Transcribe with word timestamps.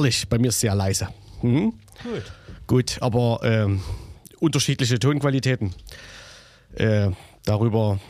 herrlich. 0.00 0.28
Bei 0.28 0.38
mir 0.38 0.48
ist 0.48 0.60
sehr 0.60 0.74
leise. 0.74 1.08
Mhm. 1.42 1.74
Gut. 2.02 2.32
Gut, 2.66 3.02
aber 3.02 3.40
ähm, 3.42 3.82
unterschiedliche 4.38 4.98
Tonqualitäten. 4.98 5.74
Äh, 6.74 7.10
darüber 7.44 8.00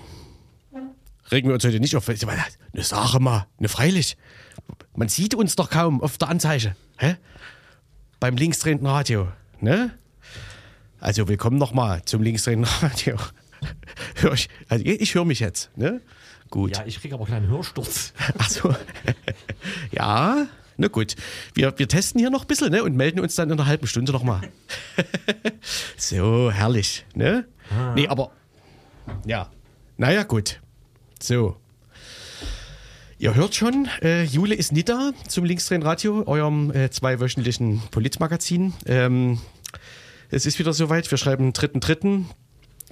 regen 1.32 1.48
wir 1.48 1.54
uns 1.54 1.64
heute 1.64 1.80
nicht 1.80 1.96
auf. 1.96 2.06
Ne, 2.06 2.14
sag 2.82 3.18
mal, 3.18 3.46
ne, 3.58 3.68
freilich. 3.68 4.16
Man 4.94 5.08
sieht 5.08 5.34
uns 5.34 5.56
doch 5.56 5.70
kaum 5.70 6.00
auf 6.00 6.18
der 6.18 6.28
Anzeige. 6.28 6.76
Hä? 6.98 7.16
Beim 8.20 8.36
linksdrehenden 8.36 8.86
Radio. 8.86 9.28
Ne? 9.60 9.90
Also 11.00 11.26
willkommen 11.26 11.58
nochmal 11.58 12.04
zum 12.04 12.22
linksdrehenden 12.22 12.70
Radio. 12.82 13.16
Hör 14.16 14.34
ich 14.34 14.48
also 14.68 14.84
ich 14.84 15.14
höre 15.14 15.24
mich 15.24 15.40
jetzt. 15.40 15.70
Ne? 15.76 16.00
Gut. 16.50 16.76
Ja, 16.76 16.84
ich 16.84 17.00
kriege 17.00 17.14
aber 17.14 17.24
einen 17.24 17.32
kleinen 17.32 17.48
Hörsturz. 17.48 18.12
Ach 18.38 18.50
so. 18.50 18.74
ja, 19.90 20.46
na 20.80 20.88
gut. 20.88 21.14
Wir, 21.54 21.72
wir 21.76 21.88
testen 21.88 22.18
hier 22.20 22.30
noch 22.30 22.42
ein 22.42 22.46
bisschen 22.46 22.70
ne, 22.70 22.82
und 22.82 22.96
melden 22.96 23.20
uns 23.20 23.34
dann 23.34 23.50
in 23.50 23.58
einer 23.58 23.66
halben 23.66 23.86
Stunde 23.86 24.12
nochmal. 24.12 24.40
so, 25.96 26.50
herrlich. 26.50 27.04
Ne? 27.14 27.46
Ah. 27.70 27.92
Nee, 27.94 28.08
aber 28.08 28.32
ja. 29.26 29.50
Naja, 29.98 30.22
gut. 30.22 30.60
So. 31.22 31.56
Ihr 33.18 33.34
hört 33.34 33.54
schon, 33.54 33.86
äh, 34.00 34.22
Jule 34.22 34.54
ist 34.54 34.72
nicht 34.72 34.88
da 34.88 35.12
zum 35.28 35.44
Linksdrehen 35.44 35.82
Radio, 35.82 36.26
eurem 36.26 36.70
äh, 36.70 36.88
zweiwöchentlichen 36.88 37.82
Politmagazin. 37.90 38.72
Ähm, 38.86 39.38
es 40.30 40.46
ist 40.46 40.58
wieder 40.58 40.72
soweit, 40.72 41.10
wir 41.10 41.18
schreiben 41.18 41.52
3.3. 41.52 42.24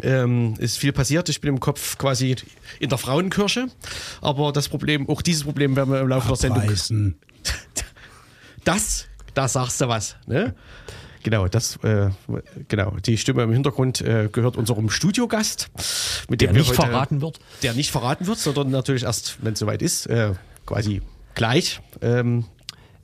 Ähm, 0.02 0.54
ist 0.58 0.76
viel 0.76 0.92
passiert. 0.92 1.30
Ich 1.30 1.40
bin 1.40 1.54
im 1.54 1.60
Kopf 1.60 1.96
quasi 1.96 2.36
in 2.78 2.90
der 2.90 2.98
Frauenkirche. 2.98 3.68
Aber 4.20 4.52
das 4.52 4.68
Problem, 4.68 5.08
auch 5.08 5.22
dieses 5.22 5.44
Problem 5.44 5.74
werden 5.76 5.90
wir 5.90 6.00
im 6.00 6.08
Laufe 6.08 6.28
Abreißen. 6.28 6.54
der 6.54 6.76
Sendung. 6.76 7.14
Das, 8.68 9.06
da 9.32 9.48
sagst 9.48 9.80
du 9.80 9.88
was. 9.88 10.16
Ne? 10.26 10.54
Genau, 11.22 11.48
das, 11.48 11.76
äh, 11.84 12.10
genau. 12.68 12.96
Die 13.04 13.16
Stimme 13.16 13.42
im 13.42 13.50
Hintergrund 13.50 14.02
äh, 14.02 14.28
gehört 14.30 14.58
unserem 14.58 14.90
Studiogast, 14.90 15.70
mit 16.28 16.42
dem 16.42 16.52
der 16.52 16.60
nicht 16.60 16.68
heute, 16.68 16.82
verraten 16.82 17.22
wird. 17.22 17.40
Der 17.62 17.72
nicht 17.72 17.90
verraten 17.90 18.26
wird, 18.26 18.38
sondern 18.38 18.68
natürlich 18.68 19.04
erst, 19.04 19.38
wenn 19.40 19.54
es 19.54 19.58
soweit 19.58 19.80
ist, 19.80 20.04
äh, 20.08 20.34
quasi 20.66 21.00
gleich. 21.34 21.80
Ähm, 22.02 22.44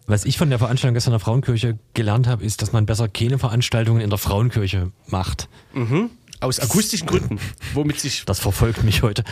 was 0.07 0.27
ich 0.27 0.37
von 0.37 0.51
der 0.51 0.59
Veranstaltung 0.59 0.93
gestern 0.93 1.15
in 1.15 1.19
der 1.19 1.25
Frauenkirche 1.25 1.79
gelernt 1.95 2.27
habe, 2.27 2.45
ist, 2.45 2.61
dass 2.61 2.73
man 2.73 2.85
besser 2.85 3.09
keine 3.09 3.39
Veranstaltungen 3.39 4.03
in 4.03 4.11
der 4.11 4.19
Frauenkirche 4.19 4.93
macht. 5.07 5.49
Mhm. 5.73 6.11
Aus 6.41 6.61
akustischen 6.61 7.07
Gründen, 7.07 7.41
womit 7.73 8.01
sich. 8.01 8.27
Das 8.27 8.39
verfolgt 8.39 8.85
mich 8.85 9.01
heute. 9.01 9.25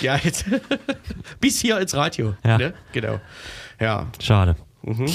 ja, 0.00 0.16
jetzt. 0.16 0.46
bis 1.40 1.60
hier 1.60 1.78
ins 1.78 1.94
Radio. 1.94 2.34
Ja. 2.44 2.58
Ne? 2.58 2.74
Genau. 2.90 3.20
Ja. 3.78 4.08
Schade. 4.20 4.56
Mhm. 4.84 5.06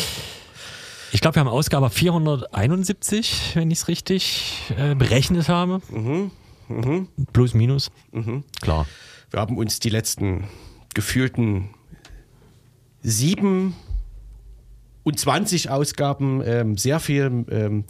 Ich 1.12 1.22
glaube, 1.22 1.36
wir 1.36 1.40
haben 1.40 1.48
Ausgabe 1.48 1.90
471, 1.90 3.52
wenn 3.56 3.72
ich 3.72 3.80
es 3.80 3.88
richtig 3.88 4.62
äh, 4.78 4.96
berechnet 4.96 5.50
habe. 5.50 5.82
Mhm. 5.90 6.32
Mhm. 6.68 7.08
Plus, 7.34 7.54
minus. 7.54 7.92
Mhm. 8.12 8.44
Klar. 8.62 8.86
Wir 9.32 9.40
haben 9.40 9.58
uns 9.58 9.80
die 9.80 9.90
letzten 9.90 10.46
gefühlten 10.94 11.70
sieben 13.02 13.76
und 15.04 15.20
20 15.20 15.70
Ausgaben 15.70 16.42
ähm, 16.44 16.78
sehr 16.78 17.00
viel 17.00 17.46
ähm, 17.50 17.86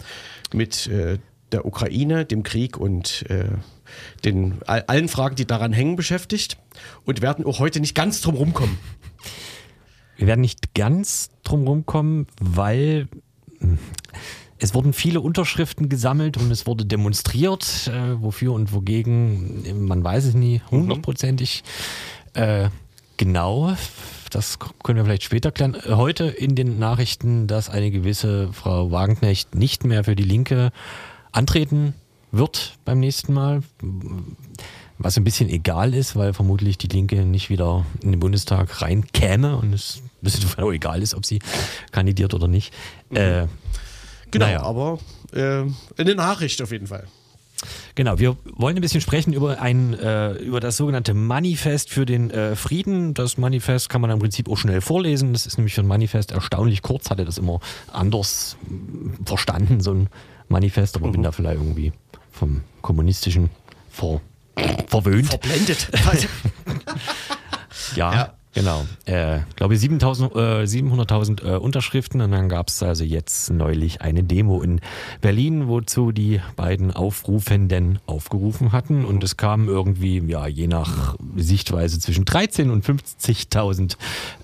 mit 0.54 0.88
äh, 0.88 1.18
der 1.52 1.66
Ukraine, 1.66 2.26
dem 2.26 2.44
Krieg 2.44 2.78
und 2.78 3.26
äh, 3.30 3.50
den, 4.24 4.60
allen 4.66 5.08
Fragen, 5.08 5.36
die 5.36 5.46
daran 5.46 5.74
hängen, 5.74 5.96
beschäftigt 5.96 6.58
und 7.06 7.22
werden 7.22 7.46
auch 7.46 7.60
heute 7.60 7.80
nicht 7.80 7.96
ganz 7.96 8.22
drum 8.22 8.36
rumkommen. 8.36 8.78
Wir 10.18 10.28
werden 10.28 10.42
nicht 10.42 10.74
ganz 10.76 11.30
drum 11.50 11.68
rumkommen, 11.68 12.28
weil 12.40 13.08
hm, 13.60 13.78
es 14.60 14.74
wurden 14.74 14.94
viele 14.94 15.22
Unterschriften 15.22 15.90
gesammelt 15.90 16.38
und 16.38 16.52
es 16.52 16.68
wurde 16.68 16.86
demonstriert, 16.86 17.90
äh, 17.94 18.22
wofür 18.22 18.54
und 18.54 18.74
wogegen, 18.74 19.88
man 19.88 20.04
weiß 20.04 20.26
es 20.26 20.34
nie 20.34 20.62
hundertprozentig 20.70 21.64
äh, 22.34 22.70
genau. 23.18 23.74
Das 24.32 24.60
können 24.84 24.98
wir 24.98 25.06
vielleicht 25.06 25.24
später 25.24 25.52
klären. 25.52 25.76
Heute 25.88 26.26
in 26.26 26.56
den 26.56 26.78
Nachrichten, 26.78 27.48
dass 27.48 27.70
eine 27.70 27.90
gewisse 27.90 28.54
Frau 28.54 28.92
Wagenknecht 28.92 29.56
nicht 29.56 29.86
mehr 29.86 30.04
für 30.04 30.16
die 30.16 30.24
Linke 30.24 30.72
antreten 31.32 31.94
wird 32.32 32.78
beim 32.86 33.00
nächsten 33.00 33.34
Mal. 33.34 33.64
Was 35.00 35.18
ein 35.18 35.24
bisschen 35.24 35.50
egal 35.50 35.94
ist, 35.94 36.16
weil 36.16 36.34
vermutlich 36.34 36.78
die 36.78 36.88
Linke 36.88 37.26
nicht 37.26 37.50
wieder 37.50 37.86
in 38.04 38.12
den 38.12 38.20
Bundestag 38.20 38.82
reinkäme 38.82 39.56
und 39.56 39.74
es 39.74 40.04
ein 40.22 40.24
bisschen 40.24 40.74
egal 40.74 41.02
ist, 41.02 41.16
ob 41.16 41.26
sie 41.26 41.40
kandidiert 41.92 42.34
oder 42.34 42.48
nicht. 42.48 42.74
Mhm. 43.10 43.18
Äh, 43.18 43.48
genau, 44.32 44.46
naja. 44.46 44.64
aber 44.64 45.00
äh, 45.34 45.64
eine 45.98 46.16
Nachricht 46.16 46.62
auf 46.62 46.72
jeden 46.72 46.88
Fall. 46.88 47.08
Genau, 47.96 48.20
wir 48.20 48.38
wollen 48.54 48.78
ein 48.78 48.82
bisschen 48.82 49.02
sprechen 49.02 49.34
über 49.34 49.60
ein 49.62 49.94
äh, 49.94 50.32
über 50.34 50.60
das 50.60 50.78
sogenannte 50.78 51.14
Manifest 51.14 51.90
für 51.90 52.06
den 52.06 52.32
äh, 52.32 52.56
Frieden. 52.56 53.14
Das 53.14 53.38
Manifest 53.38 53.90
kann 53.90 54.00
man 54.00 54.10
im 54.12 54.20
Prinzip 54.20 54.50
auch 54.50 54.56
schnell 54.56 54.80
vorlesen. 54.80 55.34
Das 55.34 55.46
ist 55.46 55.58
nämlich 55.58 55.74
für 55.74 55.82
ein 55.82 55.88
Manifest 55.88 56.32
erstaunlich 56.32 56.82
kurz, 56.82 57.10
hatte 57.10 57.26
das 57.26 57.38
immer 57.38 57.60
anders 57.92 58.56
verstanden, 59.26 59.82
so 59.82 59.92
ein 59.92 60.10
Manifest, 60.48 60.96
aber 60.96 61.08
mhm. 61.08 61.12
bin 61.12 61.24
da 61.24 61.32
vielleicht 61.32 61.58
irgendwie 61.58 61.92
vom 62.32 62.62
kommunistischen 62.82 63.50
vor 63.92 64.22
verwöhnt. 64.88 65.28
Verblendet. 65.28 65.90
ja, 67.96 68.14
ja, 68.14 68.34
genau. 68.54 68.86
Äh, 69.06 69.40
glaube 69.56 69.76
700.000 69.76 70.62
äh, 70.62 70.66
700 70.68 71.44
äh, 71.44 71.56
Unterschriften 71.58 72.22
und 72.22 72.32
dann 72.32 72.50
gab 72.50 72.70
es 72.70 72.82
also 72.84 73.04
jetzt 73.04 73.50
neulich 73.50 74.02
eine 74.02 74.24
Demo 74.24 74.62
in 74.62 74.82
Berlin, 75.22 75.68
wozu 75.68 76.12
die 76.12 76.42
beiden 76.56 76.92
Aufrufenden 76.92 78.00
aufgerufen 78.06 78.72
hatten 78.72 79.06
und 79.06 79.24
es 79.24 79.38
kamen 79.38 79.68
irgendwie, 79.68 80.20
ja, 80.28 80.48
je 80.48 80.68
nach 80.68 81.16
Sichtweise 81.36 82.00
zwischen 82.00 82.26
13.000 82.26 82.72
und 82.72 82.86
50.000 82.86 83.96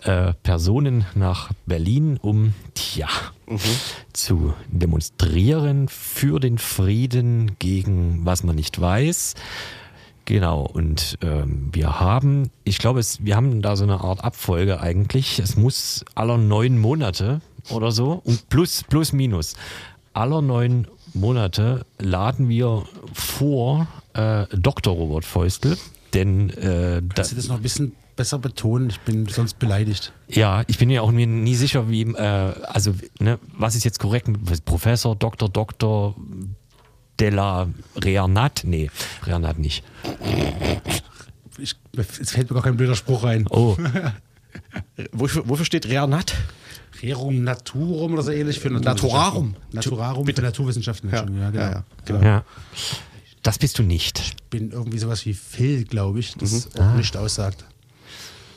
äh, 0.04 0.34
Personen 0.44 1.06
nach 1.16 1.52
Berlin, 1.66 2.18
um, 2.22 2.54
tja, 2.74 3.08
mhm. 3.48 3.60
zu 4.14 4.54
demonstrieren 4.68 5.88
für 5.90 6.40
den 6.40 6.58
Frieden 6.58 7.56
gegen 7.60 8.26
was 8.26 8.44
man 8.44 8.56
nicht 8.56 8.80
weiß. 8.80 9.36
Genau, 10.26 10.62
und 10.62 11.20
ähm, 11.22 11.70
wir 11.72 12.00
haben, 12.00 12.50
ich 12.64 12.80
glaube, 12.80 13.00
es, 13.00 13.24
wir 13.24 13.36
haben 13.36 13.62
da 13.62 13.76
so 13.76 13.84
eine 13.84 14.02
Art 14.02 14.24
Abfolge 14.24 14.82
eigentlich. 14.82 15.38
Es 15.38 15.56
muss 15.56 16.04
aller 16.16 16.38
neun 16.38 16.80
Monate 16.80 17.42
oder 17.70 17.92
so 17.92 18.22
und 18.24 18.50
plus, 18.50 18.84
plus, 18.84 19.14
minus. 19.14 19.56
Aller 20.14 20.42
neun 20.42 20.88
Monate 21.14 21.86
laden 22.00 22.50
wir 22.50 22.84
vor 23.14 23.88
äh, 24.14 24.46
Dr. 24.52 24.96
Robert 24.96 25.26
Feustel, 25.26 25.78
denn 26.14 26.50
äh, 26.50 27.02
Kannst 27.14 27.18
da, 27.18 27.24
du 27.24 27.36
das 27.36 27.48
noch 27.48 27.58
ein 27.58 27.62
bisschen 27.62 27.92
besser 28.16 28.40
betonen? 28.40 28.90
Ich 28.90 29.00
bin 29.02 29.28
sonst 29.28 29.60
beleidigt. 29.60 30.12
Ja, 30.28 30.64
ich 30.68 30.80
bin 30.80 30.88
mir 30.88 31.04
auch 31.04 31.12
mir 31.12 31.28
nie 31.28 31.56
sicher, 31.56 31.90
wie, 31.90 32.02
äh, 32.02 32.54
also, 32.64 32.96
ne, 33.20 33.38
was 33.58 33.76
ist 33.76 33.84
jetzt 33.84 34.00
korrekt? 34.00 34.30
Professor, 34.66 35.16
Doktor, 35.16 35.50
Doktor, 35.50 36.16
Della 37.20 37.70
Reanat? 37.96 38.64
Nee, 38.66 38.92
Reanat 39.24 39.60
nicht. 39.60 39.84
Ich, 41.58 41.76
es 42.20 42.32
fällt 42.32 42.50
mir 42.50 42.56
gar 42.56 42.64
kein 42.64 42.78
blöder 42.78 42.96
Spruch 42.96 43.24
ein. 43.24 43.48
Oh. 43.50 43.78
wofür, 45.12 45.48
wofür 45.48 45.66
steht 45.66 45.88
Reanat? 45.88 46.36
Rerum 47.02 47.44
Naturum 47.44 48.14
oder 48.14 48.24
so 48.24 48.32
ähnlich 48.32 48.60
für 48.60 48.70
Naturarum. 48.70 49.56
Naturarum 49.72 50.26
Bitte. 50.26 50.42
für 50.42 50.48
Naturwissenschaften. 50.48 51.10
Ja, 51.10 51.18
ja, 51.18 51.50
genau. 51.52 51.64
Ja, 51.64 51.86
genau. 52.06 52.22
ja. 52.22 52.44
Das 53.44 53.60
bist 53.60 53.78
du 53.78 53.84
nicht. 53.84 54.20
Ich 54.20 54.44
bin 54.50 54.72
irgendwie 54.72 54.98
sowas 54.98 55.26
wie 55.26 55.34
Phil, 55.34 55.84
glaube 55.84 56.20
ich, 56.20 56.34
das 56.36 56.52
mhm. 56.52 56.82
auch 56.82 56.86
ah. 56.86 56.96
nicht 56.96 57.16
aussagt. 57.16 57.66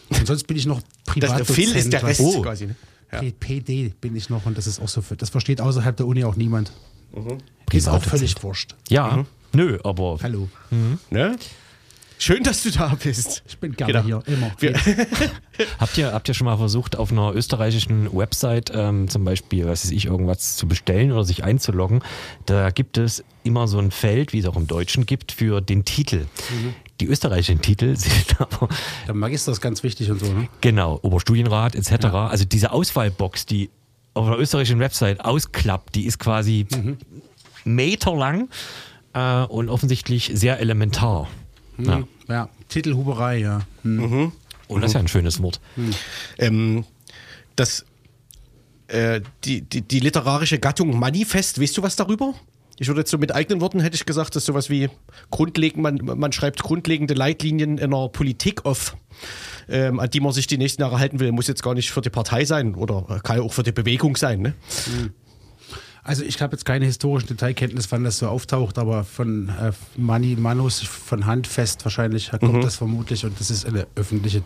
Und 0.09 0.27
sonst 0.27 0.47
bin 0.47 0.57
ich 0.57 0.67
noch 0.67 0.81
privat. 1.05 1.47
Phil 1.47 1.75
ist 1.77 1.93
der 1.93 2.03
Rest 2.03 2.21
oh. 2.21 2.43
quasi. 2.43 2.69
Ne? 2.69 2.77
Ja. 3.13 3.23
PD 3.39 3.93
bin 4.01 4.17
ich 4.17 4.31
noch 4.31 4.47
und 4.47 4.57
das 4.57 4.67
ist 4.67 4.81
auch 4.81 4.89
so. 4.89 5.03
Das 5.17 5.31
versteht 5.31 5.61
außerhalb 5.61 5.97
der 5.97 6.07
Uni 6.07 6.25
auch 6.25 6.37
niemand. 6.37 6.73
Mhm. 7.13 7.39
Ist 7.73 7.89
auch 7.89 8.03
völlig 8.03 8.43
wurscht. 8.43 8.75
Ja, 8.89 9.17
mhm. 9.19 9.27
nö, 9.53 9.79
aber. 9.85 10.19
Hallo. 10.23 10.49
Mhm. 10.71 10.99
Ne? 11.11 11.37
Schön, 12.21 12.43
dass 12.43 12.65
du 12.65 12.73
da 12.73 12.97
bist. 13.01 13.45
Ich 13.47 13.59
bin 13.59 13.77
gerne 13.77 14.03
genau. 14.03 14.23
hier, 14.27 14.35
immer. 14.35 14.51
habt, 15.79 15.97
ihr, 15.97 16.13
habt 16.13 16.27
ihr 16.27 16.35
schon 16.35 16.47
mal 16.47 16.57
versucht, 16.57 16.97
auf 16.97 17.13
einer 17.13 17.33
österreichischen 17.33 18.13
Website 18.13 18.73
ähm, 18.75 19.09
zum 19.09 19.25
Beispiel, 19.25 19.67
was 19.67 19.85
weiß 19.85 19.93
ich, 19.93 20.07
irgendwas 20.07 20.57
zu 20.57 20.67
bestellen 20.67 21.13
oder 21.13 21.23
sich 21.23 21.45
einzuloggen? 21.45 22.03
Da 22.47 22.71
gibt 22.71 22.99
es 22.99 23.23
immer 23.45 23.69
so 23.69 23.79
ein 23.79 23.93
Feld, 23.93 24.33
wie 24.33 24.41
es 24.41 24.47
auch 24.47 24.57
im 24.57 24.67
Deutschen 24.67 25.07
gibt, 25.07 25.31
für 25.31 25.61
den 25.61 25.85
Titel. 25.85 26.27
Mhm. 26.51 26.75
Die 27.01 27.07
österreichischen 27.07 27.63
Titel 27.63 27.95
sind 27.97 28.41
aber. 28.41 28.69
Der 29.07 29.15
Magister 29.15 29.53
ist 29.53 29.61
ganz 29.61 29.85
wichtig 29.85 30.11
und 30.11 30.19
so, 30.19 30.27
ne? 30.27 30.49
Genau, 30.61 30.99
Oberstudienrat 31.03 31.77
etc. 31.77 31.91
Ja. 32.03 32.27
Also 32.27 32.45
diese 32.45 32.73
Auswahlbox, 32.73 33.47
die 33.47 33.71
auf 34.19 34.27
einer 34.27 34.39
österreichischen 34.39 34.81
Website 34.81 35.25
ausklappt, 35.25 35.95
die 35.95 36.05
ist 36.07 36.19
quasi 36.19 36.67
mhm. 36.75 36.99
meterlang 37.65 38.49
äh, 39.15 39.45
und 39.45 39.69
offensichtlich 39.69 40.31
sehr 40.35 40.59
elementar. 40.61 41.29
Mhm. 41.77 41.85
Ja. 41.87 42.03
ja. 42.29 42.49
Titelhuberei, 42.69 43.39
ja. 43.39 43.61
Mhm. 43.83 44.33
Und 44.67 44.83
das 44.83 44.91
ist 44.91 44.95
ja 44.95 45.01
ein 45.01 45.09
schönes 45.09 45.41
Wort. 45.43 45.61
Ähm, 46.39 46.85
das 47.57 47.85
Äh, 48.89 49.21
die, 49.45 49.61
die, 49.61 49.83
die 49.83 50.01
literarische 50.01 50.59
Gattung 50.59 50.99
Manifest, 50.99 51.61
weißt 51.61 51.77
du 51.77 51.83
was 51.83 51.95
darüber? 51.95 52.33
Ich 52.79 52.87
würde 52.87 53.01
jetzt 53.01 53.11
so 53.11 53.19
mit 53.19 53.35
eigenen 53.35 53.61
Worten 53.61 53.81
hätte 53.81 53.97
ich 53.97 54.07
gesagt, 54.07 54.37
dass 54.37 54.45
sowas 54.45 54.71
wie 54.71 54.89
grundlegend, 55.31 55.83
man, 55.83 56.19
man 56.19 56.33
schreibt 56.33 56.63
grundlegende 56.63 57.15
Leitlinien 57.15 57.79
in 57.79 57.93
einer 57.93 58.09
Politik 58.09 58.65
auf, 58.65 58.97
ähm, 59.69 59.99
an 59.99 60.09
die 60.11 60.21
man 60.21 60.33
sich 60.33 60.47
die 60.47 60.59
nächsten 60.59 60.83
Jahre 60.83 60.99
halten 60.99 61.19
will. 61.19 61.33
Muss 61.33 61.49
jetzt 61.49 61.63
gar 61.63 61.75
nicht 61.75 61.91
für 61.91 62.01
die 62.01 62.11
Partei 62.11 62.45
sein 62.45 62.75
oder 62.75 63.21
kann 63.25 63.39
ja 63.39 63.43
auch 63.43 63.53
für 63.53 63.65
die 63.65 63.73
Bewegung 63.73 64.17
sein. 64.17 64.41
Ne? 64.41 64.55
Also 66.05 66.23
ich 66.23 66.41
habe 66.41 66.53
jetzt 66.53 66.65
keine 66.65 66.87
historischen 66.87 67.27
Detailkenntnis, 67.27 67.91
wann 67.91 68.05
das 68.05 68.19
so 68.19 68.29
auftaucht, 68.29 68.79
aber 68.79 69.05
von 69.05 69.49
äh, 69.49 69.73
Mani 69.97 70.37
Manus, 70.37 70.81
von 70.81 71.27
Handfest 71.27 71.85
wahrscheinlich 71.85 72.31
kommt 72.31 72.55
mhm. 72.55 72.61
das 72.61 72.77
vermutlich 72.77 73.25
und 73.25 73.39
das 73.41 73.51
ist 73.51 73.67
eine 73.67 73.87
öffentliche, 73.97 74.43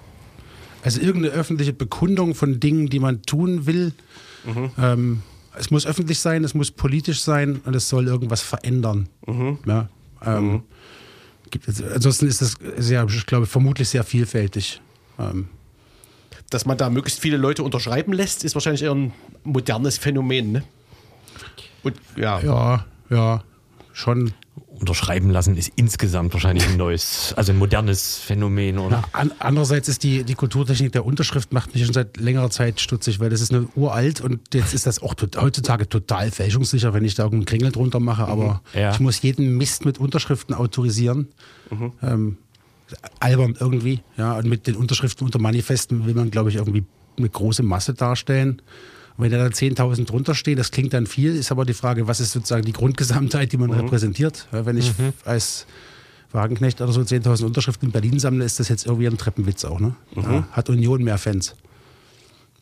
also 0.82 1.00
irgendeine 1.00 1.35
öffentliche 1.35 1.73
Bekundung 1.75 2.35
von 2.35 2.58
Dingen, 2.58 2.88
die 2.88 2.99
man 2.99 3.23
tun 3.23 3.67
will. 3.67 3.93
Mhm. 4.44 4.70
Ähm, 4.76 5.23
es 5.56 5.70
muss 5.70 5.87
öffentlich 5.87 6.19
sein, 6.19 6.44
es 6.44 6.54
muss 6.54 6.70
politisch 6.70 7.20
sein 7.20 7.60
und 7.64 7.75
es 7.75 7.88
soll 7.88 8.06
irgendwas 8.06 8.43
verändern. 8.43 9.08
Mhm. 9.26 9.58
Ja, 9.66 9.88
ähm, 10.25 10.52
mhm. 10.52 10.62
gibt 11.50 11.69
ansonsten 11.69 12.26
ist 12.26 12.40
das 12.40 12.56
sehr, 12.76 13.06
ich 13.08 13.26
glaube, 13.26 13.46
vermutlich 13.46 13.88
sehr 13.88 14.04
vielfältig. 14.04 14.81
Ähm, 15.19 15.49
Dass 16.50 16.64
man 16.64 16.76
da 16.76 16.90
möglichst 16.90 17.20
viele 17.20 17.37
Leute 17.37 17.62
unterschreiben 17.62 18.12
lässt, 18.12 18.44
ist 18.44 18.54
wahrscheinlich 18.54 18.82
eher 18.82 18.94
ein 18.94 19.12
modernes 19.44 19.99
Phänomen. 19.99 20.52
Ne? 20.52 20.64
Und, 21.82 21.96
ja. 22.16 22.40
ja, 22.40 22.87
ja, 23.10 23.44
schon 23.93 24.32
unterschreiben 24.82 25.31
lassen 25.31 25.56
ist 25.56 25.73
insgesamt 25.76 26.34
wahrscheinlich 26.34 26.69
ein 26.69 26.76
neues, 26.76 27.32
also 27.37 27.52
ein 27.52 27.58
modernes 27.58 28.19
Phänomen, 28.19 28.79
oder? 28.79 29.02
Na, 29.12 29.19
an, 29.19 29.32
andererseits 29.38 29.88
ist 29.88 30.02
die, 30.02 30.25
die 30.25 30.34
Kulturtechnik 30.34 30.93
der 30.93 31.06
Unterschrift 31.06 31.52
macht 31.52 31.73
mich 31.73 31.84
schon 31.84 31.94
seit 31.94 32.17
längerer 32.17 32.50
Zeit 32.50 32.81
stutzig, 32.81 33.20
weil 33.20 33.31
das 33.31 33.40
ist 33.40 33.55
eine 33.55 33.69
uralt 33.76 34.20
und 34.20 34.40
jetzt 34.52 34.75
ist 34.75 34.87
das 34.87 35.00
auch 35.00 35.14
tot, 35.14 35.40
heutzutage 35.40 35.88
total 35.88 36.31
fälschungssicher, 36.32 36.93
wenn 36.93 37.05
ich 37.05 37.14
da 37.14 37.23
irgendeinen 37.23 37.46
Kringel 37.46 37.73
drunter 37.73 38.00
mache, 38.00 38.26
aber 38.26 38.61
mhm. 38.75 38.81
ja. 38.81 38.90
ich 38.93 39.00
muss 39.00 39.23
jeden 39.23 39.56
Mist 39.56 39.84
mit 39.84 39.99
Unterschriften 39.99 40.55
autorisieren. 40.55 41.28
Mhm. 41.70 41.93
Ähm, 42.02 42.37
albern 43.20 43.56
irgendwie, 43.58 44.00
ja, 44.19 44.37
und 44.37 44.46
mit 44.46 44.67
den 44.67 44.75
Unterschriften 44.75 45.25
unter 45.25 45.38
Manifesten 45.38 46.05
will 46.05 46.14
man, 46.14 46.31
glaube 46.31 46.50
ich, 46.50 46.56
irgendwie 46.56 46.85
eine 47.17 47.28
große 47.28 47.62
Masse 47.62 47.94
darstellen. 47.94 48.61
Und 49.17 49.25
wenn 49.25 49.32
da 49.32 49.38
dann 49.38 49.53
10.000 49.53 50.06
drunter 50.06 50.35
stehen, 50.35 50.56
das 50.56 50.70
klingt 50.70 50.93
dann 50.93 51.06
viel, 51.06 51.35
ist 51.37 51.50
aber 51.50 51.64
die 51.64 51.75
Frage, 51.75 52.09
was 52.09 52.20
ist 52.20 52.32
sozusagen 52.32 52.64
die 52.64 52.73
Grundgesamtheit, 52.73 53.53
die 53.53 53.56
man 53.56 53.70
mhm. 53.70 53.81
repräsentiert? 53.81 54.47
Wenn 54.50 54.76
ich 54.76 54.99
mhm. 54.99 55.12
als 55.25 55.67
Wagenknecht 56.32 56.81
oder 56.81 56.93
so 56.93 57.00
10.000 57.00 57.44
Unterschriften 57.44 57.88
in 57.88 57.93
Berlin 57.93 58.19
sammle, 58.19 58.44
ist 58.44 58.59
das 58.59 58.69
jetzt 58.69 58.87
irgendwie 58.87 59.06
ein 59.06 59.19
Treppenwitz 59.19 59.64
auch. 59.64 59.81
Ne? 59.81 59.94
Mhm. 60.14 60.23
Ja, 60.23 60.49
hat 60.53 60.70
Union 60.70 61.03
mehr 61.03 61.19
Fans 61.19 61.55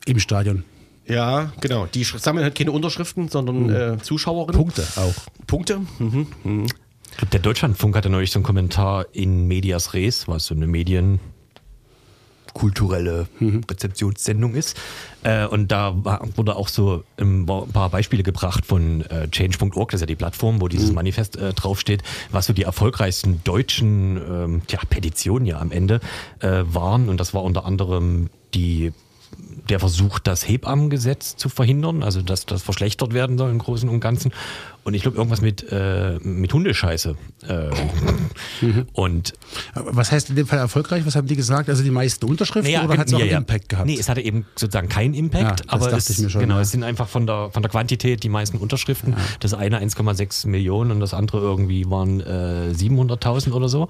im 0.06 0.18
Stadion. 0.18 0.64
Ja, 1.06 1.52
genau. 1.60 1.86
Die 1.86 2.04
sammeln 2.04 2.44
halt 2.44 2.54
keine 2.54 2.72
Unterschriften, 2.72 3.28
sondern 3.28 3.64
mhm. 3.64 3.70
äh, 3.70 3.98
Zuschauerinnen. 3.98 4.56
Punkte 4.56 4.84
auch. 4.96 5.14
Punkte. 5.46 5.80
Mhm. 5.98 6.26
Mhm. 6.44 6.66
Ich 7.10 7.16
glaube, 7.16 7.30
der 7.32 7.40
Deutschlandfunk 7.40 7.96
hatte 7.96 8.08
neulich 8.08 8.30
so 8.30 8.38
einen 8.38 8.44
Kommentar 8.44 9.06
in 9.12 9.48
Medias 9.48 9.94
Res, 9.94 10.28
was 10.28 10.46
so 10.46 10.54
eine 10.54 10.66
Medien 10.66 11.18
kulturelle 12.54 13.26
mhm. 13.38 13.62
Rezeptionssendung 13.68 14.54
ist. 14.54 14.76
Äh, 15.22 15.46
und 15.46 15.70
da 15.70 15.94
war, 16.04 16.26
wurde 16.36 16.56
auch 16.56 16.68
so 16.68 17.04
ein 17.18 17.46
paar 17.46 17.90
Beispiele 17.90 18.22
gebracht 18.22 18.66
von 18.66 19.02
äh, 19.02 19.28
change.org, 19.28 19.90
das 19.90 19.98
ist 19.98 20.02
ja 20.02 20.06
die 20.06 20.16
Plattform, 20.16 20.60
wo 20.60 20.68
dieses 20.68 20.90
mhm. 20.90 20.96
Manifest 20.96 21.36
äh, 21.36 21.52
draufsteht, 21.52 22.02
was 22.30 22.46
so 22.46 22.52
die 22.52 22.62
erfolgreichsten 22.62 23.42
deutschen 23.44 24.16
ähm, 24.16 24.62
ja, 24.68 24.78
Petitionen 24.88 25.46
ja 25.46 25.58
am 25.58 25.70
Ende 25.70 26.00
waren. 26.40 27.08
Und 27.08 27.20
das 27.20 27.34
war 27.34 27.42
unter 27.42 27.64
anderem 27.64 28.30
die 28.54 28.92
der 29.68 29.80
Versuch, 29.80 30.18
das 30.18 30.48
Hebammengesetz 30.48 31.36
zu 31.36 31.48
verhindern, 31.48 32.02
also 32.02 32.22
dass 32.22 32.46
das 32.46 32.62
verschlechtert 32.62 33.12
werden 33.12 33.38
soll 33.38 33.50
im 33.50 33.58
Großen 33.58 33.88
und 33.88 34.00
Ganzen. 34.00 34.32
Und 34.82 34.94
ich 34.94 35.02
glaube, 35.02 35.18
irgendwas 35.18 35.42
mit, 35.42 35.70
äh, 35.70 36.18
mit 36.22 36.54
Hundescheiße. 36.54 37.16
Äh, 37.46 37.70
mhm. 38.64 38.86
Und 38.92 39.34
Was 39.74 40.10
heißt 40.10 40.30
in 40.30 40.36
dem 40.36 40.46
Fall 40.46 40.58
erfolgreich? 40.58 41.04
Was 41.04 41.16
haben 41.16 41.26
die 41.26 41.36
gesagt? 41.36 41.68
Also 41.68 41.82
die 41.82 41.90
meisten 41.90 42.24
Unterschriften 42.24 42.72
naja, 42.72 42.86
oder 42.86 42.96
hat 42.96 43.08
es 43.08 43.14
auch 43.14 43.18
ja, 43.18 43.26
einen 43.26 43.36
Impact 43.38 43.68
gehabt? 43.68 43.86
Nee, 43.86 43.98
es 43.98 44.08
hatte 44.08 44.22
eben 44.22 44.46
sozusagen 44.56 44.88
keinen 44.88 45.14
Impact, 45.14 45.60
ja, 45.60 45.66
aber 45.68 45.92
es, 45.92 46.30
schon, 46.30 46.40
genau, 46.40 46.54
ja. 46.54 46.62
es 46.62 46.70
sind 46.70 46.82
einfach 46.82 47.08
von 47.08 47.26
der, 47.26 47.50
von 47.52 47.62
der 47.62 47.70
Quantität 47.70 48.22
die 48.22 48.30
meisten 48.30 48.56
Unterschriften. 48.56 49.14
Das 49.40 49.52
eine 49.52 49.82
1,6 49.82 50.48
Millionen 50.48 50.92
und 50.92 51.00
das 51.00 51.12
andere 51.12 51.40
irgendwie 51.40 51.88
waren 51.90 52.20
äh, 52.20 52.72
700.000 52.72 53.52
oder 53.52 53.68
so. 53.68 53.88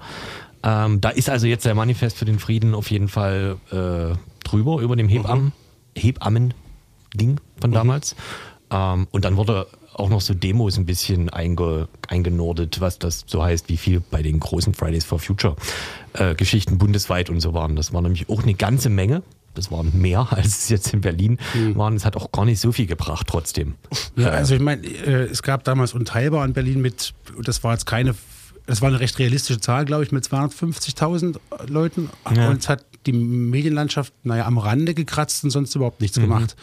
Ähm, 0.63 1.01
da 1.01 1.09
ist 1.09 1.29
also 1.29 1.47
jetzt 1.47 1.65
der 1.65 1.75
Manifest 1.75 2.17
für 2.17 2.25
den 2.25 2.39
Frieden 2.39 2.75
auf 2.75 2.91
jeden 2.91 3.07
Fall 3.07 3.57
äh, 3.71 4.15
drüber, 4.43 4.81
über 4.81 4.95
dem 4.95 5.07
Hebammen, 5.07 5.45
mhm. 5.45 5.51
Hebammen-Ding 5.95 7.39
von 7.59 7.69
mhm. 7.69 7.73
damals. 7.73 8.15
Ähm, 8.69 9.07
und 9.11 9.25
dann 9.25 9.37
wurde 9.37 9.67
auch 9.93 10.09
noch 10.09 10.21
so 10.21 10.33
Demos 10.33 10.77
ein 10.77 10.85
bisschen 10.85 11.29
einge, 11.29 11.87
eingenordet, 12.07 12.79
was 12.81 12.99
das 12.99 13.25
so 13.27 13.43
heißt, 13.43 13.69
wie 13.69 13.77
viel 13.77 13.99
bei 13.99 14.21
den 14.21 14.39
großen 14.39 14.73
Fridays 14.73 15.05
for 15.05 15.19
Future 15.19 15.55
äh, 16.13 16.35
Geschichten 16.35 16.77
bundesweit 16.77 17.29
und 17.29 17.41
so 17.41 17.53
waren. 17.53 17.75
Das 17.75 17.93
war 17.93 18.01
nämlich 18.01 18.29
auch 18.29 18.43
eine 18.43 18.53
ganze 18.53 18.89
Menge. 18.89 19.23
Das 19.53 19.69
waren 19.69 19.91
mehr, 19.99 20.27
als 20.31 20.63
es 20.63 20.69
jetzt 20.69 20.93
in 20.93 21.01
Berlin 21.01 21.37
mhm. 21.53 21.75
waren. 21.75 21.95
Es 21.95 22.05
hat 22.05 22.15
auch 22.15 22.31
gar 22.31 22.45
nicht 22.45 22.59
so 22.59 22.71
viel 22.71 22.87
gebracht 22.87 23.27
trotzdem. 23.29 23.75
Ja, 24.15 24.29
also 24.29 24.55
ich 24.55 24.61
meine, 24.61 24.85
äh, 24.87 25.25
es 25.25 25.43
gab 25.43 25.63
damals 25.65 25.93
unteilbar 25.93 26.45
in 26.45 26.53
Berlin 26.53 26.81
mit, 26.81 27.13
das 27.43 27.63
war 27.63 27.73
jetzt 27.73 27.85
keine 27.85 28.15
das 28.67 28.81
war 28.81 28.89
eine 28.89 28.99
recht 28.99 29.17
realistische 29.19 29.59
Zahl, 29.59 29.85
glaube 29.85 30.03
ich, 30.03 30.11
mit 30.11 30.23
250.000 30.23 31.39
Leuten. 31.67 32.09
Ja. 32.33 32.49
Und 32.49 32.59
es 32.59 32.69
hat 32.69 32.85
die 33.05 33.13
Medienlandschaft, 33.13 34.13
naja, 34.23 34.45
am 34.45 34.57
Rande 34.57 34.93
gekratzt 34.93 35.43
und 35.43 35.49
sonst 35.49 35.75
überhaupt 35.75 36.01
nichts 36.01 36.17
mhm. 36.17 36.23
gemacht. 36.23 36.55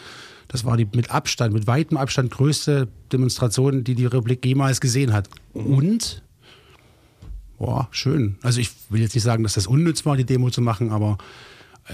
Das 0.47 0.65
war 0.65 0.77
die 0.77 0.87
mit 0.95 1.11
Abstand, 1.11 1.53
mit 1.53 1.67
weitem 1.67 1.97
Abstand 1.97 2.31
größte 2.31 2.87
Demonstration, 3.11 3.83
die 3.83 3.95
die 3.95 4.05
Republik 4.05 4.45
jemals 4.45 4.81
gesehen 4.81 5.13
hat. 5.13 5.29
Mhm. 5.53 5.65
Und, 5.65 6.23
boah, 7.57 7.87
schön. 7.91 8.37
Also 8.41 8.59
ich 8.59 8.71
will 8.89 9.01
jetzt 9.01 9.13
nicht 9.13 9.23
sagen, 9.23 9.43
dass 9.43 9.53
das 9.53 9.67
unnütz 9.67 10.05
war, 10.05 10.17
die 10.17 10.25
Demo 10.25 10.49
zu 10.49 10.61
machen, 10.61 10.91
aber 10.91 11.17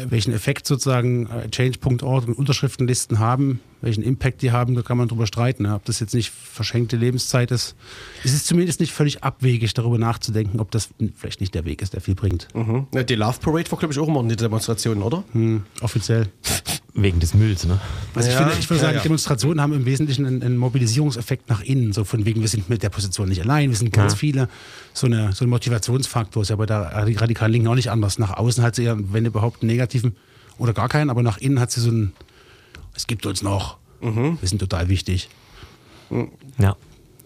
welchen 0.09 0.33
Effekt 0.33 0.67
sozusagen 0.67 1.27
äh, 1.27 1.49
Change.org 1.49 2.27
und 2.27 2.33
Unterschriftenlisten 2.33 3.19
haben, 3.19 3.59
welchen 3.81 4.03
Impact 4.03 4.41
die 4.41 4.51
haben, 4.51 4.75
da 4.75 4.81
kann 4.81 4.97
man 4.97 5.07
drüber 5.07 5.27
streiten. 5.27 5.65
Ob 5.65 5.85
das 5.85 5.99
jetzt 5.99 6.13
nicht 6.13 6.31
verschenkte 6.31 6.97
Lebenszeit 6.97 7.51
ist. 7.51 7.75
Es 8.23 8.33
ist 8.33 8.47
zumindest 8.47 8.79
nicht 8.79 8.93
völlig 8.93 9.23
abwegig, 9.23 9.73
darüber 9.73 9.97
nachzudenken, 9.97 10.59
ob 10.59 10.71
das 10.71 10.89
vielleicht 11.15 11.41
nicht 11.41 11.55
der 11.55 11.65
Weg 11.65 11.81
ist, 11.81 11.93
der 11.93 12.01
viel 12.01 12.15
bringt. 12.15 12.47
Mhm. 12.53 12.87
Die 12.93 13.15
Love 13.15 13.39
Parade 13.39 13.71
war, 13.71 13.79
glaube 13.79 13.93
ich, 13.93 13.99
auch 13.99 14.07
immer 14.07 14.21
eine 14.21 14.35
Demonstration, 14.35 15.01
oder? 15.01 15.23
Hm, 15.33 15.63
offiziell. 15.81 16.27
Wegen 16.97 17.19
des 17.19 17.33
Mülls, 17.33 17.65
ne? 17.65 17.81
Also 18.13 18.29
ich, 18.29 18.35
finde, 18.35 18.53
ich 18.57 18.69
würde 18.69 18.81
sagen, 18.81 18.95
ja. 18.95 19.03
Demonstrationen 19.03 19.59
haben 19.59 19.73
im 19.73 19.85
Wesentlichen 19.85 20.25
einen, 20.25 20.41
einen, 20.41 20.55
Mobilisierungseffekt 20.55 21.49
nach 21.49 21.61
innen. 21.61 21.91
So 21.91 22.05
von 22.05 22.25
wegen, 22.25 22.39
wir 22.39 22.47
sind 22.47 22.69
mit 22.69 22.83
der 22.83 22.89
Position 22.89 23.27
nicht 23.27 23.41
allein, 23.41 23.69
wir 23.69 23.75
sind 23.75 23.91
ganz 23.91 24.13
ja. 24.13 24.17
viele. 24.17 24.49
So, 24.93 25.07
eine, 25.07 25.33
so 25.33 25.43
ein 25.43 25.49
Motivationsfaktor 25.49 26.43
ist 26.43 26.49
ja 26.49 26.55
bei 26.55 26.65
der 26.65 26.91
radikalen 26.93 27.51
Linken 27.51 27.67
auch 27.67 27.75
nicht 27.75 27.91
anders. 27.91 28.17
Nach 28.17 28.37
außen 28.37 28.63
hat 28.63 28.75
sie 28.75 28.83
ja, 28.83 28.95
wenn 28.97 29.25
überhaupt, 29.25 29.61
einen 29.61 29.71
negativen 29.71 30.15
oder 30.57 30.71
gar 30.71 30.87
keinen, 30.87 31.09
aber 31.09 31.21
nach 31.21 31.37
innen 31.37 31.59
hat 31.59 31.69
sie 31.69 31.81
so 31.81 31.91
ein, 31.91 32.13
es 32.95 33.07
gibt 33.07 33.25
uns 33.25 33.41
noch, 33.41 33.77
mhm. 33.99 34.37
wir 34.39 34.47
sind 34.47 34.59
total 34.59 34.87
wichtig. 34.87 35.27
Ja. 36.57 36.77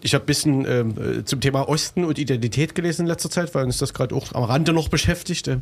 Ich 0.02 0.14
habe 0.14 0.24
ein 0.24 0.26
bisschen 0.26 0.64
ähm, 0.66 1.26
zum 1.26 1.40
Thema 1.40 1.68
Osten 1.68 2.04
und 2.04 2.18
Identität 2.18 2.74
gelesen 2.74 3.02
in 3.02 3.08
letzter 3.08 3.30
Zeit, 3.30 3.54
weil 3.54 3.64
uns 3.64 3.78
das 3.78 3.94
gerade 3.94 4.14
auch 4.14 4.32
am 4.32 4.44
Rande 4.44 4.72
noch 4.72 4.88
beschäftigt. 4.88 5.48
Äh, 5.48 5.58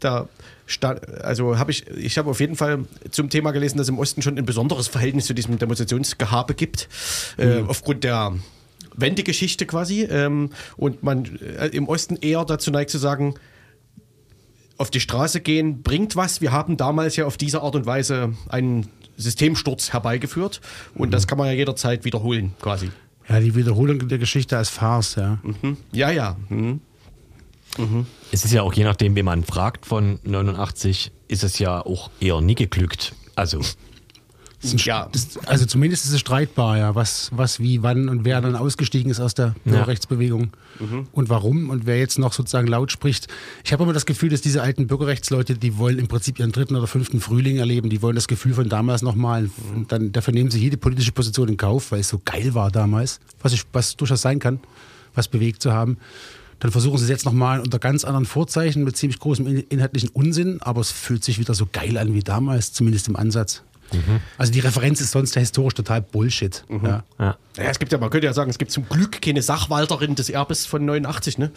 da 0.00 0.28
stand, 0.66 1.08
also 1.22 1.58
habe 1.58 1.70
ich, 1.70 1.86
ich 1.88 2.18
habe 2.18 2.30
auf 2.30 2.40
jeden 2.40 2.56
Fall 2.56 2.84
zum 3.10 3.30
Thema 3.30 3.52
gelesen, 3.52 3.78
dass 3.78 3.88
im 3.88 3.98
Osten 3.98 4.22
schon 4.22 4.38
ein 4.38 4.46
besonderes 4.46 4.88
Verhältnis 4.88 5.26
zu 5.26 5.34
diesem 5.34 5.58
Demonstrationsgehabe 5.58 6.54
gibt, 6.54 6.88
äh, 7.38 7.60
mhm. 7.60 7.68
aufgrund 7.68 8.04
der 8.04 8.34
Wendegeschichte 8.96 9.66
quasi. 9.66 10.02
Ähm, 10.02 10.50
und 10.76 11.02
man 11.02 11.38
äh, 11.58 11.68
im 11.68 11.88
Osten 11.88 12.16
eher 12.16 12.44
dazu 12.44 12.70
neigt 12.70 12.90
zu 12.90 12.98
sagen, 12.98 13.34
auf 14.78 14.90
die 14.90 15.00
Straße 15.00 15.40
gehen 15.40 15.82
bringt 15.82 16.16
was. 16.16 16.40
Wir 16.40 16.52
haben 16.52 16.76
damals 16.76 17.16
ja 17.16 17.26
auf 17.26 17.36
diese 17.36 17.62
Art 17.62 17.76
und 17.76 17.86
Weise 17.86 18.32
einen 18.48 18.88
Systemsturz 19.16 19.92
herbeigeführt 19.92 20.60
und 20.94 21.08
mhm. 21.08 21.12
das 21.12 21.26
kann 21.26 21.38
man 21.38 21.46
ja 21.46 21.52
jederzeit 21.52 22.04
wiederholen, 22.04 22.54
quasi. 22.60 22.90
Ja, 23.28 23.40
die 23.40 23.54
Wiederholung 23.54 24.08
der 24.08 24.18
Geschichte 24.18 24.56
als 24.56 24.68
Farce, 24.68 25.16
ja. 25.16 25.38
Mhm. 25.42 25.76
Ja, 25.92 26.10
ja. 26.10 26.36
Mhm. 26.48 26.80
Mhm. 27.78 28.06
Es 28.30 28.44
ist 28.44 28.52
ja 28.52 28.62
auch 28.62 28.72
je 28.72 28.84
nachdem, 28.84 29.14
wen 29.14 29.24
man 29.24 29.44
fragt 29.44 29.86
von 29.86 30.18
89, 30.24 31.10
ist 31.28 31.42
es 31.44 31.58
ja 31.58 31.80
auch 31.84 32.10
eher 32.20 32.40
nie 32.40 32.54
geglückt. 32.54 33.14
Also 33.34 33.60
ja. 34.62 35.08
Das, 35.10 35.38
also 35.46 35.66
zumindest 35.66 36.04
ist 36.04 36.12
es 36.12 36.20
streitbar, 36.20 36.78
ja, 36.78 36.94
was, 36.94 37.30
was, 37.32 37.58
wie, 37.60 37.82
wann 37.82 38.08
und 38.08 38.24
wer 38.24 38.40
dann 38.40 38.56
ausgestiegen 38.56 39.10
ist 39.10 39.20
aus 39.20 39.34
der 39.34 39.54
Bürgerrechtsbewegung 39.64 40.52
mhm. 40.78 41.06
und 41.12 41.28
warum 41.28 41.70
und 41.70 41.86
wer 41.86 41.98
jetzt 41.98 42.18
noch 42.18 42.32
sozusagen 42.32 42.68
laut 42.68 42.92
spricht. 42.92 43.28
Ich 43.64 43.72
habe 43.72 43.82
immer 43.82 43.92
das 43.92 44.06
Gefühl, 44.06 44.28
dass 44.28 44.40
diese 44.40 44.62
alten 44.62 44.86
Bürgerrechtsleute, 44.86 45.56
die 45.56 45.78
wollen 45.78 45.98
im 45.98 46.08
Prinzip 46.08 46.38
ihren 46.38 46.52
dritten 46.52 46.76
oder 46.76 46.86
fünften 46.86 47.20
Frühling 47.20 47.58
erleben, 47.58 47.90
die 47.90 48.02
wollen 48.02 48.14
das 48.14 48.28
Gefühl 48.28 48.54
von 48.54 48.68
damals 48.68 49.02
nochmal. 49.02 49.50
Und 49.74 49.90
dann, 49.92 50.12
dafür 50.12 50.32
nehmen 50.32 50.50
sie 50.50 50.60
jede 50.60 50.76
politische 50.76 51.12
Position 51.12 51.48
in 51.48 51.56
Kauf, 51.56 51.92
weil 51.92 52.00
es 52.00 52.08
so 52.08 52.20
geil 52.24 52.54
war 52.54 52.70
damals, 52.70 53.20
was, 53.40 53.52
ich, 53.52 53.64
was 53.72 53.96
durchaus 53.96 54.22
sein 54.22 54.38
kann, 54.38 54.60
was 55.14 55.28
bewegt 55.28 55.62
zu 55.62 55.72
haben. 55.72 55.98
Dann 56.62 56.70
versuchen 56.70 56.96
sie 56.98 57.04
es 57.04 57.10
jetzt 57.10 57.24
nochmal 57.24 57.58
unter 57.58 57.80
ganz 57.80 58.04
anderen 58.04 58.24
Vorzeichen 58.24 58.84
mit 58.84 58.96
ziemlich 58.96 59.18
großem 59.18 59.64
inhaltlichen 59.68 60.10
Unsinn, 60.10 60.62
aber 60.62 60.80
es 60.80 60.92
fühlt 60.92 61.24
sich 61.24 61.40
wieder 61.40 61.54
so 61.54 61.66
geil 61.70 61.98
an 61.98 62.14
wie 62.14 62.22
damals, 62.22 62.72
zumindest 62.72 63.08
im 63.08 63.16
Ansatz. 63.16 63.62
Also 64.38 64.52
die 64.52 64.60
Referenz 64.60 65.00
ist 65.00 65.12
sonst 65.12 65.36
historisch 65.36 65.74
total 65.74 66.02
Bullshit. 66.02 66.64
Ja. 66.70 67.04
Ja. 67.18 67.36
Ja, 67.58 67.64
es 67.64 67.78
gibt 67.78 67.92
ja, 67.92 67.98
man 67.98 68.08
könnte 68.08 68.26
ja 68.26 68.32
sagen, 68.32 68.50
es 68.50 68.56
gibt 68.56 68.70
zum 68.70 68.88
Glück 68.88 69.20
keine 69.20 69.42
Sachwalterin 69.42 70.14
des 70.14 70.30
Erbes 70.30 70.64
von 70.64 70.84
89, 70.86 71.36
ne? 71.36 71.50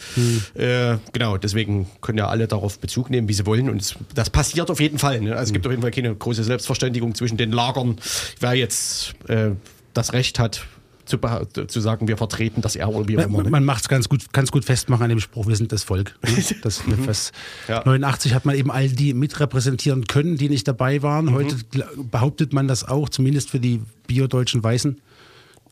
Äh, 0.54 0.98
genau, 1.12 1.38
deswegen 1.38 1.88
können 2.02 2.18
ja 2.18 2.28
alle 2.28 2.46
darauf 2.46 2.78
Bezug 2.78 3.08
nehmen, 3.08 3.28
wie 3.28 3.32
sie 3.32 3.46
wollen. 3.46 3.70
Und 3.70 3.80
es, 3.80 3.94
das 4.14 4.28
passiert 4.28 4.70
auf 4.70 4.78
jeden 4.80 4.98
Fall. 4.98 5.20
Ne? 5.22 5.32
Also 5.32 5.44
es 5.44 5.52
gibt 5.52 5.66
auf 5.66 5.72
jeden 5.72 5.82
Fall 5.82 5.90
keine 5.90 6.14
große 6.14 6.44
Selbstverständigung 6.44 7.14
zwischen 7.14 7.38
den 7.38 7.50
Lagern, 7.50 7.96
wer 8.40 8.54
jetzt 8.54 9.14
äh, 9.28 9.52
das 9.94 10.12
Recht 10.12 10.38
hat, 10.38 10.66
zu, 11.06 11.18
zu 11.66 11.80
sagen, 11.80 12.08
wir 12.08 12.16
vertreten 12.16 12.60
das 12.60 12.76
Erbe 12.76 12.94
oder 12.94 13.08
wie 13.08 13.18
auch 13.18 13.22
immer. 13.24 13.36
Man, 13.38 13.44
Ne? 13.46 13.50
man 13.50 13.64
macht 13.64 13.82
es 13.82 13.88
ganz 13.88 14.08
gut, 14.08 14.32
ganz 14.32 14.50
gut 14.50 14.64
festmachen 14.64 15.04
an 15.04 15.08
dem 15.08 15.20
Spruch, 15.20 15.46
wir 15.46 15.56
sind 15.56 15.72
das 15.72 15.82
Volk. 15.84 16.14
ne? 16.22 16.30
Das, 16.62 16.82
das, 17.06 17.32
Ja. 17.68 17.82
89 17.84 18.34
hat 18.34 18.44
man 18.44 18.56
eben 18.56 18.70
all 18.70 18.88
die 18.88 19.14
mitrepräsentieren 19.14 20.06
können, 20.06 20.36
die 20.36 20.48
nicht 20.48 20.66
dabei 20.68 21.02
waren. 21.02 21.32
Heute 21.32 21.56
gl- 21.72 21.86
behauptet 22.10 22.52
man 22.52 22.68
das 22.68 22.84
auch, 22.84 23.08
zumindest 23.08 23.50
für 23.50 23.60
die 23.60 23.80
biodeutschen 24.06 24.62
Weißen. 24.62 25.00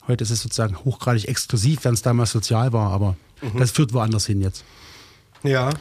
Heute 0.07 0.23
ist 0.23 0.29
es 0.31 0.41
sozusagen 0.41 0.77
hochgradig 0.85 1.27
exklusiv, 1.27 1.83
während 1.83 1.97
es 1.97 2.01
damals 2.03 2.31
sozial 2.31 2.73
war, 2.73 2.91
aber 2.91 3.15
das 3.57 3.71
führt 3.71 3.93
woanders 3.93 4.25
hin 4.25 4.41
jetzt. 4.41 4.63
Ja. 5.43 5.71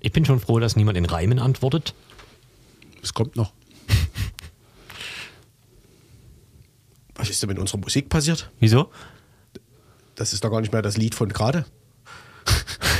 Ich 0.00 0.12
bin 0.12 0.24
schon 0.24 0.38
froh, 0.38 0.58
dass 0.60 0.76
niemand 0.76 0.96
in 0.96 1.04
Reimen 1.06 1.38
antwortet. 1.38 1.94
Es 3.02 3.14
kommt 3.14 3.36
noch. 3.36 3.52
Was 7.18 7.28
ist 7.28 7.42
denn 7.42 7.48
mit 7.48 7.58
unserer 7.58 7.78
Musik 7.78 8.08
passiert? 8.08 8.50
Wieso? 8.60 8.90
Das 10.14 10.32
ist 10.32 10.42
doch 10.44 10.50
gar 10.50 10.60
nicht 10.60 10.72
mehr 10.72 10.82
das 10.82 10.96
Lied 10.96 11.14
von 11.14 11.28
gerade. 11.28 11.66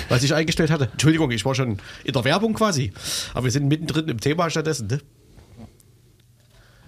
Was 0.08 0.22
ich 0.22 0.34
eingestellt 0.34 0.70
hatte. 0.70 0.88
Entschuldigung, 0.92 1.30
ich 1.30 1.44
war 1.44 1.54
schon 1.54 1.78
in 2.04 2.12
der 2.12 2.24
Werbung 2.24 2.54
quasi. 2.54 2.92
Aber 3.34 3.44
wir 3.44 3.50
sind 3.50 3.68
mittendrin 3.68 4.08
im 4.08 4.20
Thema 4.20 4.50
stattdessen. 4.50 4.88
Ne? 4.88 5.00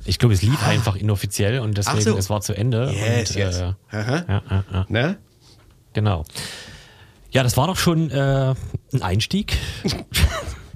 Ich 0.04 0.18
glaube, 0.18 0.34
es 0.34 0.42
lief 0.42 0.62
einfach 0.66 0.96
inoffiziell 0.96 1.60
und 1.60 1.76
deswegen, 1.78 2.00
so. 2.00 2.16
es 2.16 2.30
war 2.30 2.40
zu 2.40 2.54
Ende. 2.54 2.90
Yes, 2.92 3.30
und, 3.30 3.36
yes. 3.36 3.56
Äh, 3.58 3.72
ja, 3.92 4.24
ja, 4.28 4.42
ja, 4.72 4.86
Ne? 4.88 5.18
genau. 5.92 6.24
Ja, 7.30 7.42
das 7.42 7.56
war 7.56 7.68
doch 7.68 7.76
schon 7.76 8.10
äh, 8.10 8.54
ein 8.92 9.02
Einstieg. 9.02 9.56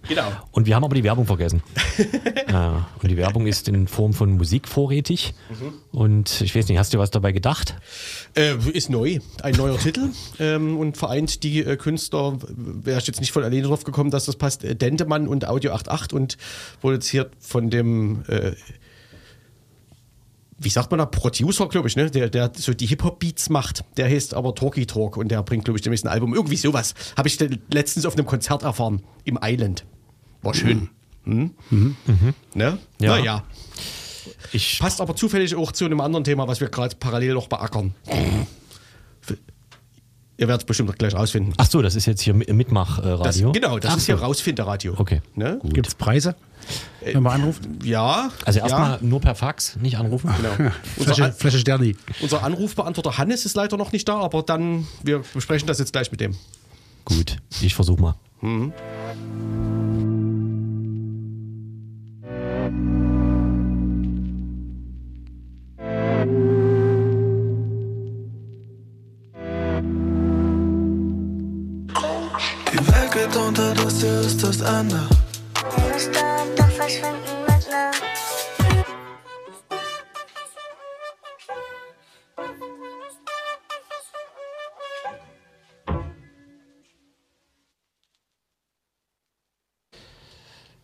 Genau. 0.08 0.30
Und 0.52 0.66
wir 0.66 0.74
haben 0.74 0.84
aber 0.84 0.94
die 0.94 1.04
Werbung 1.04 1.26
vergessen. 1.26 1.62
äh, 2.46 2.54
und 3.02 3.08
die 3.08 3.16
Werbung 3.16 3.46
ist 3.46 3.68
in 3.68 3.88
Form 3.88 4.12
von 4.12 4.36
Musik 4.36 4.68
vorrätig. 4.68 5.34
Und 5.92 6.40
ich 6.40 6.54
weiß 6.54 6.68
nicht, 6.68 6.78
hast 6.78 6.92
du 6.94 6.98
was 6.98 7.10
dabei 7.10 7.32
gedacht? 7.32 7.76
Äh, 8.36 8.56
ist 8.72 8.90
neu, 8.90 9.20
ein 9.42 9.54
neuer 9.54 9.78
Titel 9.78 10.10
ähm, 10.38 10.76
und 10.76 10.96
vereint 10.96 11.42
die 11.42 11.60
äh, 11.60 11.76
Künstler, 11.76 12.38
wäre 12.56 12.98
ich 12.98 13.06
jetzt 13.06 13.20
nicht 13.20 13.32
von 13.32 13.44
alleine 13.44 13.62
drauf 13.62 13.84
gekommen, 13.84 14.10
dass 14.10 14.26
das 14.26 14.36
passt, 14.36 14.64
äh, 14.64 14.74
Dentemann 14.74 15.28
und 15.28 15.46
Audio 15.48 15.72
88 15.72 16.12
und 16.12 16.36
produziert 16.80 17.32
von 17.38 17.70
dem, 17.70 18.24
äh, 18.28 18.52
wie 20.64 20.70
sagt 20.70 20.90
man 20.90 20.98
da, 20.98 21.06
Producer, 21.06 21.68
glaube 21.68 21.88
ich, 21.88 21.96
ne? 21.96 22.10
der, 22.10 22.28
der 22.28 22.52
so 22.56 22.74
die 22.74 22.86
Hip-Hop-Beats 22.86 23.50
macht. 23.50 23.84
Der 23.96 24.08
heißt 24.08 24.34
aber 24.34 24.54
Talkie 24.54 24.86
Talk 24.86 25.16
und 25.16 25.28
der 25.28 25.42
bringt, 25.42 25.64
glaube 25.64 25.78
ich, 25.78 25.82
demnächst 25.82 26.06
ein 26.06 26.12
Album. 26.12 26.34
Irgendwie 26.34 26.56
sowas. 26.56 26.94
Habe 27.16 27.28
ich 27.28 27.38
letztens 27.70 28.06
auf 28.06 28.14
einem 28.14 28.26
Konzert 28.26 28.62
erfahren, 28.62 29.02
im 29.24 29.38
Island. 29.42 29.84
War 30.42 30.54
schön. 30.54 30.88
Hm? 31.24 31.54
Ne? 32.54 32.78
Ja. 32.98 33.16
Naja. 33.16 33.44
Ich, 34.52 34.78
Passt 34.78 35.00
aber 35.00 35.16
zufällig 35.16 35.54
auch 35.54 35.72
zu 35.72 35.84
einem 35.84 36.00
anderen 36.00 36.24
Thema, 36.24 36.46
was 36.48 36.60
wir 36.60 36.68
gerade 36.68 36.96
parallel 36.96 37.34
noch 37.34 37.48
beackern. 37.48 37.94
Ihr 40.36 40.48
werdet 40.48 40.62
es 40.62 40.66
bestimmt 40.66 40.98
gleich 40.98 41.14
rausfinden. 41.14 41.54
ach 41.58 41.66
so, 41.70 41.80
das 41.80 41.94
ist 41.94 42.06
jetzt 42.06 42.20
hier 42.20 42.34
Mitmach-Radio. 42.34 43.52
genau, 43.52 43.78
das 43.78 43.92
Ach 43.92 43.96
ist 43.98 44.06
hier 44.06 44.16
so. 44.18 44.24
Rausfinderradio. 44.24 44.94
Okay. 44.96 45.22
Ne? 45.34 45.60
Gibt 45.62 45.86
es 45.86 45.94
Preise, 45.94 46.34
wenn 47.04 47.22
man 47.22 47.34
anruft? 47.40 47.62
Ja. 47.84 48.30
Also 48.44 48.58
erstmal 48.58 48.92
ja, 48.92 48.98
nur 49.00 49.20
per 49.20 49.36
Fax, 49.36 49.76
nicht 49.76 49.96
anrufen. 49.96 50.30
Genau. 50.36 50.72
unser, 50.96 51.14
Flasche, 51.14 51.32
Flasche 51.32 51.58
Sterni. 51.58 51.96
unser 52.20 52.42
Anrufbeantworter 52.42 53.16
Hannes 53.16 53.46
ist 53.46 53.54
leider 53.54 53.76
noch 53.76 53.92
nicht 53.92 54.08
da, 54.08 54.16
aber 54.16 54.42
dann, 54.42 54.88
wir 55.04 55.22
besprechen 55.32 55.68
das 55.68 55.78
jetzt 55.78 55.92
gleich 55.92 56.10
mit 56.10 56.20
dem. 56.20 56.36
Gut, 57.04 57.36
ich 57.60 57.74
versuche 57.74 58.00
mal. 58.00 58.14
Die 58.42 59.73
doch 76.56 76.70
verschwinden 76.70 77.42
mit 77.46 77.68
ner 77.68 77.90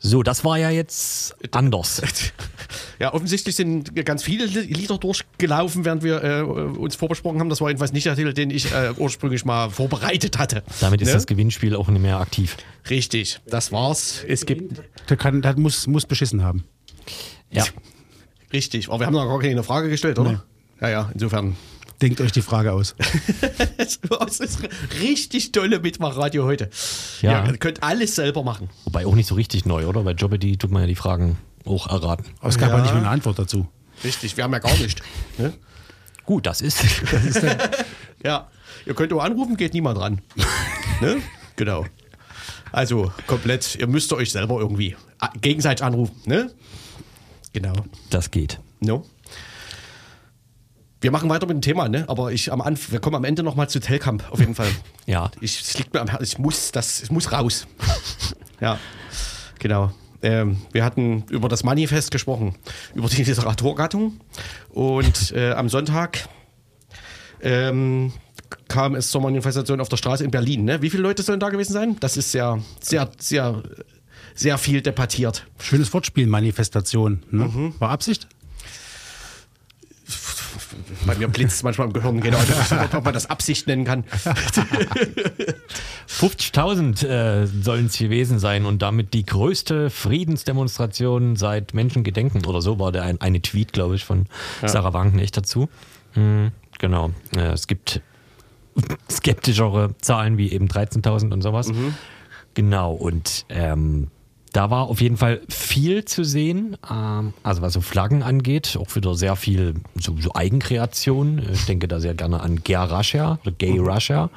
So, 0.02 0.22
das 0.22 0.44
war 0.44 0.58
ja 0.58 0.70
jetzt 0.70 1.34
anders. 1.52 2.02
Ja, 3.00 3.14
offensichtlich 3.14 3.56
sind 3.56 3.96
ganz 4.04 4.22
viele 4.22 4.44
Li- 4.44 4.74
Lieder 4.74 4.98
durchgelaufen, 5.40 5.84
während 5.84 6.02
wir 6.02 6.22
äh, 6.22 6.42
uns 6.42 6.94
vorbesprochen 6.96 7.40
haben. 7.40 7.48
Das 7.48 7.60
war 7.60 7.68
jedenfalls 7.68 7.92
nicht 7.92 8.06
der 8.06 8.16
Titel, 8.16 8.32
den 8.32 8.50
ich 8.50 8.72
äh, 8.72 8.92
ursprünglich 8.96 9.44
mal 9.44 9.70
vorbereitet 9.70 10.38
hatte. 10.38 10.62
Damit 10.80 11.00
ist 11.00 11.08
Ne? 11.08 11.14
das 11.14 11.26
Gewinnspiel 11.26 11.74
auch 11.74 11.88
nicht 11.88 12.02
mehr 12.02 12.18
aktiv. 12.20 12.56
Richtig, 12.88 13.40
das 13.46 13.72
war's. 13.72 14.24
Es 14.26 14.46
gibt. 14.46 14.80
Der, 15.08 15.16
kann, 15.16 15.42
der 15.42 15.58
muss, 15.58 15.86
muss 15.86 16.06
beschissen 16.06 16.42
haben. 16.42 16.64
Ja. 17.50 17.64
Richtig, 18.52 18.88
aber 18.88 19.00
wir 19.00 19.06
haben 19.06 19.14
noch 19.14 19.26
gar 19.26 19.38
keine 19.40 19.62
Frage 19.62 19.88
gestellt, 19.88 20.18
oder? 20.18 20.44
Ja, 20.80 20.88
ja, 20.88 21.10
insofern. 21.14 21.56
Denkt 22.02 22.20
euch 22.20 22.32
die 22.32 22.42
Frage 22.42 22.72
aus. 22.72 22.94
Das 23.76 24.40
ist 24.40 24.60
richtig 25.00 25.52
tolle 25.52 25.80
Mitmachradio 25.80 26.44
heute. 26.44 26.70
Ja. 27.22 27.46
Ihr 27.46 27.56
könnt 27.56 27.82
alles 27.82 28.14
selber 28.14 28.42
machen. 28.42 28.68
Wobei 28.84 29.06
auch 29.06 29.14
nicht 29.14 29.26
so 29.26 29.34
richtig 29.34 29.64
neu, 29.66 29.86
oder? 29.86 30.02
Bei 30.02 30.12
Jeopardy 30.12 30.56
tut 30.56 30.70
man 30.70 30.82
ja 30.82 30.86
die 30.86 30.94
Fragen 30.94 31.38
auch 31.64 31.88
erraten. 31.88 32.24
Aber 32.40 32.48
es 32.50 32.58
gab 32.58 32.70
Ja. 32.70 32.76
ja 32.76 32.82
nicht 32.82 32.92
mal 32.92 32.98
eine 33.00 33.08
Antwort 33.08 33.38
dazu. 33.38 33.66
Richtig, 34.04 34.36
wir 34.36 34.44
haben 34.44 34.52
ja 34.52 34.58
gar 34.58 34.76
nicht. 34.78 35.02
Ne? 35.38 35.52
Gut, 36.24 36.46
das 36.46 36.60
ist. 36.60 36.82
Ja, 38.22 38.50
ihr 38.84 38.92
könnt 38.94 39.10
auch 39.14 39.22
anrufen, 39.24 39.56
geht 39.56 39.72
niemand 39.72 39.98
ran. 39.98 40.20
ne? 41.00 41.22
Genau. 41.56 41.86
Also 42.70 43.10
komplett, 43.26 43.76
ihr 43.76 43.86
müsst 43.86 44.12
euch 44.12 44.30
selber 44.30 44.58
irgendwie 44.60 44.94
a- 45.18 45.30
gegenseitig 45.40 45.82
anrufen. 45.82 46.20
Ne? 46.26 46.52
Genau. 47.54 47.72
das 48.10 48.30
geht. 48.30 48.60
No? 48.80 49.06
Wir 51.00 51.10
machen 51.10 51.30
weiter 51.30 51.46
mit 51.46 51.54
dem 51.54 51.62
Thema, 51.62 51.88
ne? 51.88 52.04
aber 52.08 52.30
ich 52.32 52.52
am 52.52 52.60
Anf 52.60 52.92
wir 52.92 53.00
kommen 53.00 53.16
am 53.16 53.24
Ende 53.24 53.42
nochmal 53.42 53.70
zu 53.70 53.80
Telkamp, 53.80 54.30
auf 54.30 54.38
jeden 54.38 54.54
Fall. 54.54 54.68
Ja. 55.06 55.30
Ich, 55.40 55.62
es 55.62 55.78
liegt 55.78 55.94
mir 55.94 56.00
am 56.02 56.08
Herzen, 56.08 56.24
ich 56.24 56.38
muss, 56.38 56.70
das, 56.70 57.02
es 57.02 57.10
muss 57.10 57.32
raus. 57.32 57.66
ja, 58.60 58.78
genau. 59.58 59.92
Ähm, 60.22 60.58
wir 60.72 60.84
hatten 60.84 61.24
über 61.30 61.48
das 61.48 61.64
Manifest 61.64 62.10
gesprochen, 62.10 62.54
über 62.94 63.08
die 63.08 63.22
Literaturgattung. 63.24 64.20
Und 64.70 65.32
äh, 65.32 65.52
am 65.52 65.68
Sonntag 65.68 66.28
ähm, 67.42 68.12
kam 68.68 68.94
es 68.94 69.10
zur 69.10 69.20
Manifestation 69.20 69.80
auf 69.80 69.88
der 69.88 69.96
Straße 69.96 70.24
in 70.24 70.30
Berlin. 70.30 70.64
Ne? 70.64 70.82
Wie 70.82 70.90
viele 70.90 71.02
Leute 71.02 71.22
sollen 71.22 71.40
da 71.40 71.48
gewesen 71.48 71.72
sein? 71.72 71.96
Das 72.00 72.16
ist 72.16 72.32
sehr, 72.32 72.60
sehr, 72.80 73.10
sehr, 73.18 73.62
sehr 74.34 74.58
viel 74.58 74.82
debattiert. 74.82 75.46
Schönes 75.58 75.92
Wortspiel, 75.92 76.26
Manifestation. 76.26 77.22
Ne? 77.30 77.72
War 77.78 77.90
Absicht? 77.90 78.28
Bei 81.06 81.14
mir 81.14 81.28
blitzt 81.28 81.62
manchmal 81.64 81.86
im 81.88 81.92
Gehirn, 81.92 82.20
genau, 82.20 82.38
ob 82.92 83.04
man 83.04 83.14
das 83.14 83.28
Absicht 83.30 83.66
nennen 83.66 83.84
kann. 83.84 84.04
50.000 86.08 87.06
äh, 87.06 87.46
sollen 87.46 87.86
es 87.86 87.96
gewesen 87.98 88.38
sein 88.38 88.66
und 88.66 88.82
damit 88.82 89.14
die 89.14 89.24
größte 89.24 89.90
Friedensdemonstration 89.90 91.36
seit 91.36 91.74
Menschengedenken 91.74 92.44
oder 92.46 92.60
so 92.60 92.78
war 92.78 92.92
der 92.92 93.04
ein, 93.04 93.20
eine 93.20 93.40
Tweet, 93.40 93.72
glaube 93.72 93.94
ich, 93.96 94.04
von 94.04 94.26
Sarah 94.64 94.92
Wagenknecht 94.92 95.36
dazu. 95.36 95.68
Hm, 96.12 96.50
genau. 96.78 97.10
Äh, 97.36 97.52
es 97.52 97.66
gibt 97.66 98.02
skeptischere 99.10 99.94
Zahlen 100.00 100.38
wie 100.38 100.52
eben 100.52 100.68
13.000 100.68 101.32
und 101.32 101.42
sowas. 101.42 101.70
Genau. 102.54 102.92
Und 102.92 103.46
ähm, 103.48 104.08
da 104.52 104.70
war 104.70 104.88
auf 104.88 105.00
jeden 105.00 105.16
Fall 105.16 105.40
viel 105.48 106.04
zu 106.04 106.24
sehen, 106.24 106.76
ähm, 106.90 107.32
also 107.42 107.62
was 107.62 107.72
so 107.72 107.80
Flaggen 107.80 108.22
angeht, 108.22 108.76
auch 108.80 108.94
wieder 108.96 109.14
sehr 109.14 109.36
viel 109.36 109.74
so, 109.94 110.16
so 110.18 110.34
Eigenkreation. 110.34 111.40
Ich 111.52 111.66
denke 111.66 111.86
da 111.86 112.00
sehr 112.00 112.14
gerne 112.14 112.40
an 112.40 112.62
Ger 112.64 112.90
Russia 112.90 113.38
oder 113.42 113.52
Gay 113.52 113.78
Russia. 113.78 114.30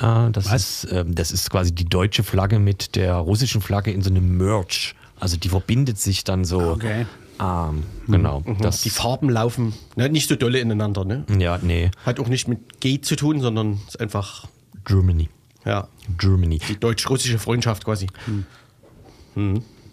Äh, 0.00 0.30
das, 0.30 0.52
ist, 0.52 0.88
ähm, 0.92 1.14
das 1.14 1.32
ist 1.32 1.50
quasi 1.50 1.74
die 1.74 1.86
deutsche 1.86 2.22
Flagge 2.22 2.58
mit 2.58 2.94
der 2.94 3.14
russischen 3.14 3.60
Flagge 3.60 3.90
in 3.90 4.02
so 4.02 4.10
einem 4.10 4.36
Merch. 4.36 4.94
Also 5.18 5.36
die 5.36 5.48
verbindet 5.48 5.98
sich 5.98 6.22
dann 6.22 6.44
so. 6.44 6.60
Okay. 6.60 7.06
Ähm, 7.40 7.84
genau. 8.06 8.42
Das, 8.60 8.82
Die 8.82 8.90
Farben 8.90 9.28
laufen 9.28 9.72
ne, 9.96 10.08
nicht 10.08 10.28
so 10.28 10.36
dolle 10.36 10.58
ineinander. 10.60 11.04
Ne? 11.04 11.24
ja, 11.38 11.58
nee. 11.62 11.90
Hat 12.04 12.20
auch 12.20 12.28
nicht 12.28 12.48
mit 12.48 12.80
G 12.80 13.00
zu 13.00 13.16
tun, 13.16 13.40
sondern 13.40 13.80
ist 13.86 14.00
einfach 14.00 14.46
Germany. 14.84 15.28
ja, 15.64 15.88
Germany. 16.16 16.60
die 16.68 16.78
deutsch-russische 16.78 17.38
Freundschaft 17.38 17.84
quasi. 17.84 18.06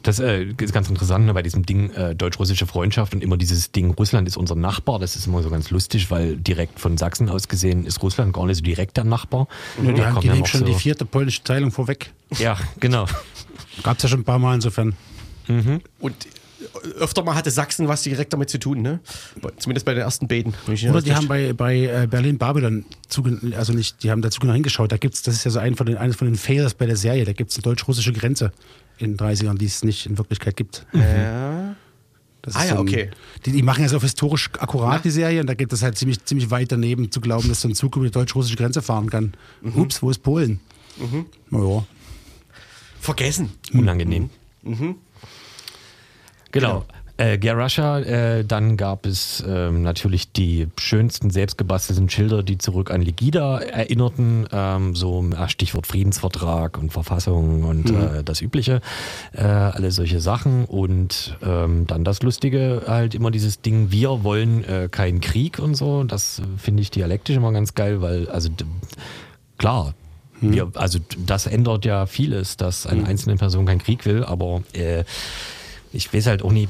Das 0.04 0.20
äh, 0.20 0.44
ist 0.62 0.72
ganz 0.72 0.88
interessant 0.88 1.26
ne, 1.26 1.34
bei 1.34 1.42
diesem 1.42 1.66
Ding 1.66 1.90
äh, 1.92 2.14
deutsch-russische 2.14 2.68
Freundschaft 2.68 3.16
und 3.16 3.24
immer 3.24 3.38
dieses 3.38 3.72
Ding, 3.72 3.90
Russland 3.96 4.28
ist 4.28 4.38
unser 4.38 4.54
Nachbar. 4.54 5.00
Das 5.00 5.16
ist 5.16 5.26
immer 5.26 5.42
so 5.42 5.50
ganz 5.50 5.72
lustig, 5.72 6.12
weil 6.12 6.38
direkt 6.38 6.80
von 6.80 6.96
Sachsen 6.98 7.28
aus 7.28 7.48
gesehen 7.48 7.88
ist 7.88 8.04
Russland 8.04 8.32
gar 8.32 8.46
nicht 8.46 8.58
so 8.58 8.62
direkt 8.64 8.98
der 8.98 9.04
Nachbar. 9.04 9.48
Ja, 9.84 9.92
die 9.94 10.02
haben 10.04 10.10
kommen 10.14 10.22
die 10.22 10.28
ja 10.28 10.34
nehmen 10.36 10.46
schon 10.46 10.60
so- 10.60 10.66
die 10.68 10.76
vierte 10.76 11.06
polnische 11.06 11.44
Teilung 11.44 11.72
vorweg. 11.72 12.12
Ja, 12.38 12.56
genau. 12.80 13.08
Gab 13.82 13.98
es 13.98 14.04
ja 14.04 14.10
schon 14.10 14.20
ein 14.20 14.26
paar 14.26 14.38
Mal 14.38 14.54
insofern. 14.56 14.94
Und 16.00 16.16
öfter 17.00 17.24
mal 17.24 17.34
hatte 17.36 17.50
Sachsen 17.52 17.88
was 17.88 18.04
direkt 18.04 18.32
damit 18.34 18.50
zu 18.52 18.60
tun, 18.60 18.82
ne? 18.84 19.00
Zumindest 19.58 19.86
bei 19.88 19.94
den 19.96 20.02
ersten 20.04 20.28
Beten. 20.28 20.54
Oder 20.68 21.02
die 21.02 21.16
haben 21.16 21.28
bei, 21.28 21.54
bei 21.54 21.78
äh, 21.78 22.08
Berlin 22.08 22.38
Babylon, 22.38 22.86
zuge- 23.10 23.56
also 23.56 23.74
nicht, 23.74 24.02
die 24.04 24.12
haben 24.12 24.22
dazu 24.22 24.40
genau 24.40 24.54
hingeschaut. 24.54 24.92
Da 24.92 24.98
gibt's, 24.98 25.22
das 25.24 25.36
ist 25.36 25.44
ja 25.46 25.52
so 25.52 25.60
ein 25.60 25.76
von 25.76 25.86
den, 25.88 25.98
eines 25.98 26.16
von 26.16 26.28
den 26.28 26.36
Fails 26.36 26.74
bei 26.76 26.86
der 26.86 26.96
Serie. 26.96 27.26
Da 27.26 27.34
gibt 27.34 27.52
es 27.52 27.58
eine 27.58 27.64
deutsch-russische 27.64 28.14
Grenze 28.14 28.52
in 28.98 29.16
den 29.16 29.18
30ern, 29.18 29.58
die 29.58 29.66
es 29.66 29.84
nicht 29.84 30.06
in 30.06 30.18
Wirklichkeit 30.18 30.56
gibt. 30.56 30.86
Ja. 30.94 31.76
Das 32.42 32.56
Ah 32.56 32.60
ist 32.64 32.70
ja, 32.70 32.76
so 32.76 32.82
ein- 32.82 32.88
okay. 32.88 33.10
Die, 33.46 33.52
die 33.52 33.62
machen 33.64 33.82
ja 33.82 33.90
so 33.90 33.98
auf 33.98 34.04
historisch 34.04 34.50
akkurat 34.60 35.04
die 35.04 35.10
Serie 35.10 35.42
und 35.42 35.48
da 35.48 35.56
gibt 35.56 35.74
es 35.74 35.82
halt 35.82 35.98
ziemlich, 35.98 36.24
ziemlich 36.26 36.52
weit 36.52 36.72
daneben 36.72 37.12
zu 37.12 37.20
glauben, 37.20 37.50
dass 37.50 37.62
so 37.62 37.68
ein 37.68 37.74
Zug 37.76 37.96
über 37.96 38.06
die 38.06 38.12
deutsch-russische 38.12 38.56
Grenze 38.56 38.82
fahren 38.84 39.10
kann. 39.10 39.34
Mhm. 39.62 39.80
Ups, 39.82 40.02
wo 40.04 40.10
ist 40.12 40.20
Polen? 40.22 40.60
Naja. 41.50 41.84
Vergessen. 43.02 43.50
Unangenehm. 43.74 44.30
Genau. 46.52 46.86
Äh, 47.18 47.38
Gear 47.38 47.56
Russia, 47.56 48.00
äh, 48.00 48.44
dann 48.44 48.76
gab 48.76 49.06
es 49.06 49.42
ähm, 49.48 49.84
natürlich 49.84 50.34
die 50.34 50.68
schönsten 50.78 51.30
selbstgebastelten 51.30 52.10
Schilder, 52.10 52.44
die 52.44 52.58
zurück 52.58 52.92
an 52.92 53.02
Legida 53.02 53.60
erinnerten, 53.60 54.46
ähm, 54.52 54.96
so 54.96 55.24
äh, 55.30 55.48
Stichwort 55.48 55.88
Friedensvertrag 55.88 56.78
und 56.78 56.92
Verfassung 56.92 57.64
und 57.64 57.90
äh, 57.90 58.22
das 58.22 58.42
Übliche, 58.42 58.82
äh, 59.32 59.44
alle 59.44 59.92
solche 59.92 60.20
Sachen. 60.20 60.66
Und 60.66 61.38
ähm, 61.42 61.88
dann 61.88 62.04
das 62.04 62.22
Lustige 62.22 62.84
halt 62.86 63.16
immer 63.16 63.32
dieses 63.32 63.62
Ding, 63.62 63.92
wir 63.92 64.26
wollen 64.26 64.66
äh, 64.66 64.90
keinen 64.92 65.22
Krieg 65.22 65.60
und 65.60 65.76
so, 65.76 66.04
das 66.04 66.40
äh, 66.40 66.42
finde 66.58 66.82
ich 66.82 66.92
dialektisch 66.92 67.38
immer 67.38 67.54
ganz 67.54 67.76
geil, 67.76 68.02
weil 68.02 68.28
also 68.28 68.50
klar, 69.58 69.94
wir, 70.42 70.70
also 70.76 71.00
das 71.26 71.48
ändert 71.48 71.86
ja 71.86 72.08
vieles, 72.08 72.58
dass 72.58 72.86
eine 72.86 73.06
einzelne 73.08 73.38
Person 73.38 73.66
keinen 73.66 73.80
Krieg 73.80 74.06
will, 74.06 74.26
aber 74.26 74.64
äh, 74.74 75.06
ich 75.94 76.14
weiß 76.14 76.28
halt 76.28 76.44
auch 76.44 76.52
nie 76.52 76.68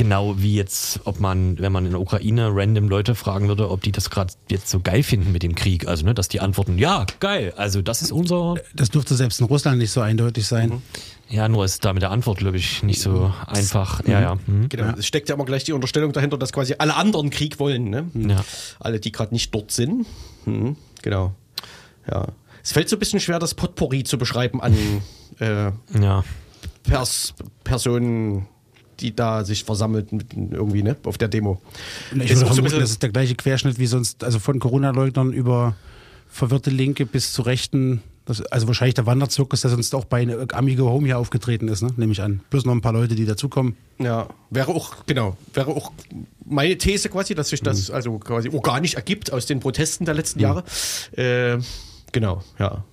genau, 0.00 0.38
wie 0.38 0.54
jetzt, 0.54 1.00
ob 1.04 1.20
man, 1.20 1.58
wenn 1.58 1.72
man 1.72 1.84
in 1.84 1.90
der 1.90 2.00
Ukraine 2.00 2.48
random 2.50 2.88
Leute 2.88 3.14
fragen 3.14 3.48
würde, 3.48 3.70
ob 3.70 3.82
die 3.82 3.92
das 3.92 4.08
gerade 4.08 4.32
jetzt 4.48 4.70
so 4.70 4.80
geil 4.80 5.02
finden 5.02 5.30
mit 5.30 5.42
dem 5.42 5.54
Krieg. 5.54 5.86
Also, 5.86 6.06
ne, 6.06 6.14
dass 6.14 6.28
die 6.28 6.40
antworten, 6.40 6.78
ja, 6.78 7.04
geil, 7.20 7.52
also 7.58 7.82
das 7.82 8.00
ist 8.00 8.10
unser. 8.10 8.54
Das 8.74 8.88
dürfte 8.88 9.14
selbst 9.14 9.40
in 9.40 9.46
Russland 9.46 9.76
nicht 9.76 9.90
so 9.90 10.00
eindeutig 10.00 10.46
sein. 10.46 10.80
Ja, 11.28 11.50
nur 11.50 11.66
ist 11.66 11.84
da 11.84 11.92
mit 11.92 12.00
der 12.00 12.12
Antwort, 12.12 12.38
glaube 12.38 12.56
ich, 12.56 12.82
nicht 12.82 13.02
so 13.02 13.30
einfach. 13.46 14.02
Ja, 14.06 14.22
ja. 14.22 14.38
Mhm. 14.46 14.70
Genau. 14.70 14.94
Es 14.98 15.06
steckt 15.06 15.28
ja 15.28 15.34
immer 15.34 15.44
gleich 15.44 15.64
die 15.64 15.74
Unterstellung 15.74 16.12
dahinter, 16.12 16.38
dass 16.38 16.50
quasi 16.54 16.76
alle 16.78 16.96
anderen 16.96 17.28
Krieg 17.28 17.58
wollen, 17.58 17.90
ne? 17.90 18.10
Ja. 18.14 18.42
Alle, 18.78 19.00
die 19.00 19.12
gerade 19.12 19.34
nicht 19.34 19.54
dort 19.54 19.70
sind. 19.70 20.06
Mhm. 20.46 20.76
Genau. 21.02 21.34
Ja. 22.10 22.28
Es 22.64 22.72
fällt 22.72 22.88
so 22.88 22.96
ein 22.96 23.00
bisschen 23.00 23.20
schwer, 23.20 23.38
das 23.38 23.52
Potpourri 23.52 24.02
zu 24.04 24.16
beschreiben 24.16 24.62
an 24.62 24.74
äh, 25.40 25.72
Ja. 26.00 26.24
Pers 26.84 27.34
Personen, 27.64 28.46
die 29.00 29.14
da 29.14 29.44
sich 29.44 29.64
versammelt 29.64 30.12
mit, 30.12 30.34
irgendwie, 30.34 30.82
ne? 30.82 30.96
Auf 31.04 31.18
der 31.18 31.28
Demo. 31.28 31.60
Ich 32.14 32.30
Ist 32.30 32.40
würde 32.40 32.54
vermuten, 32.54 32.80
das 32.80 32.90
ist 32.90 33.02
der 33.02 33.10
gleiche 33.10 33.34
Querschnitt 33.34 33.78
wie 33.78 33.86
sonst, 33.86 34.24
also 34.24 34.38
von 34.38 34.58
Corona-Leugnern 34.58 35.32
über 35.32 35.74
verwirrte 36.30 36.70
Linke 36.70 37.06
bis 37.06 37.32
zu 37.32 37.42
Rechten. 37.42 38.02
Das, 38.26 38.42
also 38.42 38.68
wahrscheinlich 38.68 38.94
der 38.94 39.06
Wanderzirkus, 39.06 39.62
der 39.62 39.70
sonst 39.70 39.94
auch 39.94 40.04
bei 40.04 40.26
Amigo 40.52 40.88
Home 40.88 41.06
hier 41.06 41.18
aufgetreten 41.18 41.68
ist, 41.68 41.82
ne? 41.82 41.90
nehme 41.96 42.12
ich 42.12 42.22
an. 42.22 42.40
Plus 42.50 42.64
noch 42.64 42.74
ein 42.74 42.80
paar 42.80 42.92
Leute, 42.92 43.14
die 43.14 43.24
dazukommen. 43.24 43.76
Ja, 43.98 44.28
wäre 44.50 44.68
auch, 44.68 45.04
genau, 45.06 45.36
wäre 45.52 45.70
auch 45.70 45.90
meine 46.44 46.78
These 46.78 47.08
quasi, 47.08 47.34
dass 47.34 47.48
sich 47.48 47.62
das 47.62 47.90
also 47.90 48.18
quasi 48.18 48.50
organisch 48.50 48.94
ergibt 48.94 49.32
aus 49.32 49.46
den 49.46 49.58
Protesten 49.60 50.04
der 50.04 50.14
letzten 50.14 50.38
Jahre. 50.38 50.64
Äh, 51.16 51.58
genau, 52.12 52.44
ja. 52.58 52.84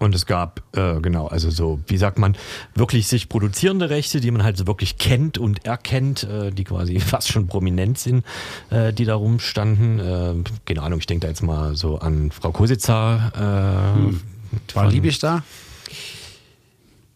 Und 0.00 0.14
es 0.14 0.26
gab, 0.26 0.62
äh, 0.76 1.00
genau, 1.00 1.26
also 1.26 1.50
so, 1.50 1.80
wie 1.88 1.96
sagt 1.96 2.18
man, 2.18 2.36
wirklich 2.76 3.08
sich 3.08 3.28
produzierende 3.28 3.90
Rechte, 3.90 4.20
die 4.20 4.30
man 4.30 4.44
halt 4.44 4.56
so 4.56 4.66
wirklich 4.68 4.96
kennt 4.98 5.38
und 5.38 5.64
erkennt, 5.66 6.22
äh, 6.22 6.52
die 6.52 6.62
quasi 6.64 7.00
fast 7.00 7.28
schon 7.32 7.48
prominent 7.48 7.98
sind, 7.98 8.24
äh, 8.70 8.92
die 8.92 9.04
da 9.04 9.16
rumstanden. 9.16 9.98
Äh, 9.98 10.34
keine 10.66 10.82
Ahnung, 10.82 11.00
ich 11.00 11.06
denke 11.06 11.22
da 11.22 11.28
jetzt 11.28 11.42
mal 11.42 11.74
so 11.74 11.98
an 11.98 12.30
Frau 12.30 12.52
Kositzer. 12.52 13.32
Äh, 13.34 14.74
War 14.76 14.84
von- 14.84 14.90
Liebisch 14.92 15.18
da? 15.18 15.42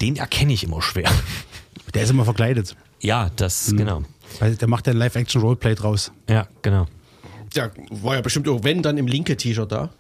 Den 0.00 0.16
erkenne 0.16 0.52
ich 0.52 0.64
immer 0.64 0.82
schwer. 0.82 1.10
Der 1.94 2.02
ist 2.02 2.10
immer 2.10 2.24
verkleidet. 2.24 2.74
ja, 3.00 3.30
das, 3.36 3.72
genau. 3.76 4.02
Weil 4.40 4.56
der 4.56 4.66
macht 4.66 4.86
ja 4.86 4.92
ein 4.92 4.96
Live-Action-Roleplay 4.96 5.74
draus. 5.74 6.10
Ja, 6.28 6.48
genau. 6.62 6.86
Ja, 7.54 7.70
war 7.90 8.14
ja 8.16 8.22
bestimmt 8.22 8.48
auch 8.48 8.64
wenn 8.64 8.82
dann 8.82 8.96
im 8.98 9.06
linke 9.06 9.36
T-Shirt 9.36 9.70
da. 9.70 9.90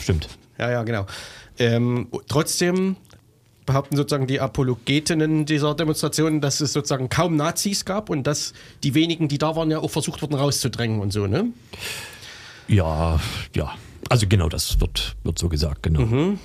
Stimmt. 0.00 0.28
Ja, 0.58 0.70
ja, 0.70 0.82
genau. 0.82 1.06
Ähm, 1.58 2.08
trotzdem 2.28 2.96
behaupten 3.66 3.96
sozusagen 3.96 4.26
die 4.26 4.40
Apologetinnen 4.40 5.44
dieser 5.44 5.74
Demonstration, 5.74 6.40
dass 6.40 6.60
es 6.60 6.72
sozusagen 6.72 7.10
kaum 7.10 7.36
Nazis 7.36 7.84
gab 7.84 8.08
und 8.08 8.26
dass 8.26 8.54
die 8.82 8.94
wenigen, 8.94 9.28
die 9.28 9.36
da 9.36 9.56
waren, 9.56 9.70
ja 9.70 9.78
auch 9.78 9.90
versucht 9.90 10.22
wurden 10.22 10.34
rauszudrängen 10.34 11.00
und 11.00 11.12
so, 11.12 11.26
ne? 11.26 11.48
Ja, 12.66 13.20
ja. 13.54 13.74
Also 14.08 14.26
genau, 14.26 14.48
das 14.48 14.80
wird, 14.80 15.16
wird 15.22 15.38
so 15.38 15.50
gesagt, 15.50 15.82
genau. 15.82 16.36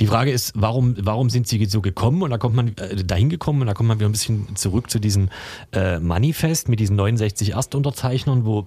Die 0.00 0.06
Frage 0.06 0.30
ist, 0.30 0.52
warum, 0.54 0.96
warum 0.98 1.28
sind 1.28 1.46
sie 1.46 1.62
so 1.66 1.82
gekommen? 1.82 2.22
Und 2.22 2.30
da 2.30 2.38
kommt 2.38 2.56
man 2.56 2.68
äh, 2.78 3.04
dahin 3.04 3.28
gekommen 3.28 3.60
und 3.60 3.66
da 3.66 3.74
kommt 3.74 3.88
man 3.88 3.98
wieder 3.98 4.08
ein 4.08 4.12
bisschen 4.12 4.56
zurück 4.56 4.90
zu 4.90 4.98
diesem 4.98 5.28
äh, 5.72 5.98
Manifest 5.98 6.68
mit 6.68 6.80
diesen 6.80 6.96
69 6.96 7.52
Erstunterzeichnern, 7.52 8.46
wo, 8.46 8.66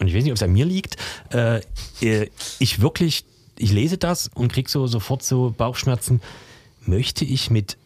und 0.00 0.06
ich 0.06 0.14
weiß 0.14 0.22
nicht, 0.22 0.32
ob 0.32 0.36
es 0.36 0.42
an 0.42 0.52
mir 0.52 0.64
liegt, 0.64 0.96
äh, 1.32 1.60
äh, 2.00 2.30
ich 2.58 2.80
wirklich, 2.80 3.24
ich 3.58 3.72
lese 3.72 3.98
das 3.98 4.30
und 4.34 4.52
krieg 4.52 4.68
so 4.68 4.86
sofort 4.86 5.22
so 5.22 5.54
Bauchschmerzen. 5.56 6.20
Möchte 6.84 7.24
ich 7.24 7.50
mit 7.50 7.76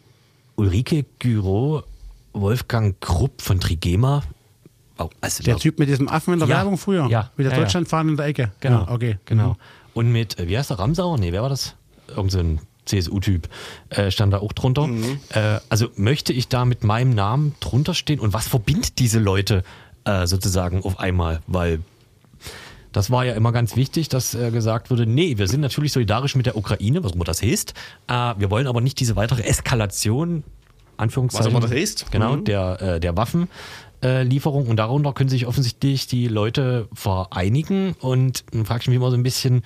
Ulrike 0.56 1.04
Gyro, 1.18 1.82
Wolfgang 2.32 2.98
Krupp 3.00 3.42
von 3.42 3.60
Trigema, 3.60 4.22
oh, 4.98 5.10
also 5.20 5.42
Der 5.42 5.56
Typ 5.58 5.78
mit 5.78 5.88
diesem 5.88 6.08
Affen 6.08 6.34
in 6.34 6.40
der 6.40 6.48
Ja, 6.48 6.56
Werbung 6.56 6.78
früher. 6.78 7.06
ja, 7.08 7.30
Mit 7.36 7.46
der 7.46 7.52
ja. 7.54 7.60
Deutschlandfahne 7.60 8.10
in 8.12 8.16
der 8.16 8.26
Ecke. 8.26 8.52
Genau. 8.60 8.84
Ja, 8.84 8.90
okay. 8.90 9.18
Genau. 9.26 9.56
Und 9.94 10.12
mit, 10.12 10.38
äh, 10.38 10.48
wie 10.48 10.56
heißt 10.56 10.70
der, 10.70 10.78
Ramsauer? 10.78 11.18
Nee, 11.18 11.32
wer 11.32 11.42
war 11.42 11.48
das? 11.48 11.74
Irgend 12.08 12.30
so 12.32 12.38
ein 12.38 12.60
CSU-Typ 12.86 13.48
äh, 13.90 14.10
stand 14.10 14.32
da 14.32 14.38
auch 14.38 14.52
drunter. 14.52 14.88
Äh, 15.30 15.60
also 15.68 15.88
möchte 15.96 16.32
ich 16.32 16.48
da 16.48 16.64
mit 16.64 16.84
meinem 16.84 17.10
Namen 17.10 17.54
drunter 17.60 17.94
stehen? 17.94 18.20
Und 18.20 18.32
was 18.32 18.48
verbindet 18.48 18.98
diese 18.98 19.18
Leute 19.18 19.64
äh, 20.04 20.26
sozusagen 20.26 20.84
auf 20.84 21.00
einmal? 21.00 21.42
Weil 21.46 21.80
das 22.96 23.10
war 23.10 23.24
ja 23.26 23.34
immer 23.34 23.52
ganz 23.52 23.76
wichtig, 23.76 24.08
dass 24.08 24.34
äh, 24.34 24.50
gesagt 24.50 24.90
wurde, 24.90 25.06
nee, 25.06 25.36
wir 25.38 25.48
sind 25.48 25.60
natürlich 25.60 25.92
solidarisch 25.92 26.34
mit 26.34 26.46
der 26.46 26.56
Ukraine, 26.56 27.04
was 27.04 27.12
immer 27.12 27.24
das 27.24 27.42
heißt. 27.42 27.74
Äh, 28.08 28.34
wir 28.38 28.50
wollen 28.50 28.66
aber 28.66 28.80
nicht 28.80 28.98
diese 29.00 29.16
weitere 29.16 29.42
Eskalation, 29.42 30.42
Anführungszeichen. 30.96 31.46
Was 31.46 31.50
immer 31.52 31.60
das 31.60 31.70
heißt. 31.70 32.10
Genau, 32.10 32.36
Mhm. 32.36 32.44
der, 32.44 32.80
äh, 32.80 33.00
der 33.00 33.16
Waffenlieferung. 33.16 33.48
Äh, 34.02 34.22
Lieferung. 34.24 34.66
und 34.68 34.76
darunter 34.76 35.12
können 35.12 35.28
sich 35.30 35.46
offensichtlich 35.46 36.06
die 36.06 36.28
Leute 36.28 36.88
vereinigen. 36.94 37.94
Und 38.00 38.44
dann 38.52 38.64
frage 38.66 38.82
ich 38.82 38.88
mich 38.88 38.96
immer 38.96 39.10
so 39.10 39.16
ein 39.16 39.22
bisschen, 39.22 39.62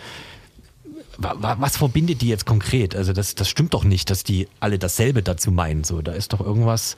wa- 1.19 1.35
wa- 1.39 1.57
was 1.61 1.77
verbindet 1.77 2.23
die 2.23 2.29
jetzt 2.29 2.47
konkret? 2.47 2.95
Also 2.97 3.13
das, 3.13 3.35
das 3.35 3.49
stimmt 3.49 3.75
doch 3.75 3.85
nicht, 3.85 4.11
dass 4.11 4.25
die 4.25 4.49
alle 4.61 4.79
dasselbe 4.79 5.23
dazu 5.23 5.51
meinen. 5.51 5.85
So, 5.85 6.01
da 6.03 6.13
ist 6.13 6.33
doch 6.33 6.41
irgendwas, 6.41 6.97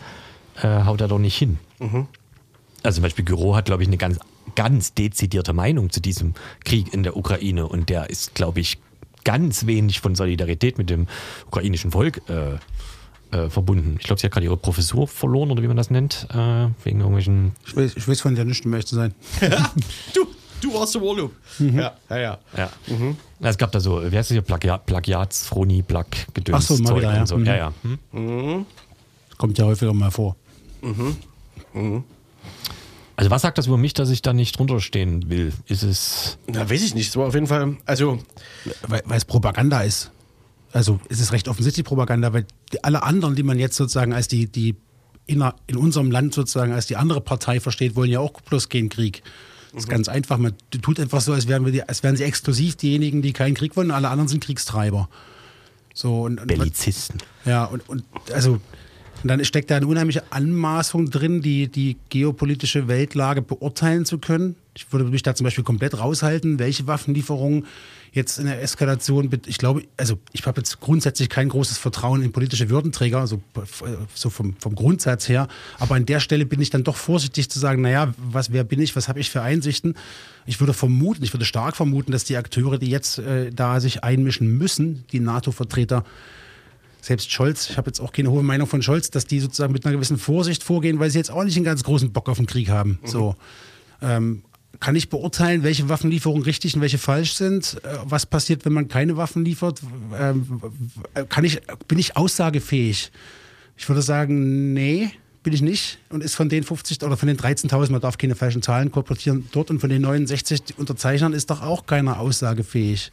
äh, 0.63 0.85
haut 0.85 1.01
da 1.01 1.09
doch 1.09 1.19
nicht 1.19 1.37
hin. 1.37 1.59
Also 2.83 2.97
zum 2.97 3.03
Beispiel 3.03 3.25
Gyro 3.25 3.55
hat, 3.57 3.65
glaube 3.67 3.83
ich, 3.83 3.89
eine 3.89 3.97
ganz, 3.97 4.19
ganz 4.55 4.95
dezidierte 4.95 5.53
Meinung 5.53 5.91
zu 5.91 6.01
diesem 6.01 6.35
Krieg 6.65 6.93
in 6.93 7.03
der 7.03 7.17
Ukraine 7.17 7.67
und 7.67 7.89
der 7.89 8.11
ist, 8.11 8.35
glaube 8.35 8.61
ich, 8.61 8.79
ganz 9.25 9.67
wenig 9.67 10.01
von 10.01 10.15
Solidarität 10.15 10.79
mit 10.79 10.91
dem 10.91 11.07
ukrainischen 11.47 11.93
Volk 11.93 12.23
äh, 12.29 12.55
äh, 13.37 13.49
verbunden. 13.49 13.97
Ich 13.99 14.05
glaube, 14.07 14.21
sie 14.21 14.27
hat 14.27 14.33
gerade 14.33 14.47
ihre 14.47 14.57
Professur 14.57 15.07
verloren 15.09 15.51
oder 15.51 15.63
wie 15.63 15.69
man 15.69 15.77
das 15.77 15.91
nennt, 15.91 16.27
äh, 16.31 16.69
wegen 16.85 16.99
irgendwelchen. 17.01 17.53
Ich, 17.67 17.77
weiß, 17.77 17.97
ich 17.97 18.07
weiß 18.09 18.21
von 18.21 18.35
dir 18.35 18.45
nicht, 18.45 18.65
um 18.67 18.73
ehrlich 18.73 18.87
zu 18.87 18.97
sein. 18.97 19.15
Du, 20.15 20.27
du 20.61 20.75
warst 20.75 20.95
im 20.97 21.03
Urlaub. 21.03 21.33
Ja, 21.59 21.93
ja, 22.11 22.19
ja. 22.19 22.39
Ja. 22.57 22.71
Ja, 23.41 23.49
Es 23.49 23.59
gab 23.59 23.73
da 23.73 23.81
so, 23.81 24.01
wie 24.03 24.17
heißt 24.17 24.31
das 24.31 24.35
hier, 24.35 24.43
Plagiat, 24.43 24.87
Plagiats, 24.87 25.47
Froni, 25.47 25.83
Plug, 25.83 26.05
Gedöns, 26.35 26.71
Ach 26.71 26.77
so, 26.77 26.83
mal 26.83 26.97
wieder, 26.97 27.15
ja. 27.15 27.21
und 27.21 27.27
so. 27.27 27.37
Mhm. 27.37 27.47
Ja, 27.47 27.57
ja. 27.57 27.73
Hm? 28.13 28.67
Kommt 29.39 29.59
ja 29.59 29.65
häufiger 29.65 29.93
mal 29.93 30.11
vor. 30.11 30.37
Also 33.23 33.31
was 33.31 33.43
sagt 33.43 33.57
das 33.57 33.69
über 33.69 33.77
mich, 33.77 33.95
dass 33.95 34.11
ich 34.11 34.21
da 34.21 34.33
nicht 34.33 34.59
drunter 34.59 34.81
stehen 34.81 35.31
will? 35.31 35.53
Ist 35.69 35.85
es. 35.85 36.39
Na, 36.49 36.69
weiß 36.69 36.83
ich 36.83 36.97
nicht. 36.97 37.09
Es 37.09 37.17
war 37.17 37.29
auf 37.29 37.35
jeden 37.35 37.47
Fall, 37.47 37.77
also, 37.87 38.19
Weil, 38.89 39.03
weil 39.05 39.17
es 39.17 39.25
Propaganda 39.25 39.83
ist. 39.83 40.11
Also 40.73 40.99
es 41.09 41.21
ist 41.21 41.31
recht 41.31 41.47
offensichtlich 41.47 41.87
Propaganda, 41.87 42.33
weil 42.33 42.47
die, 42.73 42.83
alle 42.83 43.05
anderen, 43.05 43.37
die 43.37 43.45
man 43.45 43.61
jetzt 43.61 43.77
sozusagen 43.77 44.13
als 44.13 44.27
die, 44.27 44.51
die 44.51 44.75
in, 45.27 45.45
in 45.69 45.77
unserem 45.77 46.11
Land 46.11 46.35
sozusagen 46.35 46.73
als 46.73 46.87
die 46.87 46.97
andere 46.97 47.21
Partei 47.21 47.61
versteht, 47.61 47.95
wollen 47.95 48.11
ja 48.11 48.19
auch 48.19 48.41
bloß 48.41 48.69
keinen 48.69 48.89
Krieg. 48.89 49.23
Das 49.73 49.85
ist 49.85 49.89
ganz 49.89 50.09
einfach. 50.09 50.39
Man 50.39 50.55
tut 50.81 50.99
einfach 50.99 51.21
so, 51.21 51.33
als 51.33 51.47
wären, 51.47 51.65
wir 51.65 51.71
die, 51.71 51.89
als 51.89 52.03
wären 52.03 52.17
sie 52.17 52.25
exklusiv 52.25 52.75
diejenigen, 52.75 53.23
die 53.23 53.33
keinen 53.33 53.55
Krieg 53.55 53.77
wollen, 53.77 53.91
und 53.91 53.95
alle 53.95 54.09
anderen 54.09 54.27
sind 54.27 54.43
Kriegstreiber. 54.43 55.09
So, 55.95 56.23
und, 56.23 56.41
und, 56.41 56.49
Bellizisten. 56.49 57.19
Ja, 57.45 57.67
und, 57.67 57.89
und 57.89 58.03
also 58.35 58.61
Und 59.23 59.29
dann 59.29 59.45
steckt 59.45 59.71
da 59.71 59.77
eine 59.77 59.87
unheimliche 59.87 60.25
Anmaßung 60.31 61.11
drin, 61.11 61.43
die, 61.43 61.69
die 61.69 61.97
geopolitische 62.09 62.89
Weltlage 62.89 63.43
beurteilen 63.43 64.05
zu 64.05 64.19
können. 64.19 64.57
Ich 64.75 64.93
würde 64.93 65.05
mich 65.05 65.23
da 65.23 65.35
zum 65.35 65.45
Beispiel 65.45 65.65
komplett 65.65 65.99
raushalten, 65.99 66.59
welche 66.59 66.87
Waffenlieferungen 66.87 67.67
jetzt 68.13 68.39
in 68.39 68.47
der 68.47 68.61
Eskalation, 68.63 69.31
ich 69.47 69.59
glaube, 69.59 69.85
also 69.97 70.19
ich 70.33 70.45
habe 70.45 70.61
jetzt 70.61 70.81
grundsätzlich 70.81 71.31
kein 71.31 71.49
großes 71.49 71.79
Vertrauen 71.79 72.23
in 72.23 72.33
politische 72.33 72.69
Würdenträger, 72.69 73.27
so, 73.27 73.41
so 74.15 74.29
vom, 74.29 74.55
vom 74.59 74.75
Grundsatz 74.75 75.29
her. 75.29 75.49
Aber 75.79 75.95
an 75.95 76.05
der 76.05 76.21
Stelle 76.21 76.45
bin 76.45 76.61
ich 76.61 76.71
dann 76.71 76.85
doch 76.85 76.97
vorsichtig 76.97 77.49
zu 77.49 77.59
sagen, 77.59 77.81
naja, 77.81 78.13
was, 78.19 78.53
wer 78.53 78.65
bin 78.65 78.81
ich, 78.81 78.97
was 78.97 79.09
habe 79.09 79.21
ich 79.21 79.31
für 79.31 79.41
Einsichten? 79.41 79.95
Ich 80.45 80.61
würde 80.61 80.75
vermuten, 80.75 81.23
ich 81.25 81.33
würde 81.33 81.47
stark 81.47 81.77
vermuten, 81.77 82.13
dass 82.13 82.25
die 82.25 82.37
Akteure, 82.37 82.79
die 82.79 82.91
jetzt 82.91 83.19
äh, 83.19 83.51
da 83.51 83.81
sich 83.81 84.05
einmischen 84.05 84.59
müssen, 84.59 85.05
die 85.13 85.21
NATO-Vertreter, 85.21 86.05
selbst 87.03 87.31
Scholz, 87.33 87.69
ich 87.69 87.77
habe 87.77 87.89
jetzt 87.89 88.01
auch 88.01 88.13
keine 88.13 88.31
hohe 88.31 88.43
Meinung 88.43 88.67
von 88.67 88.81
Scholz, 88.81 89.11
dass 89.11 89.27
die 89.27 89.41
sozusagen 89.41 89.73
mit 89.73 89.85
einer 89.85 89.95
gewissen 89.95 90.19
Vorsicht 90.19 90.63
vorgehen, 90.63 91.01
weil 91.01 91.11
sie 91.11 91.19
jetzt 91.19 91.31
auch 91.31 91.45
nicht 91.45 91.57
einen 91.57 91.65
ganz 91.65 91.83
großen 91.83 92.13
Bock 92.13 92.29
auf 92.29 92.39
den 92.39 92.47
Krieg 92.47 92.71
haben. 92.71 93.01
So. 93.05 93.35
Ähm, 94.01 94.45
kann 94.81 94.97
ich 94.97 95.11
beurteilen, 95.11 95.65
welche 95.65 95.89
Waffenlieferungen 95.89 96.45
richtig 96.45 96.75
und 96.75 96.81
welche 96.81 96.99
falsch 96.99 97.35
sind? 97.35 97.81
Äh, 97.85 97.99
Was 98.05 98.25
passiert, 98.25 98.65
wenn 98.65 98.73
man 98.73 98.89
keine 98.89 99.17
Waffen 99.17 99.45
liefert? 99.45 99.81
Ähm, 100.19 100.63
kann 101.29 101.45
ich, 101.45 101.61
bin 101.89 101.99
ich 101.99 102.17
aussagefähig? 102.17 103.11
Ich 103.77 103.89
würde 103.89 104.03
sagen, 104.03 104.73
nee, 104.73 105.11
bin 105.43 105.53
ich 105.53 105.63
nicht. 105.63 105.99
Und 106.09 106.23
ist 106.23 106.37
von 106.37 106.49
den 106.49 106.63
50 106.63 107.03
oder 107.03 107.17
von 107.17 107.27
den 107.27 107.37
13.000, 107.37 107.91
man 107.91 108.01
darf 108.01 108.17
keine 108.17 108.37
falschen 108.37 108.63
Zahlen 108.63 108.93
kolportieren, 108.93 109.49
dort 109.53 109.71
und 109.71 109.81
von 109.81 109.91
den 109.91 110.03
69 110.03 110.79
Unterzeichnern 110.79 111.33
ist 111.33 111.51
doch 111.51 111.63
auch 111.63 111.87
keiner 111.87 112.21
aussagefähig. 112.21 113.11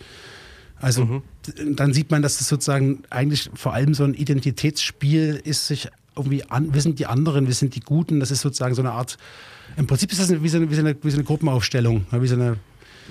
Also 0.82 1.22
d- 1.48 1.74
dann 1.76 1.94
sieht 1.94 2.10
man, 2.12 2.22
dass 2.22 2.40
es 2.42 2.48
sozusagen 2.48 3.04
eigentlich 3.10 3.50
vor 3.54 3.74
allem 3.74 3.94
so 3.94 4.04
ein 4.04 4.14
Identitätsspiel 4.14 5.42
ist, 5.44 5.68
sich 5.68 5.90
irgendwie 6.16 6.44
an, 6.46 6.74
wir 6.74 6.82
sind 6.82 7.00
die 7.00 7.06
anderen, 7.06 7.48
wir 7.48 7.54
sind 7.54 7.76
die 7.76 7.80
Guten. 7.82 8.20
Das 8.20 8.32
ist 8.32 8.42
sozusagen 8.42 8.76
so 8.76 8.82
eine 8.82 8.92
Art, 8.92 9.18
im 9.78 9.88
Prinzip 9.88 10.12
ist 10.12 10.20
das 10.22 10.30
wie 10.42 10.50
so 10.50 10.58
eine, 10.58 10.70
wie 10.70 10.76
so 10.76 10.82
eine, 10.82 10.96
wie 11.02 11.10
so 11.12 11.18
eine 11.18 11.24
Gruppenaufstellung, 11.24 12.06
wie 12.12 12.28
so 12.28 12.36
eine 12.36 12.58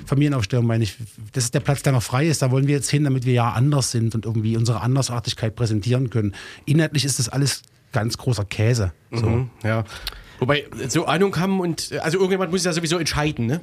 Familienaufstellung, 0.07 0.66
meine 0.66 0.85
ich. 0.85 0.96
Das 1.33 1.44
ist 1.44 1.54
der 1.54 1.61
Platz, 1.61 1.83
der 1.83 1.92
noch 1.92 2.02
frei 2.02 2.26
ist. 2.28 2.42
Da 2.42 2.50
wollen 2.50 2.66
wir 2.66 2.74
jetzt 2.74 2.90
hin, 2.90 3.04
damit 3.04 3.24
wir 3.26 3.33
ja 3.33 3.50
anders 3.52 3.90
sind 3.90 4.14
und 4.14 4.26
irgendwie 4.26 4.57
unsere 4.57 4.81
Andersartigkeit 4.81 5.57
präsentieren 5.57 6.11
können. 6.11 6.35
Inhaltlich 6.66 7.04
ist 7.04 7.18
das 7.18 7.28
alles 7.28 7.62
ganz 7.92 8.16
großer 8.18 8.44
Käse. 8.44 8.92
So. 9.11 9.26
Mhm, 9.26 9.50
ja. 9.64 9.85
Wobei, 10.38 10.66
so 10.88 11.07
Ahnung 11.07 11.37
haben 11.38 11.61
und, 11.61 11.92
äh, 11.92 11.98
also 11.98 12.18
irgendjemand 12.18 12.53
muss 12.53 12.64
ja 12.64 12.72
sowieso 12.72 12.98
entscheiden, 12.98 13.46
ne? 13.46 13.61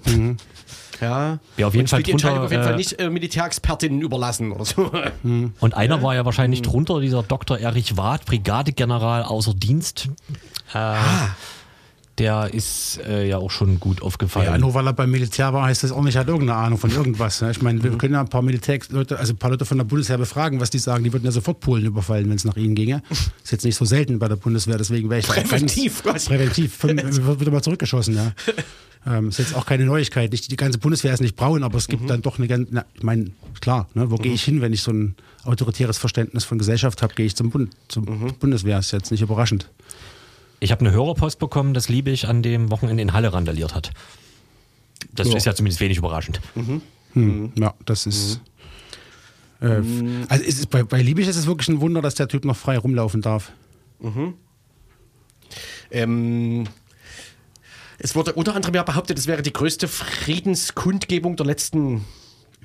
Ja. 1.01 1.39
Ja, 1.57 1.67
auf 1.67 1.73
jeden 1.73 1.83
und 1.83 1.89
Fall 1.89 2.03
die 2.03 2.11
Entscheidung 2.11 2.39
drunter, 2.39 2.45
auf 2.45 2.51
jeden 2.51 2.63
Fall 2.63 2.73
äh, 2.73 2.77
nicht 2.77 2.99
äh, 2.99 3.09
Militärexpertinnen 3.09 4.01
überlassen 4.01 4.51
oder 4.51 4.65
so. 4.65 4.91
Und 5.59 5.73
einer 5.73 6.01
war 6.01 6.15
ja 6.15 6.25
wahrscheinlich 6.25 6.61
drunter, 6.61 7.01
dieser 7.01 7.23
Dr. 7.23 7.59
Erich 7.59 7.97
Wath, 7.97 8.25
Brigadegeneral 8.25 9.23
außer 9.23 9.53
Dienst. 9.53 10.09
Äh, 10.73 10.95
Der 12.17 12.53
ist 12.53 13.01
äh, 13.05 13.27
ja 13.27 13.37
auch 13.37 13.51
schon 13.51 13.79
gut 13.79 14.01
aufgefallen. 14.01 14.45
Ja, 14.45 14.57
nur 14.57 14.73
weil 14.73 14.87
er 14.87 14.93
beim 14.93 15.11
Militär 15.11 15.51
war, 15.51 15.65
heißt 15.65 15.83
das 15.83 15.91
auch 15.91 16.01
nicht, 16.01 16.15
er 16.15 16.21
hat 16.21 16.29
irgendeine 16.29 16.57
Ahnung 16.59 16.79
von 16.79 16.89
irgendwas. 16.89 17.41
ne? 17.41 17.51
Ich 17.51 17.61
meine, 17.61 17.83
wir 17.83 17.97
können 17.97 18.13
ja 18.13 18.21
ein 18.21 18.29
paar 18.29 18.41
Militärleute, 18.41 19.19
also 19.19 19.33
ein 19.33 19.37
paar 19.37 19.49
Leute 19.49 19.65
von 19.65 19.77
der 19.77 19.83
Bundeswehr 19.83 20.17
befragen, 20.17 20.61
was 20.61 20.69
die 20.69 20.79
sagen. 20.79 21.03
Die 21.03 21.11
würden 21.11 21.25
ja 21.25 21.31
sofort 21.31 21.59
Polen 21.59 21.85
überfallen, 21.85 22.29
wenn 22.29 22.37
es 22.37 22.45
nach 22.45 22.55
ihnen 22.55 22.73
ginge. 22.73 23.01
Ist 23.43 23.51
jetzt 23.51 23.65
nicht 23.65 23.75
so 23.75 23.83
selten 23.83 24.17
bei 24.17 24.29
der 24.29 24.37
Bundeswehr, 24.37 24.77
deswegen 24.77 25.09
wäre 25.09 25.19
ich 25.19 25.27
Präventiv 25.27 26.03
ganz, 26.03 26.25
quasi. 26.25 26.27
Präventiv. 26.29 26.83
Wird 26.83 27.41
immer 27.41 27.61
zurückgeschossen, 27.61 28.15
ja. 28.15 28.31
Ähm, 29.07 29.29
ist 29.29 29.37
jetzt 29.37 29.55
auch 29.55 29.67
keine 29.67 29.85
Neuigkeit. 29.85 30.31
Nicht, 30.31 30.49
die 30.49 30.55
ganze 30.55 30.79
Bundeswehr 30.79 31.13
ist 31.13 31.21
nicht 31.21 31.35
braun, 31.35 31.61
aber 31.61 31.77
es 31.77 31.87
gibt 31.87 32.09
dann 32.09 32.23
doch 32.23 32.39
eine 32.39 32.47
ganz, 32.47 32.69
na, 32.71 32.85
ich 32.95 33.03
meine, 33.03 33.29
klar, 33.61 33.87
ne, 33.93 34.09
wo 34.09 34.15
gehe 34.15 34.33
ich 34.33 34.43
hin, 34.43 34.61
wenn 34.61 34.73
ich 34.73 34.81
so 34.81 34.91
ein 34.91 35.15
autoritäres 35.43 35.99
Verständnis 35.99 36.43
von 36.43 36.57
Gesellschaft 36.57 37.03
habe, 37.03 37.13
gehe 37.13 37.27
ich 37.27 37.35
zum, 37.35 37.51
Bund, 37.51 37.71
zum 37.87 38.33
Bundeswehr. 38.39 38.79
Ist 38.79 38.93
jetzt 38.93 39.11
nicht 39.11 39.21
überraschend. 39.21 39.69
Ich 40.59 40.71
habe 40.71 40.81
eine 40.81 40.91
Hörerpost 40.91 41.39
bekommen, 41.39 41.73
dass 41.73 41.89
Liebig 41.89 42.27
an 42.27 42.41
dem 42.41 42.71
Wochenende 42.71 43.01
in 43.03 43.13
Halle 43.13 43.33
randaliert 43.33 43.75
hat. 43.75 43.91
Das 45.13 45.27
Ja. 45.29 45.37
ist 45.37 45.45
ja 45.45 45.53
zumindest 45.55 45.79
wenig 45.81 45.97
überraschend. 45.97 46.39
Hm, 47.13 47.51
Ja, 47.55 47.73
das 47.85 48.05
ist. 48.05 48.41
Äh, 49.61 49.67
also 50.27 50.43
es 50.43 50.59
ist, 50.59 50.69
bei, 50.69 50.83
bei 50.83 51.01
Liebig 51.01 51.27
ist 51.27 51.37
es 51.37 51.45
wirklich 51.47 51.67
ein 51.69 51.79
Wunder, 51.81 52.01
dass 52.01 52.15
der 52.15 52.27
Typ 52.27 52.43
noch 52.45 52.57
frei 52.57 52.77
rumlaufen 52.77 53.21
darf. 53.21 53.51
Ähm, 55.91 56.65
es 57.99 58.15
wurde 58.15 58.33
unter 58.33 58.55
anderem 58.55 58.73
ja 58.75 58.83
behauptet, 58.83 59.17
es 59.17 59.27
wäre 59.27 59.41
die 59.41 59.53
größte 59.53 59.87
Friedenskundgebung 59.87 61.35
der 61.37 61.45
letzten, 61.45 62.03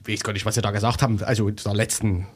ich 0.04 0.12
weiß 0.14 0.22
gar 0.24 0.32
nicht, 0.32 0.44
was 0.46 0.54
sie 0.56 0.62
da 0.62 0.70
gesagt 0.70 1.02
haben, 1.02 1.22
also 1.22 1.48
der 1.50 1.74
letzten 1.74 2.26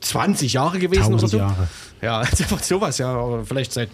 20 0.00 0.52
Jahre 0.52 0.78
gewesen 0.78 1.14
oder 1.14 1.28
so. 1.28 1.38
Jahre. 1.38 1.68
Ja, 2.02 2.18
also 2.20 2.42
einfach 2.42 2.62
sowas, 2.62 2.98
ja, 2.98 3.12
aber 3.14 3.44
vielleicht 3.46 3.72
seit 3.72 3.90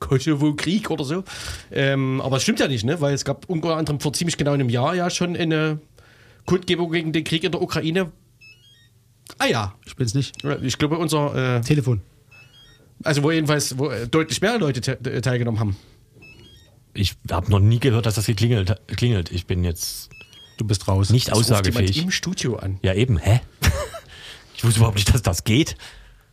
Kosovo-Krieg 0.00 0.90
oder 0.90 1.04
so. 1.04 1.22
Ähm, 1.70 2.20
aber 2.20 2.38
es 2.38 2.42
stimmt 2.42 2.58
ja 2.60 2.66
nicht, 2.68 2.84
ne? 2.84 3.00
weil 3.00 3.14
es 3.14 3.24
gab 3.24 3.48
unter 3.48 3.76
anderem 3.76 4.00
vor 4.00 4.12
ziemlich 4.12 4.36
genau 4.36 4.52
einem 4.52 4.68
Jahr 4.68 4.94
ja 4.94 5.08
schon 5.10 5.36
eine 5.36 5.78
Kundgebung 6.46 6.90
gegen 6.90 7.12
den 7.12 7.22
Krieg 7.24 7.44
in 7.44 7.52
der 7.52 7.62
Ukraine. 7.62 8.10
Ah 9.38 9.46
ja, 9.46 9.74
Ich 9.86 9.94
bin's 9.96 10.14
nicht. 10.14 10.34
ich 10.62 10.78
glaube, 10.78 10.98
unser, 10.98 11.58
äh, 11.58 11.60
Telefon. 11.60 12.00
also 13.04 13.22
wo 13.22 13.30
jedenfalls 13.30 13.78
wo 13.78 13.88
äh, 13.90 14.08
deutlich 14.08 14.40
mehr 14.40 14.58
Leute 14.58 14.80
te 14.80 15.20
teilgenommen 15.20 15.60
haben. 15.60 15.76
Ich 16.92 17.14
habe 17.30 17.50
noch 17.50 17.60
nie 17.60 17.78
gehört, 17.78 18.06
dass 18.06 18.16
das 18.16 18.26
hier 18.26 18.34
klingelt. 18.34 18.74
klingelt. 18.88 19.30
Ich 19.30 19.46
bin 19.46 19.62
jetzt 19.62 20.10
Du 20.56 20.66
bist 20.66 20.88
raus. 20.88 21.10
nicht 21.10 21.28
Das 21.28 21.38
ruft 21.38 21.46
jemand 21.48 21.66
aussagefähig. 21.68 22.02
im 22.02 22.10
Studio 22.10 22.56
an. 22.56 22.78
Ja, 22.82 22.94
eben. 22.94 23.18
Hä? 23.18 23.40
Ich 24.56 24.64
wusste 24.64 24.80
überhaupt 24.80 24.96
nicht, 24.98 25.14
dass 25.14 25.22
das 25.22 25.44
geht. 25.44 25.74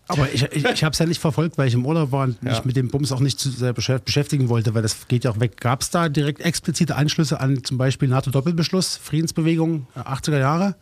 Aber 0.10 0.32
ich, 0.32 0.44
ich, 0.44 0.64
ich 0.64 0.84
habe 0.84 0.94
es 0.94 1.00
ja 1.00 1.06
nicht 1.06 1.20
verfolgt, 1.20 1.58
weil 1.58 1.68
ich 1.68 1.74
im 1.74 1.86
Urlaub 1.86 2.12
war 2.12 2.24
und 2.26 2.42
mich 2.42 2.64
mit 2.64 2.76
dem 2.78 2.88
Bums 2.88 3.12
auch 3.12 3.20
nicht 3.20 3.40
zu 3.40 3.50
sehr 3.50 3.74
beschäft- 3.74 4.06
beschäftigen 4.06 4.48
wollte, 4.48 4.74
weil 4.74 4.82
das 4.82 5.08
geht 5.08 5.26
ja 5.26 5.32
auch 5.32 5.40
weg. 5.40 5.60
Gab 5.60 5.82
es 5.82 5.90
da 5.90 6.08
direkt 6.08 6.40
explizite 6.42 6.96
Anschlüsse 6.96 7.40
an 7.42 7.64
zum 7.64 7.78
Beispiel 7.78 8.08
NATO-Doppelbeschluss, 8.08 8.96
Friedensbewegung 8.98 9.86
äh, 9.96 10.00
80er 10.00 10.40
Jahre? 10.40 10.76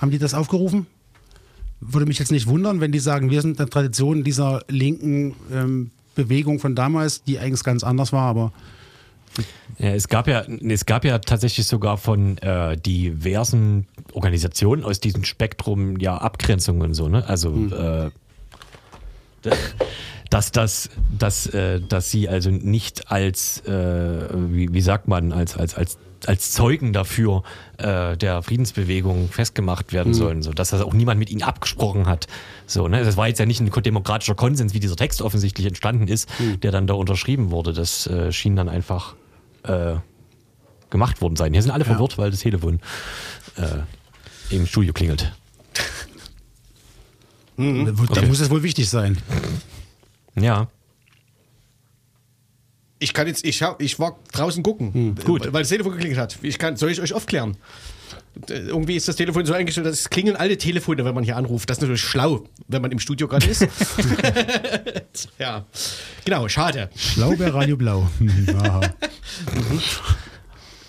Haben 0.00 0.10
die 0.10 0.18
das 0.18 0.34
aufgerufen? 0.34 0.86
Würde 1.80 2.06
mich 2.06 2.18
jetzt 2.18 2.30
nicht 2.32 2.46
wundern, 2.46 2.80
wenn 2.80 2.92
die 2.92 2.98
sagen, 2.98 3.30
wir 3.30 3.40
sind 3.40 3.58
eine 3.58 3.70
Tradition 3.70 4.22
dieser 4.24 4.62
linken 4.68 5.34
ähm, 5.52 5.90
Bewegung 6.14 6.58
von 6.58 6.74
damals, 6.74 7.22
die 7.22 7.38
eigentlich 7.38 7.62
ganz 7.62 7.84
anders 7.84 8.12
war, 8.12 8.28
aber 8.28 8.52
Ja, 9.78 9.90
es 9.94 10.08
gab 10.08 10.26
ja, 10.26 10.42
es 10.42 10.84
gab 10.84 11.04
ja 11.04 11.18
tatsächlich 11.20 11.66
sogar 11.66 11.96
von 11.96 12.36
äh, 12.38 12.76
diversen 12.76 13.86
Organisationen 14.12 14.82
aus 14.84 14.98
diesem 15.00 15.24
Spektrum 15.24 15.98
ja 15.98 16.18
Abgrenzungen 16.18 16.82
und 16.82 16.94
so, 16.94 17.08
ne? 17.08 17.24
Also 17.26 17.54
äh, 17.68 18.10
dass 20.30 20.52
das, 20.52 20.90
dass, 21.16 21.46
äh, 21.46 21.80
dass 21.80 22.10
sie 22.10 22.28
also 22.28 22.50
nicht 22.50 23.10
als, 23.10 23.60
äh, 23.66 24.28
wie, 24.34 24.72
wie 24.72 24.80
sagt 24.80 25.08
man, 25.08 25.32
als, 25.32 25.56
als, 25.56 25.74
als, 25.74 25.98
als 26.26 26.52
Zeugen 26.52 26.92
dafür 26.92 27.44
äh, 27.78 28.16
der 28.16 28.42
Friedensbewegung 28.42 29.28
festgemacht 29.28 29.92
werden 29.92 30.14
sollen, 30.14 30.42
so 30.42 30.52
dass 30.52 30.70
das 30.70 30.80
auch 30.80 30.92
niemand 30.92 31.18
mit 31.18 31.30
ihnen 31.30 31.42
abgesprochen 31.42 32.06
hat. 32.06 32.26
So, 32.66 32.88
ne? 32.88 33.04
Das 33.04 33.16
war 33.16 33.28
jetzt 33.28 33.38
ja 33.38 33.46
nicht 33.46 33.60
ein 33.60 33.70
demokratischer 33.70 34.34
Konsens, 34.34 34.74
wie 34.74 34.80
dieser 34.80 34.96
Text 34.96 35.22
offensichtlich 35.22 35.66
entstanden 35.66 36.08
ist, 36.08 36.28
der 36.62 36.72
dann 36.72 36.86
da 36.86 36.94
unterschrieben 36.94 37.50
wurde. 37.50 37.72
Das 37.72 38.06
äh, 38.08 38.32
schien 38.32 38.56
dann 38.56 38.68
einfach 38.68 39.14
äh, 39.62 39.94
gemacht 40.90 41.20
worden 41.20 41.36
sein. 41.36 41.52
Hier 41.52 41.62
sind 41.62 41.70
alle 41.70 41.84
verwirrt, 41.84 42.18
weil 42.18 42.30
das 42.30 42.40
Telefon 42.40 42.80
äh, 43.56 44.54
im 44.54 44.66
Studio 44.66 44.92
klingelt. 44.92 45.32
Da 47.58 47.92
Okay. 48.08 48.26
muss 48.26 48.40
es 48.40 48.50
wohl 48.50 48.62
wichtig 48.62 48.88
sein. 48.88 49.18
Ja. 50.36 50.68
Ich 53.00 53.12
kann 53.12 53.26
jetzt, 53.26 53.44
ich, 53.44 53.62
hab, 53.62 53.80
ich 53.82 53.98
war 53.98 54.18
draußen 54.32 54.62
gucken, 54.62 55.14
gut. 55.24 55.52
weil 55.52 55.62
das 55.62 55.68
Telefon 55.68 55.92
geklingelt 55.92 56.18
hat. 56.18 56.38
Ich 56.42 56.58
kann, 56.58 56.76
soll 56.76 56.90
ich 56.90 57.00
euch 57.00 57.12
aufklären? 57.12 57.56
Irgendwie 58.48 58.94
ist 58.96 59.08
das 59.08 59.16
Telefon 59.16 59.44
so 59.46 59.52
eingestellt, 59.52 59.86
dass 59.86 60.00
es 60.00 60.10
klingeln 60.10 60.36
alle 60.36 60.56
Telefone, 60.56 61.04
wenn 61.04 61.14
man 61.14 61.24
hier 61.24 61.36
anruft. 61.36 61.68
Das 61.68 61.78
ist 61.78 61.82
natürlich 61.82 62.02
schlau, 62.02 62.44
wenn 62.68 62.80
man 62.82 62.90
im 62.92 62.98
Studio 63.00 63.26
gerade 63.28 63.46
ist. 63.46 63.62
ja, 65.38 65.64
genau, 66.24 66.48
schade. 66.48 66.90
Blau 67.16 67.38
wäre 67.38 67.54
Radio 67.54 67.76
Blau. 67.76 68.08
Aha. 68.56 68.80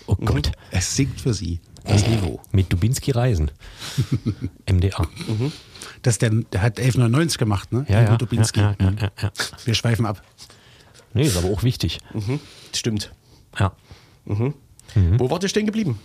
Oh 0.06 0.16
Gott. 0.16 0.50
Es 0.70 0.94
singt 0.96 1.20
für 1.20 1.34
sie 1.34 1.60
das 1.84 2.06
Niveau. 2.06 2.40
Mit 2.52 2.72
Dubinski 2.72 3.10
Reisen. 3.10 3.50
MDR. 4.70 5.06
Das 6.02 6.18
der, 6.18 6.30
der 6.30 6.62
hat 6.62 6.78
1199 6.78 7.38
gemacht, 7.38 7.72
ne? 7.72 7.84
Ja, 7.88 8.02
ja. 8.02 8.16
Dubinski. 8.16 8.60
ja, 8.60 8.74
ja, 8.80 8.92
ja, 9.00 9.10
ja. 9.20 9.30
Wir 9.64 9.74
schweifen 9.74 10.06
ab. 10.06 10.22
Nee, 11.14 11.24
ist 11.24 11.36
aber 11.36 11.48
auch 11.48 11.62
wichtig. 11.62 11.98
Stimmt. 12.74 13.12
Ja. 13.58 13.72
Wo 14.24 15.30
wart 15.30 15.42
ihr 15.42 15.48
stehen 15.48 15.66
geblieben? 15.66 15.98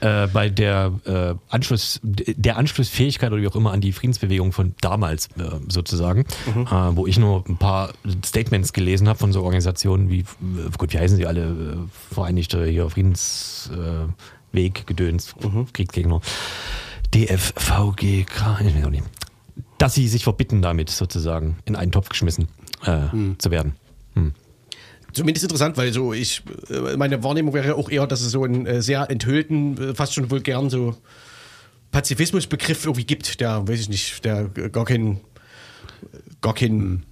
Äh, 0.00 0.28
bei 0.28 0.48
der 0.48 0.92
äh, 1.06 1.34
Anschluss, 1.48 1.98
der 2.04 2.56
Anschlussfähigkeit 2.56 3.32
oder 3.32 3.42
wie 3.42 3.48
auch 3.48 3.56
immer 3.56 3.72
an 3.72 3.80
die 3.80 3.90
Friedensbewegung 3.90 4.52
von 4.52 4.74
damals 4.80 5.26
äh, 5.38 5.58
sozusagen, 5.68 6.20
äh, 6.20 6.70
wo 6.70 7.08
ich 7.08 7.18
nur 7.18 7.44
ein 7.48 7.56
paar 7.56 7.92
Statements 8.24 8.72
gelesen 8.72 9.08
habe 9.08 9.18
von 9.18 9.32
so 9.32 9.42
Organisationen 9.42 10.08
wie, 10.08 10.20
äh, 10.20 10.24
gut, 10.78 10.92
wie 10.92 10.98
heißen 10.98 11.16
sie 11.16 11.26
alle, 11.26 11.46
äh, 11.48 12.14
Vereinigte 12.14 12.64
hier 12.66 12.88
Friedensweg, 12.88 13.76
äh, 13.76 14.12
Weg, 14.52 14.86
Gedöns, 14.86 15.34
Kriegsgegner, 15.72 16.20
DFVGK, 17.14 18.60
ich 18.60 18.76
weiß 18.76 18.84
auch 18.84 18.90
nicht. 18.90 19.04
dass 19.78 19.94
sie 19.94 20.08
sich 20.08 20.24
verbitten, 20.24 20.62
damit 20.62 20.90
sozusagen 20.90 21.58
in 21.64 21.76
einen 21.76 21.92
Topf 21.92 22.08
geschmissen 22.08 22.48
äh, 22.84 23.08
zu 23.38 23.50
werden. 23.50 23.74
Zumindest 25.12 25.44
interessant, 25.44 25.76
weil 25.76 25.92
so 25.92 26.12
ich, 26.12 26.42
äh, 26.70 26.96
meine 26.96 27.22
Wahrnehmung 27.24 27.54
wäre 27.54 27.74
auch 27.76 27.90
eher, 27.90 28.06
dass 28.06 28.20
es 28.20 28.30
so 28.30 28.44
einen 28.44 28.66
äh, 28.66 28.82
sehr 28.82 29.10
enthüllten, 29.10 29.90
äh, 29.90 29.94
fast 29.94 30.14
schon 30.14 30.30
vulgären 30.30 30.68
so 30.68 30.96
Pazifismusbegriff 31.90 32.84
irgendwie 32.84 33.04
gibt, 33.04 33.40
der, 33.40 33.66
weiß 33.66 33.80
ich 33.80 33.88
nicht, 33.88 34.24
der 34.24 34.48
gar 34.48 34.84
kein, 34.84 35.20
gar 36.42 36.54
kein, 36.54 37.04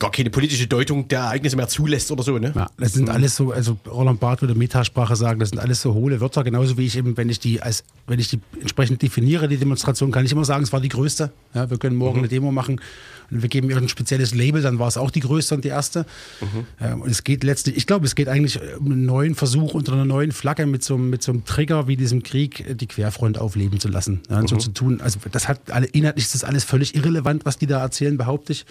gar 0.00 0.10
keine 0.10 0.30
politische 0.30 0.66
Deutung 0.66 1.06
der 1.08 1.20
Ereignisse 1.20 1.54
mehr 1.56 1.68
zulässt 1.68 2.10
oder 2.10 2.22
so, 2.24 2.38
ne? 2.38 2.52
Ja, 2.56 2.70
das 2.78 2.94
sind 2.94 3.08
alles 3.10 3.36
so, 3.36 3.52
also 3.52 3.76
Roland 3.86 4.18
Barth 4.18 4.40
würde 4.40 4.54
Metasprache 4.56 5.14
sagen, 5.14 5.38
das 5.38 5.50
sind 5.50 5.58
alles 5.58 5.82
so 5.82 5.94
hohle 5.94 6.20
Wörter, 6.20 6.42
genauso 6.42 6.76
wie 6.78 6.86
ich 6.86 6.96
eben, 6.96 7.16
wenn 7.18 7.28
ich 7.28 7.38
die 7.38 7.60
als, 7.62 7.84
wenn 8.08 8.18
ich 8.18 8.28
die 8.28 8.40
entsprechend 8.60 9.02
definiere, 9.02 9.46
die 9.46 9.58
Demonstration, 9.58 10.10
kann 10.10 10.24
ich 10.24 10.32
immer 10.32 10.44
sagen, 10.46 10.64
es 10.64 10.72
war 10.72 10.80
die 10.80 10.88
größte. 10.88 11.30
Ja, 11.54 11.70
wir 11.70 11.78
können 11.78 11.96
morgen 11.96 12.18
eine 12.20 12.28
Demo 12.28 12.50
machen 12.50 12.80
und 13.30 13.42
wir 13.42 13.48
geben 13.50 13.68
ihr 13.68 13.76
ein 13.76 13.88
spezielles 13.90 14.34
Label, 14.34 14.62
dann 14.62 14.78
war 14.78 14.88
es 14.88 14.96
auch 14.96 15.10
die 15.10 15.20
größte 15.20 15.54
und 15.54 15.64
die 15.64 15.68
erste. 15.68 16.06
Ähm, 16.80 17.02
und 17.02 17.10
es 17.10 17.22
geht 17.22 17.44
letztlich, 17.44 17.76
ich 17.76 17.86
glaube, 17.86 18.06
es 18.06 18.14
geht 18.14 18.28
eigentlich 18.28 18.58
um 18.78 18.86
einen 18.86 19.04
neuen 19.04 19.34
Versuch 19.34 19.74
unter 19.74 19.92
einer 19.92 20.06
neuen 20.06 20.32
Flagge 20.32 20.64
mit 20.64 20.82
so, 20.82 20.94
einem- 20.94 21.10
mit 21.10 21.22
so 21.22 21.30
einem 21.30 21.44
Trigger 21.44 21.86
wie 21.88 21.96
diesem 21.96 22.22
Krieg 22.22 22.64
die 22.78 22.86
Querfront 22.86 23.36
aufleben 23.38 23.78
zu 23.78 23.88
lassen. 23.88 24.20
Ja, 24.30 24.38
und 24.40 24.48
so 24.48 24.56
zu 24.56 24.70
tun. 24.72 25.02
Also 25.02 25.18
das 25.30 25.46
hat 25.46 25.70
alle, 25.70 25.86
inhaltlich 25.86 26.24
ist 26.24 26.34
das 26.34 26.42
alles 26.44 26.64
völlig 26.64 26.94
irrelevant, 26.94 27.44
was 27.44 27.58
die 27.58 27.66
da 27.66 27.80
erzählen, 27.80 28.16
behaupte 28.16 28.52
ich 28.54 28.64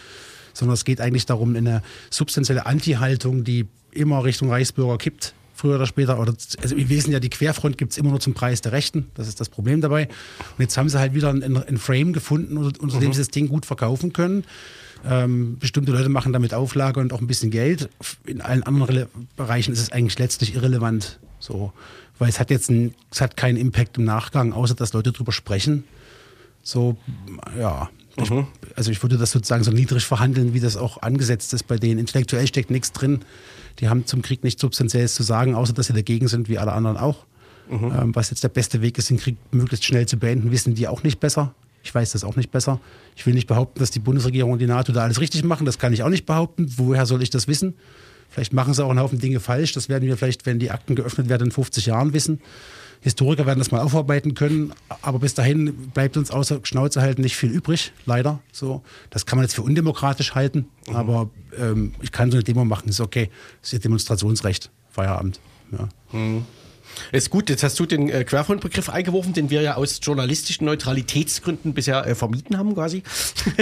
sondern 0.59 0.75
es 0.75 0.85
geht 0.85 1.01
eigentlich 1.01 1.25
darum, 1.25 1.55
eine 1.55 1.81
substanzielle 2.09 2.65
Anti-Haltung, 2.65 3.43
die 3.43 3.65
immer 3.91 4.23
Richtung 4.23 4.49
Reichsbürger 4.49 4.97
kippt, 4.97 5.33
früher 5.55 5.75
oder 5.75 5.85
später. 5.85 6.19
Oder, 6.19 6.33
also 6.61 6.77
wir 6.77 6.89
wissen 6.89 7.11
ja, 7.11 7.19
die 7.19 7.29
Querfront 7.29 7.77
gibt 7.77 7.93
es 7.93 7.97
immer 7.97 8.11
nur 8.11 8.19
zum 8.19 8.33
Preis 8.33 8.61
der 8.61 8.71
Rechten. 8.71 9.09
Das 9.15 9.27
ist 9.27 9.39
das 9.39 9.49
Problem 9.49 9.81
dabei. 9.81 10.07
Und 10.07 10.59
jetzt 10.59 10.77
haben 10.77 10.89
sie 10.89 10.99
halt 10.99 11.13
wieder 11.13 11.29
ein, 11.29 11.57
ein 11.57 11.77
Frame 11.77 12.13
gefunden, 12.13 12.57
unter, 12.57 12.81
unter 12.81 12.99
dem 12.99 13.13
sie 13.13 13.19
das 13.19 13.29
Ding 13.29 13.47
gut 13.47 13.65
verkaufen 13.65 14.13
können. 14.13 14.43
Ähm, 15.05 15.57
bestimmte 15.59 15.91
Leute 15.91 16.09
machen 16.09 16.33
damit 16.33 16.53
Auflage 16.53 16.99
und 16.99 17.13
auch 17.13 17.21
ein 17.21 17.27
bisschen 17.27 17.51
Geld. 17.51 17.89
In 18.25 18.41
allen 18.41 18.63
anderen 18.63 18.87
Rele 18.87 19.09
Bereichen 19.37 19.71
ist 19.71 19.79
es 19.79 19.91
eigentlich 19.91 20.19
letztlich 20.19 20.55
irrelevant. 20.55 21.19
So, 21.39 21.71
weil 22.17 22.29
es 22.29 22.39
hat 22.39 22.49
jetzt 22.51 22.69
ein, 22.69 22.93
es 23.11 23.21
hat 23.21 23.37
keinen 23.37 23.57
Impact 23.57 23.97
im 23.97 24.03
Nachgang, 24.03 24.51
außer 24.51 24.75
dass 24.75 24.91
Leute 24.93 25.13
drüber 25.13 25.31
sprechen. 25.31 25.85
So, 26.63 26.97
ja. 27.57 27.89
Ich, 28.17 28.77
also 28.77 28.91
ich 28.91 29.01
würde 29.01 29.17
das 29.17 29.31
sozusagen 29.31 29.63
so 29.63 29.71
niedrig 29.71 30.05
verhandeln, 30.05 30.53
wie 30.53 30.59
das 30.59 30.77
auch 30.77 31.01
angesetzt 31.01 31.53
ist 31.53 31.67
bei 31.67 31.77
denen. 31.77 31.99
Intellektuell 31.99 32.47
steckt 32.47 32.71
nichts 32.71 32.91
drin. 32.91 33.19
Die 33.79 33.87
haben 33.87 34.05
zum 34.05 34.21
Krieg 34.21 34.43
nichts 34.43 34.61
Substanzielles 34.61 35.15
zu 35.15 35.23
sagen, 35.23 35.55
außer 35.55 35.73
dass 35.73 35.87
sie 35.87 35.93
dagegen 35.93 36.27
sind, 36.27 36.49
wie 36.49 36.57
alle 36.57 36.73
anderen 36.73 36.97
auch. 36.97 37.25
Ähm, 38.01 38.15
was 38.15 38.31
jetzt 38.31 38.43
der 38.43 38.49
beste 38.49 38.81
Weg 38.81 38.97
ist, 38.97 39.09
den 39.09 39.17
Krieg 39.17 39.37
möglichst 39.51 39.85
schnell 39.85 40.07
zu 40.07 40.17
beenden, 40.17 40.51
wissen 40.51 40.73
die 40.73 40.87
auch 40.87 41.03
nicht 41.03 41.19
besser. 41.19 41.53
Ich 41.83 41.93
weiß 41.93 42.11
das 42.11 42.23
auch 42.23 42.35
nicht 42.35 42.51
besser. 42.51 42.79
Ich 43.15 43.25
will 43.25 43.33
nicht 43.33 43.47
behaupten, 43.47 43.79
dass 43.79 43.91
die 43.91 43.99
Bundesregierung 43.99 44.51
und 44.51 44.59
die 44.59 44.67
NATO 44.67 44.91
da 44.91 45.03
alles 45.03 45.21
richtig 45.21 45.43
machen. 45.43 45.65
Das 45.65 45.77
kann 45.77 45.93
ich 45.93 46.03
auch 46.03 46.09
nicht 46.09 46.25
behaupten. 46.25 46.65
Woher 46.77 47.05
soll 47.05 47.21
ich 47.21 47.29
das 47.29 47.47
wissen? 47.47 47.75
Vielleicht 48.29 48.53
machen 48.53 48.73
sie 48.73 48.83
auch 48.83 48.89
einen 48.89 48.99
Haufen 48.99 49.19
Dinge 49.19 49.39
falsch. 49.39 49.73
Das 49.73 49.87
werden 49.87 50.07
wir 50.07 50.17
vielleicht, 50.17 50.45
wenn 50.45 50.59
die 50.59 50.71
Akten 50.71 50.95
geöffnet 50.95 51.29
werden, 51.29 51.45
in 51.45 51.51
50 51.51 51.85
Jahren 51.85 52.13
wissen. 52.13 52.41
Historiker 53.01 53.45
werden 53.45 53.59
das 53.59 53.71
mal 53.71 53.81
aufarbeiten 53.81 54.33
können, 54.33 54.73
aber 55.01 55.19
bis 55.19 55.33
dahin 55.33 55.73
bleibt 55.93 56.17
uns 56.17 56.31
außer 56.31 56.59
Schnauze 56.63 57.01
halten 57.01 57.21
nicht 57.21 57.37
viel 57.37 57.49
übrig, 57.49 57.93
leider. 58.05 58.39
So, 58.51 58.81
das 59.09 59.25
kann 59.25 59.37
man 59.37 59.45
jetzt 59.45 59.55
für 59.55 59.61
undemokratisch 59.61 60.35
halten, 60.35 60.67
aber 60.93 61.29
ähm, 61.57 61.93
ich 62.01 62.11
kann 62.11 62.29
so 62.31 62.37
eine 62.37 62.43
Demo 62.43 62.65
machen, 62.65 62.89
ist 62.89 62.99
okay, 62.99 63.29
das 63.61 63.69
ist 63.69 63.73
ihr 63.73 63.79
Demonstrationsrecht, 63.79 64.69
Feierabend. 64.89 65.39
Ja. 65.71 65.87
Ist 67.11 67.29
gut, 67.29 67.49
jetzt 67.49 67.63
hast 67.63 67.79
du 67.79 67.85
den 67.85 68.09
äh, 68.09 68.23
Querfrontbegriff 68.23 68.89
eingeworfen, 68.89 69.33
den 69.33 69.49
wir 69.49 69.61
ja 69.61 69.75
aus 69.75 69.99
journalistischen 70.01 70.65
Neutralitätsgründen 70.65 71.73
bisher 71.73 72.05
äh, 72.05 72.15
vermieden 72.15 72.57
haben, 72.57 72.73
quasi. 72.73 73.03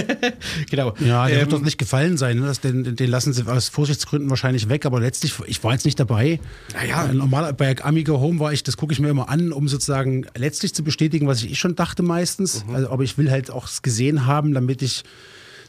genau. 0.69 0.93
Ja, 0.99 1.27
der 1.27 1.35
Ähm, 1.35 1.41
wird 1.41 1.53
uns 1.53 1.65
nicht 1.65 1.77
gefallen 1.77 2.17
sein. 2.17 2.39
Ne? 2.39 2.47
Das, 2.47 2.59
den, 2.59 2.95
den 2.95 3.09
lassen 3.09 3.33
sie 3.33 3.47
aus 3.47 3.69
Vorsichtsgründen 3.69 4.29
wahrscheinlich 4.29 4.69
weg, 4.69 4.85
aber 4.85 4.99
letztlich, 4.99 5.33
ich 5.45 5.63
war 5.63 5.73
jetzt 5.73 5.85
nicht 5.85 5.99
dabei. 5.99 6.39
Naja. 6.73 7.05
Äh, 7.05 7.13
Normal, 7.13 7.53
bei 7.53 7.75
Amigo 7.83 8.19
Home 8.19 8.39
war 8.39 8.53
ich, 8.53 8.63
das 8.63 8.77
gucke 8.77 8.93
ich 8.93 8.99
mir 8.99 9.09
immer 9.09 9.29
an, 9.29 9.51
um 9.51 9.67
sozusagen 9.67 10.25
letztlich 10.35 10.73
zu 10.73 10.83
bestätigen, 10.83 11.27
was 11.27 11.43
ich 11.43 11.51
eh 11.51 11.55
schon 11.55 11.75
dachte 11.75 12.03
meistens. 12.03 12.65
Mhm. 12.65 12.75
Also, 12.75 12.89
aber 12.89 13.03
ich 13.03 13.17
will 13.17 13.31
halt 13.31 13.51
auch 13.51 13.67
es 13.67 13.81
gesehen 13.81 14.25
haben, 14.25 14.53
damit 14.53 14.81
ich 14.81 15.03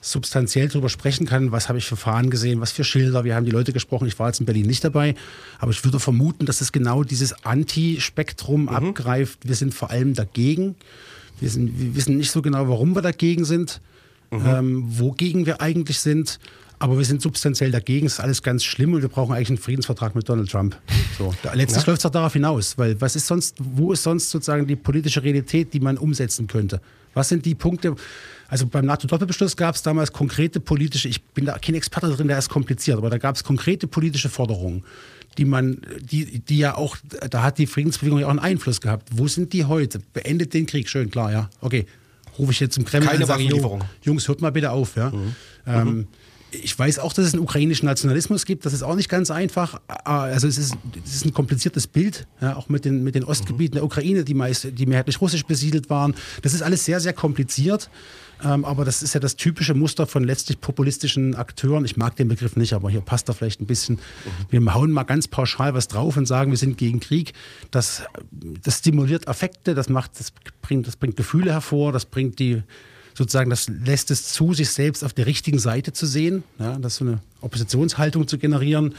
substanziell 0.00 0.68
darüber 0.68 0.88
sprechen 0.88 1.26
kann, 1.26 1.52
was 1.52 1.68
habe 1.68 1.78
ich 1.78 1.86
für 1.86 1.96
Fahnen 1.96 2.30
gesehen, 2.30 2.60
was 2.60 2.72
für 2.72 2.84
Schilder, 2.84 3.24
wir 3.24 3.34
haben 3.34 3.44
die 3.44 3.50
Leute 3.50 3.72
gesprochen, 3.72 4.06
ich 4.06 4.18
war 4.18 4.28
jetzt 4.28 4.40
in 4.40 4.46
Berlin 4.46 4.66
nicht 4.66 4.84
dabei, 4.84 5.14
aber 5.58 5.70
ich 5.70 5.84
würde 5.84 5.98
vermuten, 6.00 6.46
dass 6.46 6.60
es 6.60 6.72
genau 6.72 7.04
dieses 7.04 7.44
Anti-Spektrum 7.44 8.62
Mhm. 8.62 8.68
abgreift. 8.68 9.40
Wir 9.44 9.54
sind 9.54 9.74
vor 9.74 9.90
allem 9.90 10.14
dagegen. 10.14 10.74
Wir, 11.40 11.50
sind, 11.50 11.78
wir 11.78 11.94
wissen 11.94 12.16
nicht 12.16 12.30
so 12.30 12.42
genau, 12.42 12.68
warum 12.68 12.94
wir 12.94 13.02
dagegen 13.02 13.44
sind, 13.44 13.80
Mhm. 14.30 14.42
ähm, 14.46 14.84
wogegen 14.98 15.46
wir 15.46 15.60
eigentlich 15.60 16.00
sind. 16.00 16.38
Aber 16.80 16.96
wir 16.96 17.04
sind 17.04 17.20
substanziell 17.22 17.72
dagegen, 17.72 18.06
es 18.06 18.14
ist 18.14 18.20
alles 18.20 18.40
ganz 18.42 18.62
schlimm 18.62 18.92
und 18.92 19.02
wir 19.02 19.08
brauchen 19.08 19.34
eigentlich 19.34 19.48
einen 19.48 19.58
Friedensvertrag 19.58 20.14
mit 20.14 20.28
Donald 20.28 20.48
Trump. 20.48 20.76
So, 21.18 21.34
letztlich 21.54 21.84
läuft 21.86 21.98
es 22.00 22.06
auch 22.06 22.10
darauf 22.10 22.34
hinaus, 22.34 22.78
weil 22.78 23.00
was 23.00 23.16
ist 23.16 23.26
sonst, 23.26 23.56
wo 23.58 23.92
ist 23.92 24.04
sonst 24.04 24.30
sozusagen 24.30 24.64
die 24.66 24.76
politische 24.76 25.22
Realität, 25.24 25.72
die 25.72 25.80
man 25.80 25.98
umsetzen 25.98 26.46
könnte? 26.46 26.80
Was 27.14 27.30
sind 27.30 27.44
die 27.46 27.56
Punkte? 27.56 27.96
Also 28.48 28.66
beim 28.66 28.86
NATO-Doppelbeschluss 28.86 29.56
gab 29.56 29.74
es 29.74 29.82
damals 29.82 30.12
konkrete 30.12 30.58
politische, 30.58 31.08
ich 31.08 31.22
bin 31.22 31.44
da 31.44 31.58
kein 31.58 31.74
Experte 31.74 32.08
drin, 32.08 32.28
der 32.28 32.38
ist 32.38 32.48
kompliziert, 32.48 32.96
aber 32.96 33.10
da 33.10 33.18
gab 33.18 33.36
es 33.36 33.44
konkrete 33.44 33.86
politische 33.86 34.30
Forderungen, 34.30 34.84
die 35.36 35.44
man, 35.44 35.82
die, 36.00 36.40
die 36.40 36.58
ja 36.58 36.74
auch, 36.74 36.96
da 37.30 37.42
hat 37.42 37.58
die 37.58 37.66
Friedensbewegung 37.66 38.20
ja 38.20 38.26
auch 38.26 38.30
einen 38.30 38.38
Einfluss 38.38 38.80
gehabt. 38.80 39.10
Wo 39.12 39.28
sind 39.28 39.52
die 39.52 39.66
heute? 39.66 40.00
Beendet 40.14 40.54
den 40.54 40.66
Krieg, 40.66 40.88
schön, 40.88 41.10
klar, 41.10 41.30
ja. 41.30 41.50
Okay, 41.60 41.86
rufe 42.38 42.52
ich 42.52 42.60
jetzt 42.60 42.74
zum 42.74 42.86
Kreml 42.86 43.06
Keine 43.06 43.20
und 43.20 43.26
sage, 43.26 43.44
Waffenlieferung. 43.44 43.84
Jungs, 44.02 44.26
hört 44.26 44.40
mal 44.40 44.50
bitte 44.50 44.70
auf, 44.70 44.96
ja. 44.96 45.12
Ähm, 45.66 46.08
ich 46.50 46.78
weiß 46.78 47.00
auch, 47.00 47.12
dass 47.12 47.26
es 47.26 47.34
einen 47.34 47.42
ukrainischen 47.42 47.84
Nationalismus 47.84 48.46
gibt. 48.46 48.64
Das 48.64 48.72
ist 48.72 48.82
auch 48.82 48.94
nicht 48.94 49.10
ganz 49.10 49.30
einfach. 49.30 49.80
Also 50.04 50.48
es 50.48 50.56
ist, 50.56 50.76
es 51.04 51.16
ist 51.16 51.26
ein 51.26 51.34
kompliziertes 51.34 51.86
Bild, 51.86 52.26
ja, 52.40 52.56
auch 52.56 52.70
mit 52.70 52.86
den, 52.86 53.04
mit 53.04 53.14
den 53.14 53.24
Ostgebieten 53.24 53.74
der 53.74 53.84
Ukraine, 53.84 54.24
die 54.24 54.32
meist, 54.32 54.66
die 54.72 54.86
mehrheitlich 54.86 55.20
russisch 55.20 55.44
besiedelt 55.44 55.90
waren. 55.90 56.14
Das 56.40 56.54
ist 56.54 56.62
alles 56.62 56.86
sehr, 56.86 57.00
sehr 57.00 57.12
kompliziert. 57.12 57.90
Ähm, 58.44 58.64
aber 58.64 58.84
das 58.84 59.02
ist 59.02 59.14
ja 59.14 59.20
das 59.20 59.36
typische 59.36 59.74
Muster 59.74 60.06
von 60.06 60.24
letztlich 60.24 60.60
populistischen 60.60 61.34
Akteuren. 61.34 61.84
Ich 61.84 61.96
mag 61.96 62.16
den 62.16 62.28
Begriff 62.28 62.56
nicht, 62.56 62.72
aber 62.72 62.90
hier 62.90 63.00
passt 63.00 63.28
er 63.28 63.34
vielleicht 63.34 63.60
ein 63.60 63.66
bisschen. 63.66 63.98
Wir 64.50 64.74
hauen 64.74 64.92
mal 64.92 65.04
ganz 65.04 65.28
pauschal 65.28 65.74
was 65.74 65.88
drauf 65.88 66.16
und 66.16 66.26
sagen, 66.26 66.50
wir 66.50 66.58
sind 66.58 66.78
gegen 66.78 67.00
Krieg. 67.00 67.32
Das, 67.70 68.02
das 68.30 68.78
stimuliert 68.78 69.28
Affekte, 69.28 69.74
das 69.74 69.88
macht, 69.88 70.18
das 70.18 70.32
bringt, 70.62 70.86
das 70.86 70.96
bringt 70.96 71.16
Gefühle 71.16 71.52
hervor, 71.52 71.92
das 71.92 72.04
bringt 72.04 72.38
die 72.38 72.62
sozusagen, 73.14 73.50
das 73.50 73.68
lässt 73.68 74.12
es 74.12 74.32
zu, 74.32 74.54
sich 74.54 74.70
selbst 74.70 75.02
auf 75.02 75.12
der 75.12 75.26
richtigen 75.26 75.58
Seite 75.58 75.92
zu 75.92 76.06
sehen, 76.06 76.44
ja, 76.60 76.78
das 76.78 76.96
so 76.96 77.04
eine 77.04 77.20
Oppositionshaltung 77.40 78.28
zu 78.28 78.38
generieren. 78.38 78.94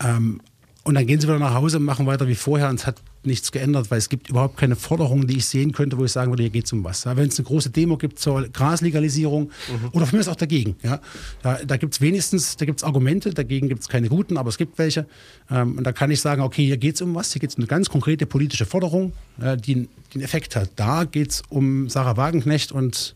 Ähm, 0.00 0.40
und 0.88 0.94
dann 0.94 1.06
gehen 1.06 1.20
sie 1.20 1.28
wieder 1.28 1.38
nach 1.38 1.52
Hause 1.52 1.76
und 1.76 1.84
machen 1.84 2.06
weiter 2.06 2.26
wie 2.28 2.34
vorher 2.34 2.70
und 2.70 2.76
es 2.76 2.86
hat 2.86 3.02
nichts 3.22 3.52
geändert, 3.52 3.90
weil 3.90 3.98
es 3.98 4.08
gibt 4.08 4.30
überhaupt 4.30 4.56
keine 4.56 4.74
Forderungen, 4.74 5.26
die 5.26 5.36
ich 5.36 5.44
sehen 5.44 5.72
könnte, 5.72 5.98
wo 5.98 6.04
ich 6.06 6.12
sagen 6.12 6.32
würde, 6.32 6.44
hier 6.44 6.50
geht 6.50 6.64
es 6.64 6.72
um 6.72 6.82
was. 6.82 7.04
Ja, 7.04 7.14
Wenn 7.14 7.28
es 7.28 7.38
eine 7.38 7.44
große 7.44 7.68
Demo 7.68 7.98
gibt 7.98 8.18
zur 8.18 8.48
Graslegalisierung 8.48 9.50
oder 9.92 10.06
für 10.06 10.16
mich 10.16 10.22
ist 10.22 10.32
auch 10.32 10.36
dagegen. 10.36 10.76
Ja, 10.82 11.00
da 11.42 11.58
da 11.62 11.76
gibt 11.76 11.92
es 11.92 12.00
wenigstens, 12.00 12.56
da 12.56 12.64
gibt 12.64 12.80
es 12.80 12.84
Argumente, 12.84 13.34
dagegen 13.34 13.68
gibt 13.68 13.82
es 13.82 13.88
keine 13.88 14.08
guten, 14.08 14.38
aber 14.38 14.48
es 14.48 14.56
gibt 14.56 14.78
welche. 14.78 15.04
Ähm, 15.50 15.76
und 15.76 15.84
da 15.84 15.92
kann 15.92 16.10
ich 16.10 16.22
sagen, 16.22 16.40
okay, 16.40 16.64
hier 16.64 16.78
geht 16.78 16.94
es 16.94 17.02
um 17.02 17.14
was, 17.14 17.34
hier 17.34 17.40
geht 17.40 17.50
es 17.50 17.56
um 17.56 17.64
eine 17.64 17.68
ganz 17.68 17.90
konkrete 17.90 18.24
politische 18.24 18.64
Forderung, 18.64 19.12
äh, 19.42 19.58
die, 19.58 19.74
die 19.74 19.88
einen 20.14 20.24
Effekt 20.24 20.56
hat. 20.56 20.70
Da 20.76 21.04
geht 21.04 21.32
es 21.32 21.42
um 21.50 21.90
Sarah 21.90 22.16
Wagenknecht 22.16 22.72
und 22.72 23.14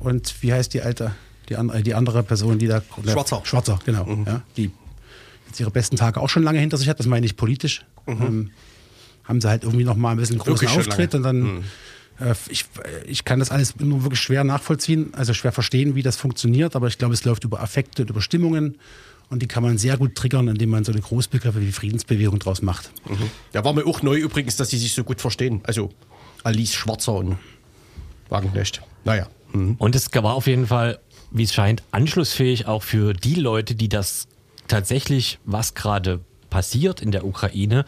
und 0.00 0.34
wie 0.42 0.52
heißt 0.52 0.74
die 0.74 0.82
alte, 0.82 1.12
die, 1.48 1.54
andere, 1.54 1.82
die 1.84 1.94
andere 1.94 2.24
Person, 2.24 2.58
die 2.58 2.66
da. 2.66 2.82
Schwarzer. 3.04 3.40
Schwarzer, 3.44 3.78
genau. 3.84 4.04
Ja, 4.26 4.42
die 4.56 4.72
jetzt 5.50 5.60
ihre 5.60 5.70
besten 5.70 5.96
Tage 5.96 6.20
auch 6.20 6.28
schon 6.28 6.42
lange 6.42 6.58
hinter 6.58 6.76
sich 6.76 6.88
hat, 6.88 6.98
das 6.98 7.06
meine 7.06 7.26
ich 7.26 7.36
politisch. 7.36 7.84
Ähm, 8.06 8.50
haben 9.24 9.40
sie 9.40 9.48
halt 9.48 9.62
irgendwie 9.64 9.84
noch 9.84 9.96
mal 9.96 10.10
ein 10.12 10.16
bisschen 10.16 10.38
großen 10.38 10.60
Wirklich 10.62 10.70
Auftritt 10.70 11.14
und 11.14 11.22
dann. 11.22 11.64
äh, 12.18 12.34
Ich, 12.48 12.64
ich 13.06 13.24
kann 13.24 13.38
das 13.38 13.50
alles 13.50 13.78
nur 13.78 14.02
wirklich 14.02 14.20
schwer 14.20 14.44
nachvollziehen, 14.44 15.12
also 15.14 15.34
schwer 15.34 15.52
verstehen, 15.52 15.94
wie 15.94 16.02
das 16.02 16.16
funktioniert, 16.16 16.74
aber 16.74 16.86
ich 16.88 16.98
glaube, 16.98 17.14
es 17.14 17.24
läuft 17.24 17.44
über 17.44 17.60
Affekte 17.60 18.02
und 18.02 18.10
über 18.10 18.20
Stimmungen 18.22 18.78
und 19.28 19.42
die 19.42 19.46
kann 19.46 19.62
man 19.62 19.78
sehr 19.78 19.96
gut 19.96 20.16
triggern, 20.16 20.48
indem 20.48 20.70
man 20.70 20.84
so 20.84 20.90
eine 20.92 21.00
Großbegriffe 21.00 21.60
wie 21.60 21.70
Friedensbewegung 21.70 22.38
draus 22.40 22.62
macht. 22.62 22.90
Da 23.52 23.64
war 23.64 23.72
mir 23.72 23.86
auch 23.86 24.02
neu 24.02 24.16
übrigens, 24.18 24.56
dass 24.56 24.70
sie 24.70 24.78
sich 24.78 24.94
so 24.94 25.04
gut 25.04 25.20
verstehen. 25.20 25.60
Also 25.64 25.90
Alice 26.42 26.74
Schwarzer 26.74 27.14
und 27.14 27.36
Wagenknecht. 28.28 28.82
Naja. 29.04 29.28
Mhm. 29.52 29.76
Und 29.78 29.94
es 29.94 30.12
war 30.12 30.34
auf 30.34 30.46
jeden 30.48 30.66
Fall, 30.66 30.98
wie 31.30 31.44
es 31.44 31.54
scheint, 31.54 31.82
anschlussfähig 31.92 32.66
auch 32.66 32.82
für 32.82 33.12
die 33.12 33.34
Leute, 33.34 33.74
die 33.76 33.88
das 33.88 34.26
tatsächlich, 34.70 35.38
was 35.44 35.74
gerade 35.74 36.20
passiert 36.48 37.00
in 37.00 37.12
der 37.12 37.24
Ukraine, 37.24 37.84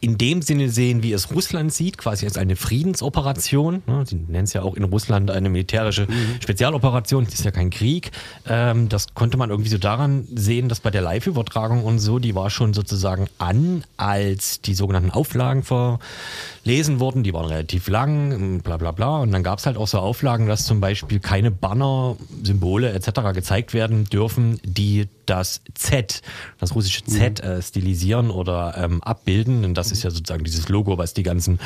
in 0.00 0.16
dem 0.16 0.42
Sinne 0.42 0.68
sehen, 0.68 1.02
wie 1.02 1.12
es 1.12 1.34
Russland 1.34 1.72
sieht, 1.72 1.98
quasi 1.98 2.24
als 2.24 2.36
eine 2.36 2.54
Friedensoperation. 2.54 3.82
Ne? 3.86 4.04
Sie 4.06 4.16
nennen 4.16 4.44
es 4.44 4.52
ja 4.52 4.62
auch 4.62 4.74
in 4.74 4.84
Russland 4.84 5.30
eine 5.30 5.48
militärische 5.48 6.06
Spezialoperation, 6.40 7.24
das 7.24 7.34
ist 7.34 7.44
ja 7.44 7.50
kein 7.50 7.70
Krieg. 7.70 8.12
Ähm, 8.46 8.88
das 8.88 9.14
konnte 9.14 9.36
man 9.36 9.50
irgendwie 9.50 9.70
so 9.70 9.78
daran 9.78 10.26
sehen, 10.32 10.68
dass 10.68 10.80
bei 10.80 10.90
der 10.90 11.02
Live-Übertragung 11.02 11.82
und 11.82 11.98
so, 11.98 12.20
die 12.20 12.34
war 12.34 12.50
schon 12.50 12.74
sozusagen 12.74 13.26
an, 13.38 13.82
als 13.96 14.60
die 14.60 14.74
sogenannten 14.74 15.10
Auflagen 15.10 15.64
verlesen 15.64 17.00
wurden. 17.00 17.24
Die 17.24 17.32
waren 17.32 17.46
relativ 17.46 17.88
lang, 17.88 18.60
bla 18.62 18.76
bla 18.76 18.92
bla. 18.92 19.18
Und 19.18 19.32
dann 19.32 19.42
gab 19.42 19.58
es 19.58 19.66
halt 19.66 19.76
auch 19.76 19.88
so 19.88 19.98
Auflagen, 19.98 20.46
dass 20.46 20.64
zum 20.64 20.80
Beispiel 20.80 21.18
keine 21.18 21.50
Banner, 21.50 22.16
Symbole 22.44 22.92
etc. 22.92 23.32
gezeigt 23.34 23.74
werden 23.74 24.04
dürfen, 24.04 24.60
die 24.62 25.08
das 25.28 25.60
Z, 25.74 26.22
das 26.58 26.74
russische 26.74 27.04
Z 27.04 27.40
äh, 27.40 27.62
stilisieren 27.62 28.30
oder 28.30 28.74
ähm, 28.76 29.02
abbilden. 29.02 29.64
Und 29.64 29.74
das 29.74 29.92
ist 29.92 30.02
ja 30.02 30.10
sozusagen 30.10 30.44
dieses 30.44 30.68
Logo, 30.68 30.98
was 30.98 31.14
die 31.14 31.22
ganzen 31.22 31.58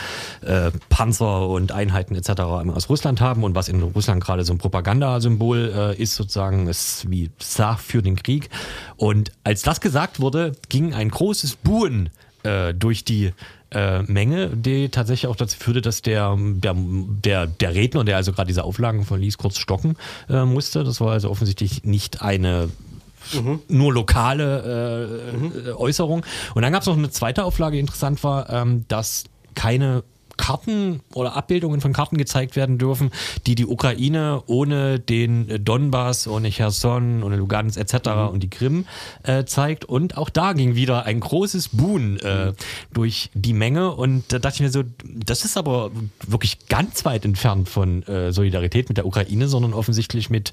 äh, 0.42 0.70
Panzer 0.88 1.48
und 1.48 1.72
Einheiten 1.72 2.14
etc. 2.14 2.40
aus 2.40 2.88
Russland 2.88 3.20
haben 3.20 3.44
und 3.44 3.54
was 3.54 3.68
in 3.68 3.82
Russland 3.82 4.22
gerade 4.22 4.44
so 4.44 4.52
ein 4.52 4.58
Propagandasymbol 4.58 5.94
äh, 5.96 6.02
ist, 6.02 6.14
sozusagen, 6.14 6.66
ist 6.66 7.10
wie 7.10 7.30
Sach 7.38 7.78
für 7.78 8.02
den 8.02 8.16
Krieg. 8.16 8.50
Und 8.96 9.32
als 9.44 9.62
das 9.62 9.80
gesagt 9.80 10.20
wurde, 10.20 10.52
ging 10.68 10.94
ein 10.94 11.08
großes 11.08 11.56
Buhen 11.56 12.10
äh, 12.42 12.74
durch 12.74 13.04
die 13.04 13.32
äh, 13.70 14.02
Menge, 14.02 14.48
die 14.48 14.88
tatsächlich 14.88 15.30
auch 15.30 15.36
dazu 15.36 15.56
führte, 15.58 15.80
dass 15.80 16.02
der, 16.02 16.36
der, 16.38 16.74
der, 16.76 17.46
der 17.46 17.74
Redner, 17.74 18.04
der 18.04 18.16
also 18.16 18.32
gerade 18.32 18.48
diese 18.48 18.64
Auflagen 18.64 19.04
verließ, 19.04 19.38
kurz 19.38 19.58
stocken 19.58 19.96
äh, 20.28 20.44
musste. 20.44 20.84
Das 20.84 21.00
war 21.00 21.12
also 21.12 21.30
offensichtlich 21.30 21.84
nicht 21.84 22.22
eine 22.22 22.68
nur 23.68 23.92
lokale 23.92 25.08
äh, 25.64 25.68
äh, 25.70 25.72
Äußerung. 25.72 26.24
Und 26.54 26.62
dann 26.62 26.72
gab 26.72 26.82
es 26.82 26.86
noch 26.88 26.96
eine 26.96 27.10
zweite 27.10 27.44
Auflage, 27.44 27.74
die 27.74 27.80
interessant 27.80 28.22
war, 28.24 28.50
ähm, 28.50 28.84
dass 28.88 29.24
keine 29.54 30.04
Karten 30.42 31.02
oder 31.14 31.36
Abbildungen 31.36 31.80
von 31.80 31.92
Karten 31.92 32.18
gezeigt 32.18 32.56
werden 32.56 32.76
dürfen, 32.76 33.12
die 33.46 33.54
die 33.54 33.64
Ukraine 33.64 34.42
ohne 34.46 34.98
den 34.98 35.64
Donbass, 35.64 36.26
ohne 36.26 36.50
Cherson, 36.50 37.22
ohne 37.22 37.36
Lugansk 37.36 37.78
etc. 37.78 38.08
und 38.32 38.42
die 38.42 38.50
Krim 38.50 38.86
äh, 39.22 39.44
zeigt. 39.44 39.84
Und 39.84 40.16
auch 40.16 40.30
da 40.30 40.52
ging 40.52 40.74
wieder 40.74 41.04
ein 41.06 41.20
großes 41.20 41.68
Buhn 41.68 42.18
äh, 42.18 42.54
durch 42.92 43.30
die 43.34 43.52
Menge. 43.52 43.92
Und 43.92 44.32
da 44.32 44.40
dachte 44.40 44.56
ich 44.56 44.60
mir 44.62 44.70
so, 44.70 44.82
das 45.04 45.44
ist 45.44 45.56
aber 45.56 45.92
wirklich 46.26 46.66
ganz 46.66 47.04
weit 47.04 47.24
entfernt 47.24 47.68
von 47.68 48.02
äh, 48.08 48.32
Solidarität 48.32 48.88
mit 48.88 48.96
der 48.96 49.06
Ukraine, 49.06 49.46
sondern 49.46 49.72
offensichtlich 49.74 50.28
mit, 50.28 50.52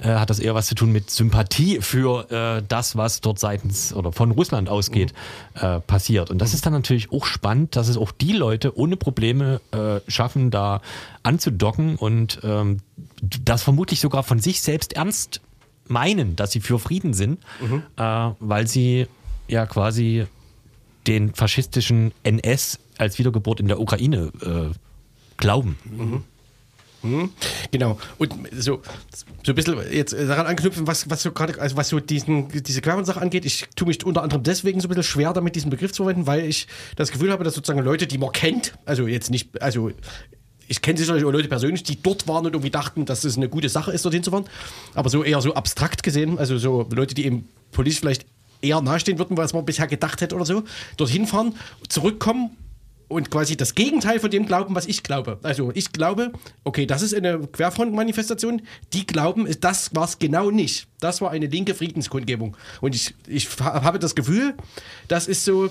äh, 0.00 0.14
hat 0.14 0.30
das 0.30 0.38
eher 0.38 0.54
was 0.54 0.66
zu 0.66 0.74
tun 0.74 0.92
mit 0.92 1.10
Sympathie 1.10 1.82
für 1.82 2.30
äh, 2.30 2.62
das, 2.66 2.96
was 2.96 3.20
dort 3.20 3.38
seitens 3.38 3.92
oder 3.92 4.12
von 4.12 4.30
Russland 4.30 4.70
ausgeht, 4.70 5.12
äh, 5.56 5.80
passiert. 5.80 6.30
Und 6.30 6.38
das 6.38 6.54
ist 6.54 6.64
dann 6.64 6.72
natürlich 6.72 7.12
auch 7.12 7.26
spannend, 7.26 7.76
dass 7.76 7.88
es 7.88 7.98
auch 7.98 8.12
die 8.12 8.32
Leute 8.32 8.78
ohne 8.78 8.96
Probleme 8.96 9.25
äh, 9.32 10.00
schaffen, 10.08 10.50
da 10.50 10.80
anzudocken 11.22 11.96
und 11.96 12.40
ähm, 12.42 12.78
das 13.20 13.62
vermutlich 13.62 14.00
sogar 14.00 14.22
von 14.22 14.38
sich 14.38 14.60
selbst 14.60 14.94
ernst 14.94 15.40
meinen, 15.88 16.36
dass 16.36 16.52
sie 16.52 16.60
für 16.60 16.78
Frieden 16.78 17.14
sind, 17.14 17.40
äh, 17.96 18.30
weil 18.40 18.66
sie 18.66 19.06
ja 19.48 19.66
quasi 19.66 20.26
den 21.06 21.34
faschistischen 21.34 22.12
NS 22.24 22.78
als 22.98 23.18
Wiedergeburt 23.18 23.60
in 23.60 23.68
der 23.68 23.80
Ukraine 23.80 24.32
äh, 24.42 24.74
glauben. 25.36 25.76
Genau. 27.70 27.98
Und 28.18 28.34
so, 28.52 28.82
so 29.44 29.52
ein 29.52 29.54
bisschen 29.54 29.78
jetzt 29.92 30.12
daran 30.12 30.46
anknüpfen, 30.46 30.86
was, 30.86 31.08
was 31.10 31.22
so 31.22 31.32
gerade, 31.32 31.60
also 31.60 31.76
was 31.76 31.88
so 31.88 32.00
diesen, 32.00 32.48
diese 32.48 32.80
Quermann-Sache 32.80 33.20
angeht. 33.20 33.44
Ich 33.44 33.66
tue 33.76 33.88
mich 33.88 34.04
unter 34.04 34.22
anderem 34.22 34.42
deswegen 34.42 34.80
so 34.80 34.86
ein 34.86 34.90
bisschen 34.90 35.04
schwer 35.04 35.32
damit, 35.32 35.56
diesen 35.56 35.70
Begriff 35.70 35.92
zu 35.92 36.04
verwenden, 36.04 36.26
weil 36.26 36.44
ich 36.44 36.66
das 36.96 37.12
Gefühl 37.12 37.30
habe, 37.30 37.44
dass 37.44 37.54
sozusagen 37.54 37.84
Leute, 37.84 38.06
die 38.06 38.18
man 38.18 38.32
kennt, 38.32 38.74
also 38.84 39.06
jetzt 39.06 39.30
nicht, 39.30 39.60
also 39.62 39.90
ich 40.68 40.82
kenne 40.82 40.98
sicherlich 40.98 41.24
auch 41.24 41.30
Leute 41.30 41.48
persönlich, 41.48 41.82
die 41.82 42.02
dort 42.02 42.26
waren 42.28 42.46
und 42.46 42.52
irgendwie 42.52 42.70
dachten, 42.70 43.04
dass 43.04 43.24
es 43.24 43.36
eine 43.36 43.48
gute 43.48 43.68
Sache 43.68 43.92
ist, 43.92 44.04
dorthin 44.04 44.22
zu 44.22 44.30
fahren. 44.30 44.46
Aber 44.94 45.10
so 45.10 45.22
eher 45.22 45.40
so 45.40 45.54
abstrakt 45.54 46.02
gesehen, 46.02 46.38
also 46.38 46.58
so 46.58 46.88
Leute, 46.92 47.14
die 47.14 47.24
eben 47.26 47.48
politisch 47.72 48.00
vielleicht 48.00 48.26
eher 48.62 48.80
nahestehen 48.80 49.18
würden, 49.18 49.38
als 49.38 49.52
man 49.52 49.64
bisher 49.64 49.86
gedacht 49.86 50.20
hätte 50.20 50.34
oder 50.34 50.44
so, 50.44 50.64
dorthin 50.96 51.26
fahren, 51.26 51.54
zurückkommen 51.88 52.56
und 53.08 53.30
quasi 53.30 53.56
das 53.56 53.74
Gegenteil 53.74 54.18
von 54.20 54.30
dem 54.30 54.46
glauben, 54.46 54.74
was 54.74 54.86
ich 54.86 55.02
glaube. 55.02 55.38
Also 55.42 55.70
ich 55.74 55.92
glaube, 55.92 56.32
okay, 56.64 56.86
das 56.86 57.02
ist 57.02 57.14
eine 57.14 57.38
Querfront-Manifestation. 57.38 58.62
Die 58.92 59.06
glauben, 59.06 59.46
das 59.60 59.94
war 59.94 60.04
es 60.04 60.18
genau 60.18 60.50
nicht. 60.50 60.88
Das 61.00 61.20
war 61.20 61.30
eine 61.30 61.46
linke 61.46 61.74
Friedenskundgebung. 61.74 62.56
Und 62.80 62.94
ich, 62.94 63.14
ich 63.28 63.48
ha- 63.60 63.82
habe 63.82 63.98
das 63.98 64.14
Gefühl, 64.14 64.54
das 65.08 65.28
ist 65.28 65.44
so, 65.44 65.70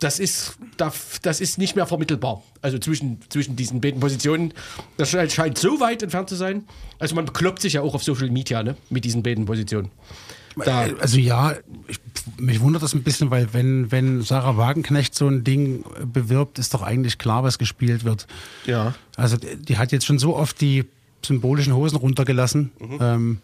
das 0.00 0.18
ist, 0.18 0.54
da- 0.76 0.92
das 1.22 1.40
ist 1.40 1.58
nicht 1.58 1.76
mehr 1.76 1.86
vermittelbar. 1.86 2.42
Also 2.62 2.78
zwischen, 2.78 3.18
zwischen 3.28 3.54
diesen 3.54 3.80
beiden 3.80 4.00
Positionen. 4.00 4.52
Das 4.96 5.10
scheint, 5.10 5.30
scheint 5.32 5.58
so 5.58 5.78
weit 5.78 6.02
entfernt 6.02 6.28
zu 6.28 6.34
sein. 6.36 6.64
Also 6.98 7.14
man 7.14 7.26
bekloppt 7.26 7.62
sich 7.62 7.74
ja 7.74 7.82
auch 7.82 7.94
auf 7.94 8.02
Social 8.02 8.30
Media 8.30 8.62
ne, 8.62 8.76
mit 8.88 9.04
diesen 9.04 9.22
beiden 9.22 9.44
Positionen. 9.44 9.90
Da, 10.64 10.86
Also 11.00 11.18
ja, 11.18 11.54
ich, 11.86 11.98
mich 12.38 12.60
wundert 12.60 12.82
das 12.82 12.94
ein 12.94 13.02
bisschen, 13.02 13.30
weil 13.30 13.52
wenn, 13.52 13.90
wenn 13.92 14.22
Sarah 14.22 14.56
Wagenknecht 14.56 15.14
so 15.14 15.26
ein 15.28 15.44
Ding 15.44 15.84
bewirbt, 16.12 16.58
ist 16.58 16.74
doch 16.74 16.82
eigentlich 16.82 17.18
klar, 17.18 17.42
was 17.44 17.58
gespielt 17.58 18.04
wird. 18.04 18.26
ja. 18.66 18.94
Also 19.16 19.36
die 19.36 19.56
die 19.56 19.76
hat 19.78 19.92
jetzt 19.92 20.06
schon 20.06 20.18
so 20.18 20.36
oft 20.36 20.60
die 20.60 20.84
symbolischen 21.24 21.74
Hosen 21.74 21.96
runtergelassen 21.96 22.70
ähm, 23.00 23.38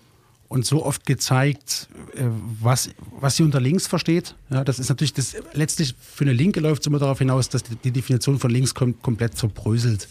und 0.49 0.65
so 0.65 0.85
oft 0.85 1.05
gezeigt, 1.05 1.89
äh, 2.15 2.23
was, 2.63 2.91
was 3.21 3.37
sie 3.37 3.43
unter 3.43 3.61
links 3.61 3.87
versteht. 3.87 4.35
Ja, 4.49 4.65
das 4.65 4.79
ist 4.79 4.89
natürlich 4.89 5.13
das 5.13 5.37
letztlich 5.53 5.95
für 6.01 6.25
eine 6.25 6.33
Linke 6.33 6.61
läuft 6.61 6.83
es 6.83 6.87
immer 6.87 6.99
darauf 6.99 7.19
hinaus, 7.19 7.49
dass 7.51 7.63
die, 7.65 7.77
die 7.77 7.91
Definition 7.91 8.39
von 8.39 8.51
links 8.51 8.75
kom 8.75 9.01
komplett 9.03 9.37
zerbröselt 9.37 10.09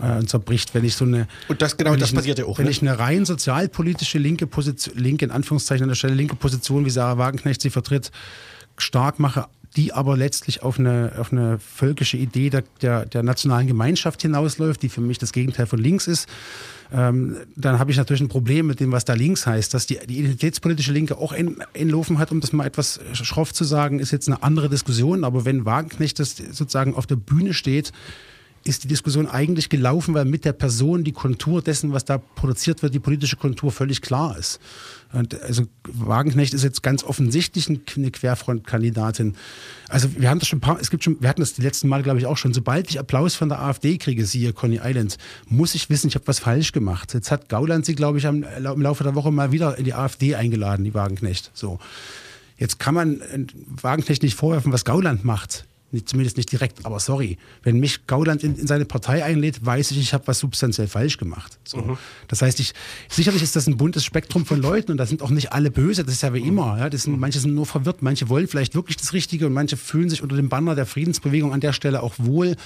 äh, 0.00 0.24
zerbricht. 0.24 0.74
Wenn 0.74 0.84
ich 0.84 0.94
so 0.94 1.04
eine 1.04 1.28
Und 1.48 1.62
das- 1.62 1.76
genau 1.76 1.96
das 1.96 2.10
ich, 2.10 2.14
passiert 2.14 2.38
ja 2.38 2.44
auch, 2.46 2.58
Wenn 2.58 2.66
ne? 2.66 2.70
ich 2.70 2.82
eine 2.82 2.98
rein 2.98 3.24
sozialpolitische 3.24 4.18
linke 4.18 4.46
Position, 4.46 4.96
linke 4.96 5.24
in 5.24 5.30
Anführungszeichen 5.30 5.84
an 5.84 5.88
der 5.88 5.96
Stelle 5.96 6.14
linke 6.14 6.36
Position, 6.36 6.84
wie 6.84 6.90
Sarah 6.90 7.18
Wagenknecht 7.18 7.60
sie 7.62 7.70
vertritt, 7.70 8.10
stark 8.76 9.18
mache, 9.18 9.46
die 9.76 9.92
aber 9.92 10.16
letztlich 10.16 10.62
auf 10.62 10.78
eine, 10.78 11.12
auf 11.18 11.30
eine 11.30 11.58
völkische 11.58 12.16
Idee 12.16 12.48
der, 12.50 12.64
der, 12.80 13.04
der 13.06 13.22
nationalen 13.22 13.66
Gemeinschaft 13.66 14.22
hinausläuft, 14.22 14.82
die 14.82 14.88
für 14.88 15.00
mich 15.02 15.18
das 15.18 15.32
Gegenteil 15.32 15.66
von 15.66 15.78
links 15.78 16.06
ist, 16.06 16.26
ähm, 16.90 17.36
dann 17.54 17.78
habe 17.78 17.90
ich 17.90 17.98
natürlich 17.98 18.22
ein 18.22 18.28
Problem 18.28 18.66
mit 18.66 18.80
dem, 18.80 18.92
was 18.92 19.04
da 19.04 19.12
links 19.12 19.46
heißt. 19.46 19.74
Dass 19.74 19.84
die, 19.86 19.98
die 20.08 20.20
identitätspolitische 20.20 20.90
Linke 20.92 21.18
auch 21.18 21.32
in- 21.32 21.58
hat, 22.18 22.32
um 22.32 22.40
das 22.40 22.52
mal 22.54 22.64
etwas 22.66 22.98
schroff 23.12 23.52
zu 23.52 23.64
sagen, 23.64 23.98
ist 23.98 24.10
jetzt 24.10 24.26
eine 24.26 24.42
andere 24.42 24.70
Diskussion. 24.70 25.22
Aber 25.22 25.44
wenn 25.44 25.66
Wagenknecht 25.66 26.18
das 26.18 26.36
sozusagen 26.36 26.94
auf 26.94 27.06
der 27.06 27.16
Bühne 27.16 27.52
steht, 27.52 27.92
ist 28.64 28.84
die 28.84 28.88
Diskussion 28.88 29.26
eigentlich 29.26 29.68
gelaufen, 29.68 30.14
weil 30.14 30.24
mit 30.24 30.44
der 30.44 30.52
Person 30.52 31.04
die 31.04 31.12
Kontur 31.12 31.62
dessen, 31.62 31.92
was 31.92 32.04
da 32.04 32.18
produziert 32.18 32.82
wird, 32.82 32.92
die 32.94 32.98
politische 32.98 33.36
Kontur 33.36 33.72
völlig 33.72 34.02
klar 34.02 34.36
ist. 34.36 34.60
Und 35.12 35.40
also 35.42 35.62
Wagenknecht 35.84 36.52
ist 36.52 36.64
jetzt 36.64 36.82
ganz 36.82 37.02
offensichtlich 37.02 37.68
ein- 37.70 37.80
eine 37.96 38.10
Querfrontkandidatin. 38.10 39.36
Also 39.88 40.08
wir 40.18 40.28
haben 40.28 40.38
das 40.38 40.48
schon 40.48 40.58
ein 40.58 40.60
paar, 40.60 40.78
es 40.80 40.90
gibt 40.90 41.02
schon, 41.04 41.16
wir 41.20 41.28
hatten 41.30 41.40
das 41.40 41.54
die 41.54 41.62
letzten 41.62 41.88
Mal, 41.88 42.02
glaube 42.02 42.18
ich, 42.18 42.26
auch 42.26 42.36
schon. 42.36 42.52
Sobald 42.52 42.90
ich 42.90 42.98
Applaus 42.98 43.34
von 43.34 43.48
der 43.48 43.60
AfD 43.62 43.96
kriege, 43.96 44.26
siehe 44.26 44.52
Conny 44.52 44.80
Island, 44.82 45.16
muss 45.46 45.74
ich 45.74 45.88
wissen, 45.88 46.08
ich 46.08 46.14
habe 46.14 46.26
was 46.26 46.40
falsch 46.40 46.72
gemacht. 46.72 47.14
Jetzt 47.14 47.30
hat 47.30 47.48
Gauland 47.48 47.86
sie, 47.86 47.94
glaube 47.94 48.18
ich, 48.18 48.26
am, 48.26 48.42
im 48.42 48.82
Laufe 48.82 49.02
der 49.04 49.14
Woche 49.14 49.30
mal 49.30 49.50
wieder 49.52 49.78
in 49.78 49.84
die 49.84 49.94
AfD 49.94 50.34
eingeladen, 50.34 50.84
die 50.84 50.92
Wagenknecht. 50.94 51.50
So. 51.54 51.78
Jetzt 52.58 52.78
kann 52.78 52.94
man 52.94 53.20
äh, 53.20 53.46
Wagenknecht 53.80 54.22
nicht 54.22 54.34
vorwerfen, 54.34 54.72
was 54.72 54.84
Gauland 54.84 55.24
macht. 55.24 55.64
Nicht, 55.90 56.06
zumindest 56.08 56.36
nicht 56.36 56.52
direkt, 56.52 56.84
aber 56.84 57.00
sorry. 57.00 57.38
Wenn 57.62 57.80
mich 57.80 58.06
Gauland 58.06 58.44
in, 58.44 58.56
in 58.56 58.66
seine 58.66 58.84
Partei 58.84 59.24
einlädt, 59.24 59.64
weiß 59.64 59.90
ich, 59.92 59.98
ich 59.98 60.12
habe 60.12 60.26
was 60.26 60.38
substanziell 60.38 60.86
falsch 60.86 61.16
gemacht. 61.16 61.58
So. 61.64 61.96
Das 62.28 62.42
heißt, 62.42 62.60
ich, 62.60 62.74
sicherlich 63.08 63.42
ist 63.42 63.56
das 63.56 63.66
ein 63.66 63.78
buntes 63.78 64.04
Spektrum 64.04 64.44
von 64.44 64.60
Leuten 64.60 64.90
und 64.92 64.98
da 64.98 65.06
sind 65.06 65.22
auch 65.22 65.30
nicht 65.30 65.52
alle 65.52 65.70
böse, 65.70 66.04
das 66.04 66.12
ist 66.14 66.22
ja 66.22 66.34
wie 66.34 66.40
immer. 66.40 66.76
Ja? 66.78 66.90
Das 66.90 67.04
sind, 67.04 67.18
manche 67.18 67.40
sind 67.40 67.54
nur 67.54 67.64
verwirrt, 67.64 68.02
manche 68.02 68.28
wollen 68.28 68.48
vielleicht 68.48 68.74
wirklich 68.74 68.98
das 68.98 69.14
Richtige 69.14 69.46
und 69.46 69.54
manche 69.54 69.78
fühlen 69.78 70.10
sich 70.10 70.22
unter 70.22 70.36
dem 70.36 70.50
Banner 70.50 70.74
der 70.74 70.84
Friedensbewegung 70.84 71.54
an 71.54 71.60
der 71.60 71.72
Stelle 71.72 72.02
auch 72.02 72.14
wohl 72.18 72.56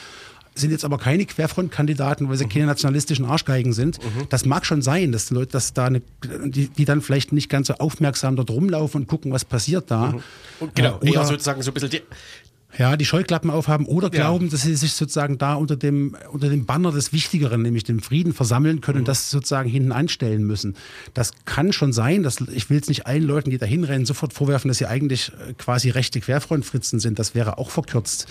sind 0.55 0.71
jetzt 0.71 0.85
aber 0.85 0.99
keine 0.99 1.25
Querfrontkandidaten, 1.25 2.29
weil 2.29 2.37
sie 2.37 2.47
keine 2.47 2.67
nationalistischen 2.67 3.25
Arschgeigen 3.25 3.73
sind. 3.73 3.99
Das 4.29 4.45
mag 4.45 4.67
schon 4.67 4.83
sein, 4.83 5.11
dass 5.11 5.29
die 5.29 5.33
Leute, 5.35 5.53
dass 5.53 5.73
da 5.73 5.87
eine, 5.87 6.03
die, 6.45 6.69
die 6.69 6.85
dann 6.85 7.01
vielleicht 7.01 7.33
nicht 7.33 7.49
ganz 7.49 7.69
so 7.69 7.75
aufmerksam 7.77 8.37
dort 8.37 8.51
rumlaufen 8.51 9.01
und 9.01 9.07
gucken, 9.07 9.33
was 9.33 9.47
passiert 9.47 9.91
da. 9.91 10.15
Und 10.61 10.75
genau, 10.75 10.99
Äh, 11.01 11.07
eher 11.07 11.21
oder- 11.21 11.25
sozusagen 11.27 11.63
so 11.63 11.71
ein 11.71 11.75
bisschen 11.75 11.89
die, 11.89 12.03
ja, 12.79 12.97
die 12.97 13.05
Scheuklappen 13.05 13.51
aufhaben 13.51 13.87
oder 13.87 14.07
Ja. 14.07 14.21
glauben, 14.23 14.49
dass 14.51 14.63
sie 14.63 14.75
sich 14.75 14.95
sozusagen 14.95 15.37
da 15.39 15.55
unter 15.55 15.77
dem, 15.77 16.17
unter 16.31 16.49
dem 16.49 16.65
Banner 16.65 16.91
des 16.93 17.13
Wichtigeren, 17.13 17.63
nämlich 17.63 17.85
dem 17.85 18.01
Frieden, 18.01 18.33
versammeln 18.33 18.81
können 18.81 19.01
und 19.01 19.09
das 19.09 19.31
sozusagen 19.31 19.69
hinten 19.69 19.93
anstellen 19.93 20.45
müssen. 20.45 20.75
Das 21.15 21.33
kann 21.45 21.73
schon 21.73 21.93
sein. 21.93 22.23
Dass, 22.23 22.41
ich 22.41 22.71
will 22.71 22.79
es 22.81 22.89
nicht 22.89 23.07
allen 23.07 23.25
Leuten, 23.25 23.51
die 23.51 23.59
da 23.59 23.67
hinrennen, 23.67 24.07
sofort 24.07 24.33
vorwerfen, 24.33 24.69
dass 24.69 24.79
sie 24.79 24.87
eigentlich 24.87 25.33
äh, 25.49 25.53
quasi 25.55 25.91
rechte 25.91 26.21
Querfrontfritzen 26.21 26.99
sind. 26.99 27.19
Das 27.19 27.35
wäre 27.35 27.59
auch 27.59 27.71
verkürzt. 27.71 28.27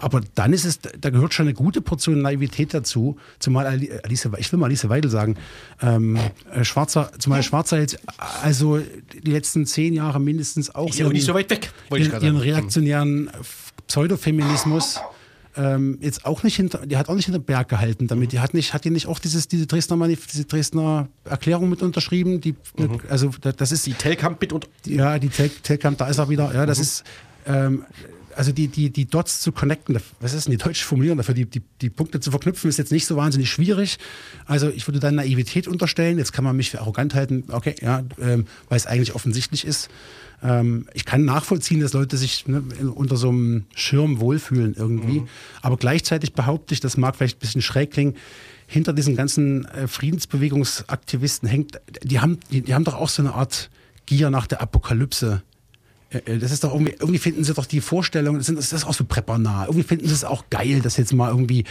Aber 0.00 0.20
dann 0.34 0.52
ist 0.52 0.64
es, 0.64 0.80
da 0.80 1.10
gehört 1.10 1.32
schon 1.34 1.46
eine 1.46 1.54
gute 1.54 1.80
Portion 1.80 2.20
Naivität 2.20 2.74
dazu. 2.74 3.16
Zumal 3.38 3.66
Ali- 3.66 3.92
Alice, 4.02 4.28
ich 4.38 4.50
will 4.52 4.58
mal 4.58 4.66
Alice 4.66 4.88
Weidel 4.88 5.10
sagen, 5.10 5.36
ähm, 5.80 6.18
äh, 6.52 6.64
Schwarzer, 6.64 7.12
zumal 7.18 7.42
Schwarzer 7.42 7.80
jetzt, 7.80 7.98
also 8.42 8.78
die 9.24 9.30
letzten 9.30 9.66
zehn 9.66 9.94
Jahre 9.94 10.20
mindestens 10.20 10.74
auch 10.74 10.86
nicht 10.92 11.24
so 11.24 11.34
weit 11.34 11.50
weg, 11.50 11.70
wollte 11.90 12.06
ich 12.06 12.12
ihren, 12.12 12.22
ihren 12.22 12.36
sagen. 12.38 12.50
reaktionären 12.50 13.30
Pseudofeminismus 13.86 15.00
ähm, 15.56 15.98
jetzt 16.00 16.24
auch 16.24 16.42
nicht 16.44 16.56
hinter, 16.56 16.86
die 16.86 16.96
hat 16.96 17.08
auch 17.08 17.14
nicht 17.14 17.24
hinter 17.24 17.40
Berg 17.40 17.68
gehalten 17.68 18.06
damit. 18.06 18.32
Die 18.32 18.38
hat 18.40 18.54
nicht, 18.54 18.74
hat 18.74 18.84
die 18.84 18.90
nicht 18.90 19.06
auch 19.06 19.18
dieses, 19.18 19.48
diese 19.48 19.66
Dresdner 19.66 19.96
Manif 19.96 20.26
diese 20.26 20.44
Dresdner 20.44 21.08
Erklärung 21.24 21.68
mit 21.68 21.82
unterschrieben? 21.82 22.40
Die, 22.40 22.54
Also 23.08 23.30
da- 23.40 23.52
das 23.52 23.72
ist 23.72 23.86
Die 23.86 23.94
Telkamp 23.94 24.40
mit 24.40 24.52
und 24.52 24.68
ja, 24.86 25.18
die 25.18 25.28
Tel 25.30 25.48
Telkamp, 25.48 25.98
da 25.98 26.06
ist 26.08 26.18
er 26.18 26.28
wieder. 26.28 26.54
Ja, 26.54 26.64
das 26.66 26.78
ist, 26.78 27.04
ähm, 27.46 27.84
also 28.38 28.52
die, 28.52 28.68
die, 28.68 28.90
die 28.90 29.06
Dots 29.06 29.40
zu 29.40 29.50
connecten, 29.50 29.98
was 30.20 30.32
ist 30.32 30.46
denn 30.46 30.52
die 30.52 30.62
deutsche 30.62 30.84
Formulierung 30.84 31.18
dafür? 31.18 31.34
Die, 31.34 31.44
die, 31.44 31.60
die 31.80 31.90
Punkte 31.90 32.20
zu 32.20 32.30
verknüpfen 32.30 32.70
ist 32.70 32.78
jetzt 32.78 32.92
nicht 32.92 33.04
so 33.04 33.16
wahnsinnig 33.16 33.50
schwierig. 33.50 33.98
Also 34.46 34.68
ich 34.68 34.86
würde 34.86 35.00
dann 35.00 35.16
Naivität 35.16 35.66
unterstellen. 35.66 36.18
Jetzt 36.18 36.32
kann 36.32 36.44
man 36.44 36.56
mich 36.56 36.70
für 36.70 36.80
arrogant 36.80 37.16
halten, 37.16 37.42
okay, 37.48 37.74
ja, 37.82 38.04
ähm, 38.20 38.46
weil 38.68 38.76
es 38.76 38.86
eigentlich 38.86 39.16
offensichtlich 39.16 39.66
ist. 39.66 39.88
Ähm, 40.40 40.86
ich 40.94 41.04
kann 41.04 41.24
nachvollziehen, 41.24 41.80
dass 41.80 41.94
Leute 41.94 42.16
sich 42.16 42.46
ne, 42.46 42.62
unter 42.94 43.16
so 43.16 43.30
einem 43.30 43.64
Schirm 43.74 44.20
wohlfühlen 44.20 44.76
irgendwie. 44.78 45.24
Aber 45.60 45.76
gleichzeitig 45.76 46.32
behaupte 46.32 46.74
ich, 46.74 46.80
das 46.80 46.96
mag 46.96 47.16
vielleicht 47.16 47.38
ein 47.38 47.40
bisschen 47.40 47.60
schräg 47.62 47.90
klingen, 47.90 48.14
hinter 48.68 48.92
diesen 48.92 49.16
ganzen 49.16 49.64
äh, 49.64 49.88
Friedensbewegungsaktivisten 49.88 51.48
hängt, 51.48 51.80
die 52.04 52.20
haben, 52.20 52.38
die, 52.52 52.60
die 52.60 52.72
haben 52.72 52.84
doch 52.84 52.94
auch 52.94 53.08
so 53.08 53.20
eine 53.20 53.34
Art 53.34 53.68
Gier 54.06 54.30
nach 54.30 54.46
der 54.46 54.62
Apokalypse. 54.62 55.42
Äh, 56.10 56.18
äh, 56.18 56.38
Das 56.38 56.52
ist 56.52 56.64
doch 56.64 56.72
irgendwie, 56.72 56.92
irgendwie 56.92 57.18
finden 57.18 57.44
sie 57.44 57.54
doch 57.54 57.66
die 57.66 57.80
Vorstellung, 57.80 58.38
das, 58.38 58.48
ist 58.48 58.84
auch 58.84 58.94
so 58.94 59.04
prepper-nah. 59.04 59.66
Irgendwie 59.66 59.82
finden 59.82 60.06
sie 60.06 60.14
es 60.14 60.24
auch 60.24 60.44
geil, 60.50 60.80
dass 60.80 60.96
jetzt 60.96 61.12
mal 61.12 61.30
irgendwie, 61.30 61.64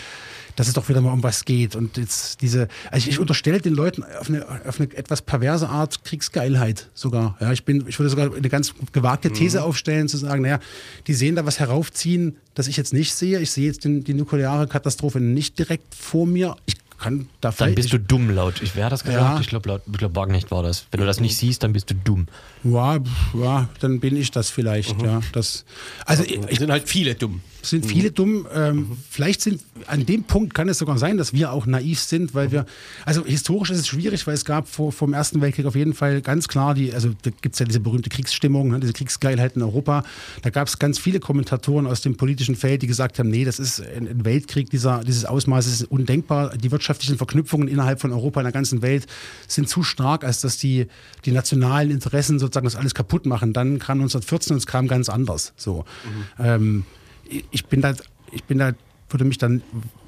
dass 0.55 0.67
es 0.67 0.73
doch 0.73 0.89
wieder 0.89 1.01
mal 1.01 1.11
um 1.11 1.23
was 1.23 1.45
geht. 1.45 1.75
Und 1.75 1.97
jetzt 1.97 2.41
diese, 2.41 2.67
also 2.91 3.07
ich, 3.07 3.09
ich 3.09 3.19
unterstelle 3.19 3.59
den 3.59 3.73
Leuten 3.73 4.03
auf 4.03 4.29
eine, 4.29 4.45
auf 4.67 4.79
eine 4.79 4.93
etwas 4.95 5.21
perverse 5.21 5.69
Art 5.69 6.03
Kriegsgeilheit 6.03 6.89
sogar. 6.93 7.37
Ja, 7.39 7.51
ich 7.51 7.65
bin, 7.65 7.85
ich 7.87 7.97
würde 7.99 8.09
sogar 8.09 8.33
eine 8.35 8.49
ganz 8.49 8.73
gewagte 8.91 9.31
These 9.31 9.63
aufstellen, 9.63 10.07
zu 10.07 10.17
sagen, 10.17 10.43
naja, 10.43 10.59
die 11.07 11.13
sehen 11.13 11.35
da 11.35 11.45
was 11.45 11.59
heraufziehen, 11.59 12.37
das 12.53 12.67
ich 12.67 12.77
jetzt 12.77 12.93
nicht 12.93 13.13
sehe. 13.13 13.39
Ich 13.39 13.51
sehe 13.51 13.67
jetzt 13.67 13.83
den, 13.85 14.03
die 14.03 14.13
nukleare 14.13 14.67
Katastrophe 14.67 15.19
nicht 15.19 15.57
direkt 15.59 15.95
vor 15.95 16.27
mir. 16.27 16.55
Ich 16.65 16.75
kann 16.97 17.29
da 17.41 17.51
Dann 17.51 17.75
bist 17.75 17.93
du 17.93 17.99
dumm 17.99 18.29
laut. 18.29 18.61
Ich, 18.61 18.75
wer 18.75 18.85
hat 18.85 18.91
das 18.91 19.03
gesagt? 19.03 19.21
Ja. 19.21 19.39
Ich 19.39 19.47
glaube, 19.47 19.81
ich 19.85 19.97
glaub, 19.97 20.15
Wagenknecht 20.15 20.51
war 20.51 20.63
das. 20.63 20.87
Wenn 20.91 20.99
du 20.99 21.05
das 21.05 21.19
nicht 21.19 21.37
siehst, 21.37 21.63
dann 21.63 21.73
bist 21.73 21.89
du 21.89 21.95
dumm. 21.95 22.27
Ja, 22.63 22.99
ja, 23.39 23.69
dann 23.79 23.99
bin 23.99 24.17
ich 24.17 24.31
das 24.31 24.49
vielleicht, 24.49 25.01
ja. 25.01 25.21
Das, 25.31 25.65
also 26.05 26.23
ich, 26.23 26.39
es 26.47 26.59
sind 26.59 26.71
halt 26.71 26.89
viele 26.89 27.15
dumm. 27.15 27.41
Es 27.61 27.71
sind 27.71 27.85
viele 27.85 28.11
dumm. 28.11 28.47
Ähm, 28.53 28.97
Vielleicht 29.09 29.41
sind 29.41 29.61
an 29.87 30.05
dem 30.05 30.23
Punkt 30.23 30.53
kann 30.53 30.69
es 30.69 30.77
sogar 30.77 30.97
sein, 30.97 31.17
dass 31.17 31.33
wir 31.33 31.51
auch 31.51 31.65
naiv 31.65 31.99
sind, 31.99 32.33
weil 32.33 32.51
wir, 32.51 32.65
also 33.05 33.25
historisch 33.25 33.71
ist 33.71 33.79
es 33.79 33.87
schwierig, 33.87 34.25
weil 34.25 34.35
es 34.35 34.45
gab 34.45 34.67
vor, 34.67 34.91
vor 34.91 35.07
dem 35.07 35.13
Ersten 35.13 35.41
Weltkrieg 35.41 35.65
auf 35.65 35.75
jeden 35.75 35.93
Fall 35.93 36.21
ganz 36.21 36.47
klar 36.47 36.73
die, 36.73 36.93
also 36.93 37.09
da 37.23 37.31
gibt 37.41 37.55
es 37.55 37.59
ja 37.59 37.65
diese 37.65 37.79
berühmte 37.79 38.09
Kriegsstimmung, 38.09 38.69
ne, 38.69 38.79
diese 38.79 38.93
Kriegsgeilheit 38.93 39.55
in 39.55 39.63
Europa. 39.63 40.03
Da 40.43 40.49
gab 40.49 40.67
es 40.67 40.79
ganz 40.79 40.97
viele 40.97 41.19
Kommentatoren 41.19 41.87
aus 41.87 42.01
dem 42.01 42.15
politischen 42.15 42.55
Feld, 42.55 42.81
die 42.83 42.87
gesagt 42.87 43.19
haben, 43.19 43.29
nee, 43.29 43.43
das 43.43 43.59
ist 43.59 43.81
ein, 43.81 44.23
Weltkrieg 44.23 44.69
dieser, 44.69 45.03
dieses 45.03 45.25
Ausmaßes 45.25 45.81
ist 45.81 45.91
undenkbar. 45.91 46.55
Die 46.55 46.71
wirtschaftlichen 46.87 47.17
Verknüpfungen 47.17 47.67
innerhalb 47.67 47.99
von 47.99 48.11
Europa 48.13 48.39
in 48.39 48.45
der 48.45 48.53
ganzen 48.53 48.81
Welt 48.81 49.07
sind 49.47 49.67
zu 49.67 49.83
stark, 49.83 50.23
als 50.23 50.39
dass 50.41 50.57
die, 50.57 50.87
die 51.25 51.31
nationalen 51.31 51.91
Interessen 51.91 52.39
sozusagen 52.39 52.65
das 52.65 52.75
alles 52.75 52.93
kaputt 52.93 53.25
machen. 53.25 53.51
Dann 53.53 53.79
kam 53.79 53.97
1914 53.99 54.53
und 54.53 54.57
es 54.59 54.67
kam 54.67 54.87
ganz 54.87 55.09
anders. 55.09 55.53
So. 55.57 55.83
Ähm, 56.39 56.85
ich- 57.29 57.43
ich 57.51 57.65
bin 57.65 57.81
da, 57.81 57.93
ich 58.31 58.43
bin 58.45 58.57
da, 58.57 58.71
würde 59.09 59.25
mich 59.25 59.37
dann, 59.37 59.61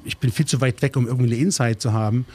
ich 0.05 0.17
bin 0.17 0.31
viel 0.31 0.45
zu 0.45 0.61
weit 0.61 0.81
weg, 0.81 0.95
um 0.95 1.05
irgendwie 1.07 1.33
eine 1.33 1.41
Insight 1.41 1.81
zu 1.81 1.91
haben. 1.91 2.25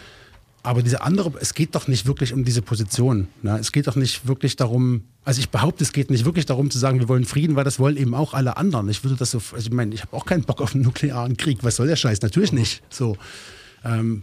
Aber 0.62 0.82
diese 0.82 1.02
andere, 1.02 1.32
es 1.40 1.52
geht 1.54 1.74
doch 1.74 1.88
nicht 1.88 2.06
wirklich 2.06 2.32
um 2.32 2.44
diese 2.44 2.62
Position. 2.62 3.28
Ne? 3.42 3.58
Es 3.58 3.70
geht 3.72 3.86
doch 3.86 3.96
nicht 3.96 4.26
wirklich 4.26 4.56
darum, 4.56 5.02
also 5.24 5.38
ich 5.40 5.50
behaupte, 5.50 5.84
es 5.84 5.92
geht 5.92 6.10
nicht 6.10 6.24
wirklich 6.24 6.46
darum 6.46 6.70
zu 6.70 6.78
sagen, 6.78 7.00
wir 7.00 7.08
wollen 7.08 7.24
Frieden, 7.26 7.54
weil 7.56 7.64
das 7.64 7.78
wollen 7.78 7.96
eben 7.98 8.14
auch 8.14 8.32
alle 8.34 8.56
anderen. 8.56 8.88
Ich 8.88 9.04
würde 9.04 9.16
das 9.16 9.30
so, 9.30 9.38
also 9.38 9.56
ich 9.58 9.70
meine, 9.72 9.94
ich 9.94 10.00
habe 10.02 10.14
auch 10.16 10.24
keinen 10.24 10.44
Bock 10.44 10.60
auf 10.62 10.74
einen 10.74 10.84
nuklearen 10.84 11.36
Krieg. 11.36 11.58
Was 11.62 11.76
soll 11.76 11.86
der 11.86 11.96
Scheiß? 11.96 12.22
Natürlich 12.22 12.52
nicht. 12.52 12.82
So. 12.90 13.16
Ähm, 13.84 14.22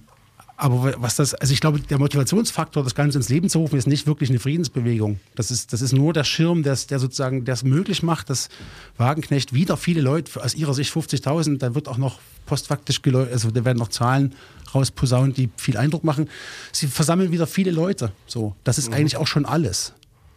aber 0.61 0.93
was 1.01 1.15
das, 1.15 1.33
also 1.33 1.53
ich 1.53 1.59
glaube, 1.59 1.79
der 1.79 1.97
Motivationsfaktor, 1.97 2.83
das 2.83 2.93
Ganze 2.93 3.17
ins 3.17 3.29
Leben 3.29 3.49
zu 3.49 3.57
rufen, 3.57 3.79
ist 3.79 3.87
nicht 3.87 4.05
wirklich 4.05 4.29
eine 4.29 4.37
Friedensbewegung. 4.37 5.19
Das 5.35 5.49
ist, 5.49 5.73
das 5.73 5.81
ist 5.81 5.91
nur 5.91 6.13
der 6.13 6.23
Schirm, 6.23 6.61
der, 6.61 6.77
der 6.87 6.99
sozusagen, 6.99 7.45
der 7.45 7.55
es 7.55 7.63
möglich 7.63 8.03
macht, 8.03 8.29
dass 8.29 8.49
Wagenknecht 8.95 9.53
wieder 9.53 9.75
viele 9.75 10.01
Leute, 10.01 10.39
aus 10.39 10.53
ihrer 10.53 10.75
Sicht 10.75 10.93
50.000, 10.93 11.57
da 11.57 11.73
wird 11.73 11.87
auch 11.87 11.97
noch 11.97 12.19
postfaktisch 12.45 13.01
also 13.03 13.49
da 13.49 13.65
werden 13.65 13.79
noch 13.79 13.87
Zahlen 13.87 14.35
rausposaunt, 14.75 15.35
die 15.35 15.49
viel 15.57 15.77
Eindruck 15.77 16.03
machen. 16.03 16.29
Sie 16.71 16.85
versammeln 16.85 17.31
wieder 17.31 17.47
viele 17.47 17.71
Leute. 17.71 18.11
So, 18.27 18.55
das 18.63 18.77
ist 18.77 18.93
eigentlich 18.93 19.17
auch 19.17 19.27
schon 19.27 19.45
alles. 19.45 19.93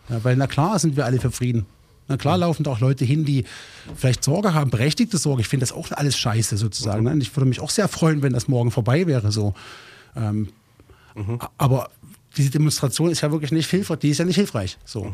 Ja, 0.09 0.25
weil 0.25 0.37
na 0.37 0.47
klar 0.47 0.79
sind 0.79 0.97
wir 0.97 1.05
alle 1.05 1.21
für 1.21 1.31
Frieden. 1.31 1.67
Na 2.09 2.17
klar 2.17 2.39
laufen 2.39 2.65
da 2.65 2.71
auch 2.71 2.81
Leute 2.81 3.05
hin, 3.05 3.27
die 3.27 3.45
vielleicht 3.95 4.25
Sorge 4.25 4.55
haben, 4.55 4.71
berechtigte 4.71 5.19
Sorge. 5.19 5.43
Ich 5.43 5.49
finde 5.49 5.65
das 5.65 5.73
auch 5.73 5.91
alles 5.91 6.17
scheiße 6.17 6.57
sozusagen. 6.57 7.05
Ne? 7.05 7.11
Und 7.11 7.21
ich 7.21 7.37
würde 7.37 7.47
mich 7.47 7.61
auch 7.61 7.71
sehr 7.71 7.89
freuen, 7.89 8.23
wenn 8.23 8.33
das 8.33 8.49
morgen 8.49 8.71
vorbei 8.71 9.07
wäre. 9.07 9.31
So. 9.31 9.55
Ähm, 10.17 10.49
a- 11.39 11.51
Aber 11.59 11.91
diese 12.37 12.51
Demonstration 12.51 13.11
ist 13.11 13.21
ja 13.21 13.31
wirklich 13.31 13.53
nicht 13.53 13.71
hilfreich. 13.71 13.99
Die 14.01 14.11
ist 14.11 14.19
ja 14.19 14.25
nicht 14.25 14.37
hilfreich. 14.37 14.79
So. 14.85 15.13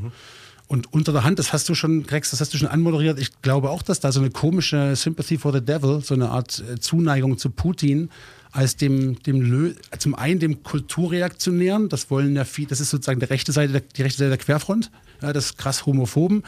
Und 0.66 0.92
unter 0.92 1.12
der 1.12 1.24
Hand, 1.24 1.38
das 1.40 1.52
hast 1.52 1.68
du 1.68 1.74
schon, 1.74 2.04
Grex, 2.04 2.30
das 2.30 2.40
hast 2.40 2.54
du 2.54 2.58
schon 2.58 2.68
anmoderiert. 2.68 3.18
Ich 3.18 3.42
glaube 3.42 3.70
auch, 3.70 3.82
dass 3.82 3.98
da 4.00 4.12
so 4.12 4.20
eine 4.20 4.30
komische 4.30 4.94
Sympathy 4.94 5.36
for 5.36 5.52
the 5.52 5.60
Devil, 5.60 6.00
so 6.00 6.14
eine 6.14 6.30
Art 6.30 6.62
äh, 6.66 6.78
Zuneigung 6.78 7.38
zu 7.38 7.50
Putin 7.50 8.08
als 8.52 8.76
dem, 8.76 9.20
dem 9.22 9.40
Lö 9.42 9.74
zum 9.98 10.14
einen 10.14 10.38
dem 10.40 10.62
Kulturreaktionären, 10.62 11.88
das 11.88 12.10
wollen 12.10 12.34
ja 12.36 12.44
viel, 12.44 12.66
das 12.66 12.80
ist 12.80 12.90
sozusagen 12.90 13.20
der 13.20 13.30
rechte 13.30 13.52
Seite, 13.52 13.80
die 13.80 14.02
rechte 14.02 14.18
Seite 14.18 14.30
der 14.30 14.38
Querfront, 14.38 14.90
ja, 15.22 15.32
das 15.32 15.56
krass 15.56 15.86
homophoben 15.86 16.42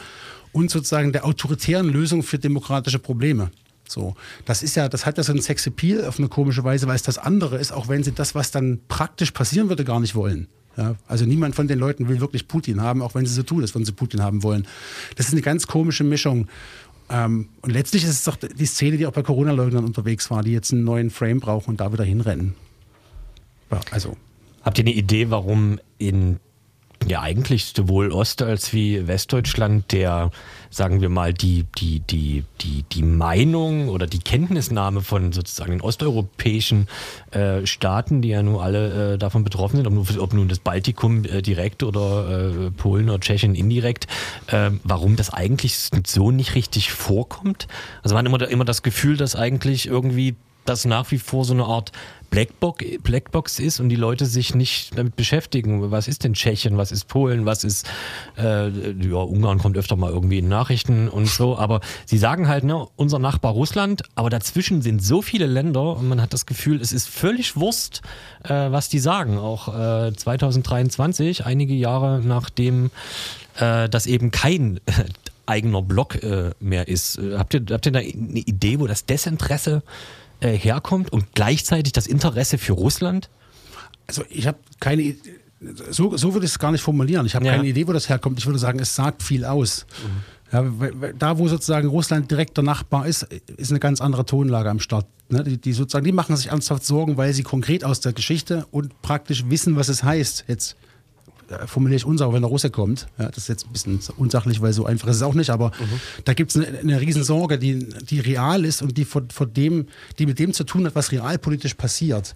und 0.51 0.69
sozusagen 0.71 1.11
der 1.13 1.25
autoritären 1.25 1.87
Lösung 1.89 2.23
für 2.23 2.39
demokratische 2.39 2.99
Probleme. 2.99 3.51
So, 3.87 4.15
das 4.45 4.63
ist 4.63 4.75
ja, 4.75 4.89
das 4.89 5.05
hat 5.05 5.17
ja 5.17 5.23
so 5.23 5.31
einen 5.31 5.41
Sexappeal 5.41 6.05
auf 6.05 6.19
eine 6.19 6.29
komische 6.29 6.63
Weise, 6.63 6.87
weil 6.87 6.95
es 6.95 7.03
das 7.03 7.17
andere 7.17 7.57
ist, 7.57 7.71
auch 7.71 7.87
wenn 7.87 8.03
sie 8.03 8.11
das, 8.11 8.33
was 8.33 8.51
dann 8.51 8.79
praktisch 8.87 9.31
passieren 9.31 9.69
würde, 9.69 9.83
gar 9.83 9.99
nicht 9.99 10.15
wollen. 10.15 10.47
Ja, 10.77 10.95
also 11.07 11.25
niemand 11.25 11.53
von 11.53 11.67
den 11.67 11.77
Leuten 11.77 12.07
will 12.07 12.19
wirklich 12.19 12.47
Putin 12.47 12.81
haben, 12.81 13.03
auch 13.03 13.13
wenn 13.13 13.25
sie 13.25 13.33
so 13.33 13.43
tun, 13.43 13.61
als 13.61 13.75
wenn 13.75 13.85
sie 13.85 13.91
Putin 13.91 14.23
haben 14.23 14.41
wollen. 14.41 14.65
Das 15.15 15.27
ist 15.27 15.33
eine 15.33 15.41
ganz 15.41 15.67
komische 15.67 16.03
Mischung. 16.03 16.47
Ähm, 17.09 17.49
und 17.61 17.71
letztlich 17.71 18.03
ist 18.03 18.09
es 18.09 18.23
doch 18.23 18.37
die 18.37 18.65
Szene, 18.65 18.97
die 18.97 19.05
auch 19.05 19.11
bei 19.11 19.21
Corona-Leugnern 19.21 19.85
unterwegs 19.85 20.31
war, 20.31 20.41
die 20.41 20.51
jetzt 20.51 20.73
einen 20.73 20.83
neuen 20.83 21.11
Frame 21.11 21.39
brauchen 21.39 21.71
und 21.71 21.81
da 21.81 21.93
wieder 21.93 22.03
hinrennen. 22.03 22.55
Ja, 23.69 23.81
also, 23.91 24.17
Habt 24.63 24.77
ihr 24.77 24.85
eine 24.85 24.93
Idee, 24.93 25.29
warum 25.29 25.79
in 25.97 26.39
ja 27.07 27.21
eigentlich 27.21 27.73
sowohl 27.75 28.11
Ost- 28.11 28.41
als 28.41 28.73
wie 28.73 29.07
Westdeutschland 29.07 29.91
der, 29.91 30.31
sagen 30.69 31.01
wir 31.01 31.09
mal, 31.09 31.33
die, 31.33 31.65
die, 31.77 31.99
die, 31.99 32.43
die, 32.61 32.83
die 32.91 33.03
Meinung 33.03 33.89
oder 33.89 34.07
die 34.07 34.19
Kenntnisnahme 34.19 35.01
von 35.01 35.31
sozusagen 35.31 35.71
den 35.71 35.81
osteuropäischen 35.81 36.87
äh, 37.31 37.65
Staaten, 37.65 38.21
die 38.21 38.29
ja 38.29 38.41
nun 38.43 38.59
alle 38.61 39.13
äh, 39.13 39.17
davon 39.17 39.43
betroffen 39.43 39.77
sind, 39.77 39.87
ob, 39.87 39.93
nun- 39.93 40.19
ob 40.19 40.33
nun 40.33 40.47
das 40.47 40.59
Baltikum 40.59 41.25
äh, 41.25 41.41
direkt 41.41 41.83
oder 41.83 42.67
äh, 42.67 42.71
Polen 42.71 43.09
oder 43.09 43.19
Tschechien 43.19 43.55
indirekt, 43.55 44.07
äh, 44.47 44.71
warum 44.83 45.15
das 45.15 45.31
eigentlich 45.33 45.77
so 46.05 46.31
nicht 46.31 46.55
richtig 46.55 46.91
vorkommt? 46.91 47.67
Also 48.01 48.15
man 48.15 48.25
hat 48.25 48.33
immer, 48.33 48.47
immer 48.49 48.65
das 48.65 48.83
Gefühl, 48.83 49.17
dass 49.17 49.35
eigentlich 49.35 49.87
irgendwie 49.87 50.35
das 50.65 50.85
nach 50.85 51.11
wie 51.11 51.19
vor 51.19 51.45
so 51.45 51.53
eine 51.53 51.65
Art 51.65 51.91
Blackbox, 52.33 52.83
Blackbox 53.03 53.59
ist 53.59 53.79
und 53.79 53.89
die 53.89 53.95
Leute 53.95 54.25
sich 54.25 54.55
nicht 54.55 54.97
damit 54.97 55.15
beschäftigen. 55.15 55.91
Was 55.91 56.07
ist 56.07 56.23
denn 56.23 56.33
Tschechien, 56.33 56.77
was 56.77 56.91
ist 56.91 57.07
Polen, 57.07 57.45
was 57.45 57.63
ist, 57.63 57.87
äh, 58.39 58.69
ja, 58.69 59.17
Ungarn 59.17 59.59
kommt 59.59 59.77
öfter 59.77 59.95
mal 59.95 60.09
irgendwie 60.11 60.39
in 60.39 60.47
Nachrichten 60.47 61.09
und 61.09 61.27
so, 61.27 61.59
aber 61.59 61.79
sie 62.05 62.17
sagen 62.17 62.47
halt, 62.47 62.63
ne, 62.63 62.87
unser 62.95 63.19
Nachbar 63.19 63.53
Russland, 63.53 64.01
aber 64.15 64.31
dazwischen 64.31 64.81
sind 64.81 65.03
so 65.03 65.21
viele 65.21 65.45
Länder 65.45 65.97
und 65.97 66.09
man 66.09 66.21
hat 66.21 66.33
das 66.33 66.47
Gefühl, 66.47 66.81
es 66.81 66.91
ist 66.91 67.07
völlig 67.07 67.55
Wurst, 67.55 68.01
äh, 68.43 68.49
was 68.49 68.89
die 68.89 68.99
sagen. 68.99 69.37
Auch 69.37 69.67
äh, 69.67 70.11
2023, 70.15 71.45
einige 71.45 71.75
Jahre 71.75 72.19
nachdem 72.19 72.89
äh, 73.59 73.87
das 73.89 74.07
eben 74.07 74.31
kein 74.31 74.79
eigener 75.45 75.83
Block 75.83 76.23
äh, 76.23 76.49
mehr 76.59 76.87
ist. 76.87 77.19
Äh, 77.19 77.37
habt, 77.37 77.53
ihr, 77.53 77.63
habt 77.69 77.85
ihr 77.85 77.91
da 77.91 77.99
eine 77.99 78.39
Idee, 78.39 78.79
wo 78.79 78.87
das 78.87 79.05
Desinteresse 79.05 79.83
äh, 79.85 80.22
herkommt 80.49 81.11
und 81.11 81.25
gleichzeitig 81.33 81.93
das 81.93 82.07
Interesse 82.07 82.57
für 82.57 82.73
Russland? 82.73 83.29
also 84.07 84.23
ich 84.29 84.47
habe 84.47 84.57
keine 84.81 85.15
so, 85.91 86.17
so 86.17 86.33
würde 86.33 86.45
ich 86.45 86.51
es 86.51 86.59
gar 86.59 86.73
nicht 86.73 86.81
formulieren. 86.81 87.25
Ich 87.25 87.35
habe 87.35 87.45
Ja. 87.45 87.53
keine 87.55 87.65
Idee, 87.69 87.87
wo 87.87 87.93
das 87.93 88.09
herkommt. 88.09 88.37
Ich 88.37 88.45
würde 88.45 88.59
sagen, 88.59 88.79
es 88.79 88.93
sagt 88.95 89.23
viel 89.23 89.45
aus. 89.45 89.85
Ja, 90.51 90.61
weil- 90.77 90.99
weil 90.99 91.13
da, 91.13 91.37
wo 91.37 91.47
sozusagen 91.47 91.87
Russland 91.87 92.29
direkter 92.29 92.61
Nachbar 92.63 93.07
ist, 93.07 93.23
ist 93.55 93.71
eine 93.71 93.79
ganz 93.79 94.01
andere 94.01 94.25
Tonlage 94.25 94.69
am 94.69 94.79
Start. 94.81 95.05
Ne? 95.29 95.41
Die, 95.45 95.57
die 95.57 95.71
sozusagen, 95.71 96.03
die 96.03 96.11
machen 96.11 96.35
sich 96.35 96.47
ernsthaft 96.47 96.83
Sorgen, 96.85 97.15
weil 97.15 97.33
sie 97.33 97.43
konkret 97.43 97.85
aus 97.85 98.01
der 98.01 98.11
Geschichte 98.11 98.65
und 98.71 99.01
praktisch 99.01 99.45
wissen, 99.47 99.77
was 99.77 99.87
es 99.87 100.03
heißt. 100.03 100.43
Jetzt 100.49 100.73
äh, 100.73 100.75
formuliere 101.65 101.97
ich 101.97 102.05
unsauber, 102.05 102.35
wenn 102.35 102.41
der 102.41 102.49
Russe 102.49 102.69
kommt. 102.69 103.07
Ja, 103.17 103.27
das 103.27 103.37
ist 103.37 103.47
jetzt 103.49 103.65
ein 103.65 103.73
bisschen 103.73 103.99
unsachlich, 104.17 104.61
weil 104.61 104.73
so 104.73 104.85
einfach 104.85 105.07
ist 105.07 105.17
es 105.17 105.21
auch 105.21 105.33
nicht, 105.33 105.49
aber 105.49 105.71
da 106.25 106.33
gibt 106.33 106.55
es 106.55 106.57
eine, 106.57 106.77
eine 106.77 107.01
Riesensorge, 107.01 107.57
die, 107.57 107.87
die 108.09 108.19
real 108.19 108.65
ist 108.65 108.81
und 108.81 108.97
die, 108.97 109.05
vor, 109.05 109.23
vor 109.31 109.47
dem, 109.47 109.87
die 110.19 110.25
mit 110.25 110.39
dem 110.39 110.53
zu 110.53 110.63
tun 110.63 110.85
hat, 110.85 110.95
was 110.95 111.11
realpolitisch 111.11 111.75
passiert. 111.75 112.35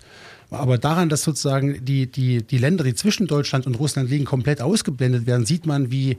Aber 0.50 0.78
daran, 0.78 1.10
dass 1.10 1.24
sozusagen 1.24 1.84
die, 1.84 2.10
die, 2.10 2.42
die 2.42 2.58
Länder, 2.58 2.84
die 2.84 2.96
zwischen 2.96 3.28
Deutschland 3.28 3.68
und 3.68 3.76
Russland 3.76 4.10
liegen, 4.10 4.26
komplett 4.26 4.62
ausgeblendet 4.62 5.26
werden, 5.26 5.46
sieht 5.46 5.66
man, 5.66 5.92
wie 5.92 6.18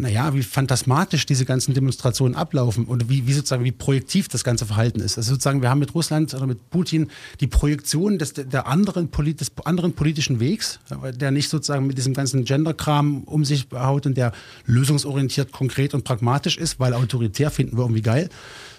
naja, 0.00 0.32
wie 0.32 0.44
phantasmatisch 0.44 1.26
diese 1.26 1.44
ganzen 1.44 1.74
Demonstrationen 1.74 2.36
ablaufen 2.36 2.84
und 2.84 3.08
wie, 3.10 3.26
wie 3.26 3.32
sozusagen 3.32 3.64
wie 3.64 3.72
projektiv 3.72 4.28
das 4.28 4.44
ganze 4.44 4.64
Verhalten 4.64 5.00
ist. 5.00 5.18
Also 5.18 5.32
sozusagen, 5.32 5.60
wir 5.60 5.70
haben 5.70 5.80
mit 5.80 5.92
Russland 5.92 6.32
oder 6.34 6.46
mit 6.46 6.70
Putin 6.70 7.08
die 7.40 7.48
Projektion 7.48 8.16
des, 8.16 8.32
der 8.32 8.68
anderen, 8.68 9.08
Polit, 9.08 9.40
des 9.40 9.50
anderen 9.64 9.94
politischen 9.94 10.38
Wegs, 10.38 10.78
der 11.14 11.32
nicht 11.32 11.48
sozusagen 11.48 11.88
mit 11.88 11.98
diesem 11.98 12.14
ganzen 12.14 12.44
Gender-Kram 12.44 13.24
um 13.24 13.44
sich 13.44 13.66
haut 13.74 14.06
und 14.06 14.16
der 14.16 14.32
lösungsorientiert, 14.66 15.50
konkret 15.50 15.94
und 15.94 16.04
pragmatisch 16.04 16.58
ist, 16.58 16.78
weil 16.78 16.94
autoritär 16.94 17.50
finden 17.50 17.76
wir 17.76 17.82
irgendwie 17.82 18.02
geil. 18.02 18.28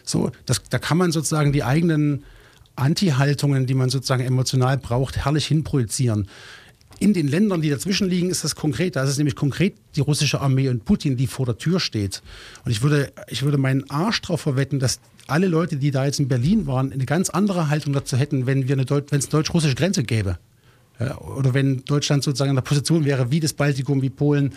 So, 0.05 0.31
das, 0.45 0.61
da 0.69 0.79
kann 0.79 0.97
man 0.97 1.11
sozusagen 1.11 1.51
die 1.51 1.65
eigenen 1.65 2.23
Anti-Haltungen, 2.77 3.65
die 3.65 3.73
man 3.73 3.89
sozusagen 3.89 4.23
emotional 4.23 4.77
braucht, 4.77 5.17
herrlich 5.17 5.47
hinprojizieren. 5.47 6.29
In 6.99 7.13
den 7.13 7.27
Ländern, 7.27 7.61
die 7.61 7.69
dazwischen 7.69 8.09
liegen, 8.09 8.29
ist 8.29 8.43
das 8.43 8.55
konkret. 8.55 8.95
Da 8.95 9.03
ist 9.03 9.09
es 9.09 9.17
nämlich 9.17 9.35
konkret 9.35 9.75
die 9.95 10.01
russische 10.01 10.41
Armee 10.41 10.67
und 10.67 10.83
Putin, 10.83 11.15
die 11.15 11.27
vor 11.27 11.45
der 11.45 11.57
Tür 11.57 11.79
steht. 11.79 12.21
Und 12.65 12.71
ich 12.71 12.81
würde, 12.81 13.11
ich 13.29 13.43
würde 13.43 13.57
meinen 13.57 13.89
Arsch 13.89 14.21
darauf 14.21 14.41
verwetten, 14.41 14.79
dass 14.79 14.99
alle 15.27 15.47
Leute, 15.47 15.77
die 15.77 15.91
da 15.91 16.05
jetzt 16.05 16.19
in 16.19 16.27
Berlin 16.27 16.67
waren, 16.67 16.91
eine 16.91 17.05
ganz 17.05 17.29
andere 17.29 17.69
Haltung 17.69 17.93
dazu 17.93 18.17
hätten, 18.17 18.47
wenn 18.47 18.67
wir 18.67 18.75
eine 18.75 18.89
wenn 18.89 19.19
es 19.19 19.25
eine 19.25 19.31
deutsch-russische 19.31 19.75
Grenze 19.75 20.03
gäbe. 20.03 20.37
Ja, 20.99 21.17
oder 21.19 21.53
wenn 21.53 21.85
Deutschland 21.85 22.23
sozusagen 22.23 22.49
in 22.49 22.55
der 22.55 22.61
Position 22.61 23.05
wäre, 23.05 23.31
wie 23.31 23.39
das 23.39 23.53
Baltikum, 23.53 24.01
wie 24.01 24.09
Polen 24.09 24.53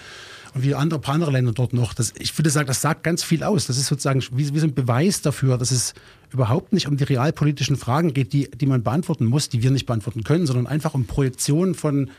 und 0.55 0.63
wie 0.65 0.75
andere, 0.75 1.01
paar 1.01 1.15
andere 1.15 1.31
Länder 1.31 1.53
dort 1.53 1.73
noch. 1.73 1.95
Das, 1.95 2.13
ich 2.19 2.37
würde 2.37 2.51
sagen, 2.51 2.67
das 2.67 2.81
sagt 2.81 3.05
ganz 3.05 3.23
viel 3.23 3.45
aus. 3.45 3.67
Das 3.67 3.79
ist 3.79 3.87
sozusagen 3.87 4.23
wie, 4.33 4.53
wie 4.53 4.59
so 4.59 4.67
ein 4.67 4.75
Beweis 4.75 5.23
dafür, 5.23 5.57
dass 5.57 5.71
es 5.71 5.95
überhaupt 6.33 6.73
nicht 6.73 6.89
um 6.89 6.97
die 6.97 7.05
realpolitischen 7.05 7.77
Fragen 7.77 8.15
geht, 8.15 8.33
die, 8.33 8.51
die 8.51 8.67
man 8.67 8.83
beantworten 8.83 9.27
muss, 9.27 9.49
die 9.49 9.63
wir 9.63 9.71
nicht 9.71 9.87
beantworten 9.87 10.25
können, 10.25 10.47
sondern 10.47 10.67
einfach 10.67 10.95
um 10.95 11.07
Projektionen 11.07 11.75
von 11.75 12.11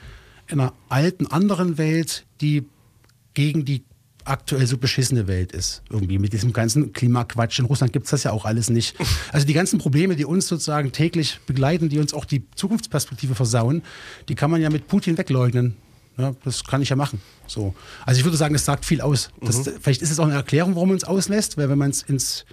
einer 0.47 0.73
alten 0.89 1.27
anderen 1.27 1.77
Welt, 1.77 2.25
die 2.41 2.65
gegen 3.33 3.65
die 3.65 3.83
aktuell 4.25 4.65
so 4.67 4.77
beschissene 4.77 5.27
Welt 5.27 5.51
ist. 5.51 5.81
Irgendwie 5.89 6.17
mit 6.17 6.33
diesem 6.33 6.53
ganzen 6.53 6.93
Klimaquatsch. 6.93 7.59
In 7.59 7.65
Russland 7.65 7.93
gibt 7.93 8.05
es 8.05 8.11
das 8.11 8.23
ja 8.23 8.31
auch 8.31 8.45
alles 8.45 8.69
nicht. 8.69 8.95
Also 9.31 9.45
die 9.45 9.53
ganzen 9.53 9.79
Probleme, 9.79 10.15
die 10.15 10.25
uns 10.25 10.47
sozusagen 10.47 10.91
täglich 10.91 11.39
begleiten, 11.45 11.89
die 11.89 11.99
uns 11.99 12.13
auch 12.13 12.25
die 12.25 12.43
Zukunftsperspektive 12.55 13.35
versauen, 13.35 13.83
die 14.29 14.35
kann 14.35 14.49
man 14.49 14.61
ja 14.61 14.69
mit 14.69 14.87
Putin 14.87 15.17
wegleugnen. 15.17 15.75
Ja, 16.17 16.33
das 16.43 16.63
kann 16.63 16.81
ich 16.81 16.89
ja 16.89 16.95
machen. 16.95 17.19
So. 17.47 17.73
Also 18.05 18.19
ich 18.19 18.25
würde 18.25 18.37
sagen, 18.37 18.53
das 18.53 18.65
sagt 18.65 18.85
viel 18.85 19.01
aus. 19.01 19.31
Das, 19.41 19.69
Vielleicht 19.81 20.01
ist 20.01 20.11
es 20.11 20.19
auch 20.19 20.25
eine 20.25 20.35
Erklärung, 20.35 20.75
warum 20.75 20.89
man 20.89 20.97
es 20.97 21.03
auslässt, 21.03 21.57
weil 21.57 21.69
wenn 21.69 21.79
man 21.79 21.89
es 21.89 22.03
ins, 22.03 22.45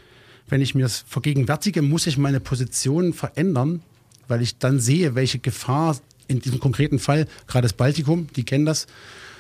wenn 0.51 0.61
ich 0.61 0.75
mir 0.75 0.83
das 0.83 1.05
vergegenwärtige, 1.07 1.83
muss 1.83 2.07
ich 2.07 2.19
meine 2.19 2.41
Position 2.41 3.13
verändern, 3.13 3.83
weil 4.29 4.43
ich 4.43 4.59
dann 4.59 4.81
sehe, 4.81 5.15
welche 5.15 5.39
Gefahr 5.39 5.97
in 6.29 6.41
diesem 6.41 6.61
konkreten 6.61 6.99
Fall, 6.99 7.27
gerade 7.47 7.65
das 7.65 7.73
Baltikum, 7.73 8.29
die 8.37 8.45
kennen 8.45 8.67
das, 8.67 8.87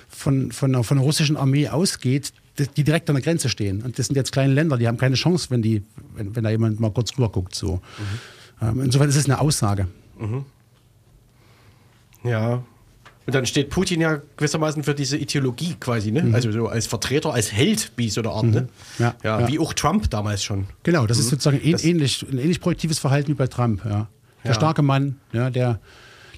von, 0.08 0.50
von, 0.50 0.74
einer, 0.74 0.84
von 0.84 0.98
einer 0.98 1.04
russischen 1.04 1.36
Armee 1.36 1.68
ausgeht, 1.68 2.32
die, 2.58 2.84
direkt 2.84 3.08
an 3.08 3.14
der 3.14 3.22
Grenze 3.22 3.48
stehen. 3.48 3.82
Und 3.82 3.98
das 3.98 4.06
sind 4.06 4.16
jetzt 4.16 4.32
kleine 4.32 4.52
Länder, 4.52 4.76
die 4.76 4.88
haben 4.88 4.98
keine 4.98 5.14
Chance, 5.14 5.50
wenn, 5.50 5.62
die, 5.62 5.82
wenn, 6.14 6.34
wenn 6.34 6.44
da 6.44 6.50
jemand 6.50 6.80
mal 6.80 6.90
kurz 6.90 7.12
rüber 7.16 7.30
guckt. 7.30 7.54
So. 7.54 7.80
Ähm, 8.60 8.80
insofern 8.82 9.08
ist 9.08 9.16
es 9.16 9.26
eine 9.26 9.40
Aussage. 9.40 9.86
Ja. 12.24 12.64
Und 13.30 13.34
dann 13.36 13.46
steht 13.46 13.70
Putin 13.70 14.00
ja 14.00 14.20
gewissermaßen 14.36 14.82
für 14.82 14.92
diese 14.92 15.16
Ideologie 15.16 15.76
quasi, 15.78 16.10
ne? 16.10 16.34
Also 16.34 16.50
so 16.50 16.66
als 16.66 16.88
Vertreter, 16.88 17.32
als 17.32 17.52
Held, 17.52 17.92
wie 17.94 18.10
so 18.10 18.22
eine 18.22 18.30
Art, 18.30 18.44
ne? 18.46 18.68
Ja, 18.98 19.14
ja, 19.22 19.40
ja. 19.42 19.46
wie 19.46 19.60
auch 19.60 19.72
Trump 19.72 20.10
damals 20.10 20.42
schon. 20.42 20.66
Genau, 20.82 21.06
das 21.06 21.20
ist 21.20 21.28
sozusagen 21.28 21.60
Das- 21.70 21.84
ähnlich, 21.84 22.26
ein 22.28 22.38
ähnlich 22.38 22.60
projektives 22.60 22.98
Verhalten 22.98 23.28
wie 23.28 23.34
bei 23.34 23.46
Trump. 23.46 23.84
Ja. 23.84 24.08
Der 24.42 24.50
Ja. 24.50 24.54
starke 24.54 24.82
Mann, 24.82 25.20
ja, 25.32 25.48
der, 25.48 25.78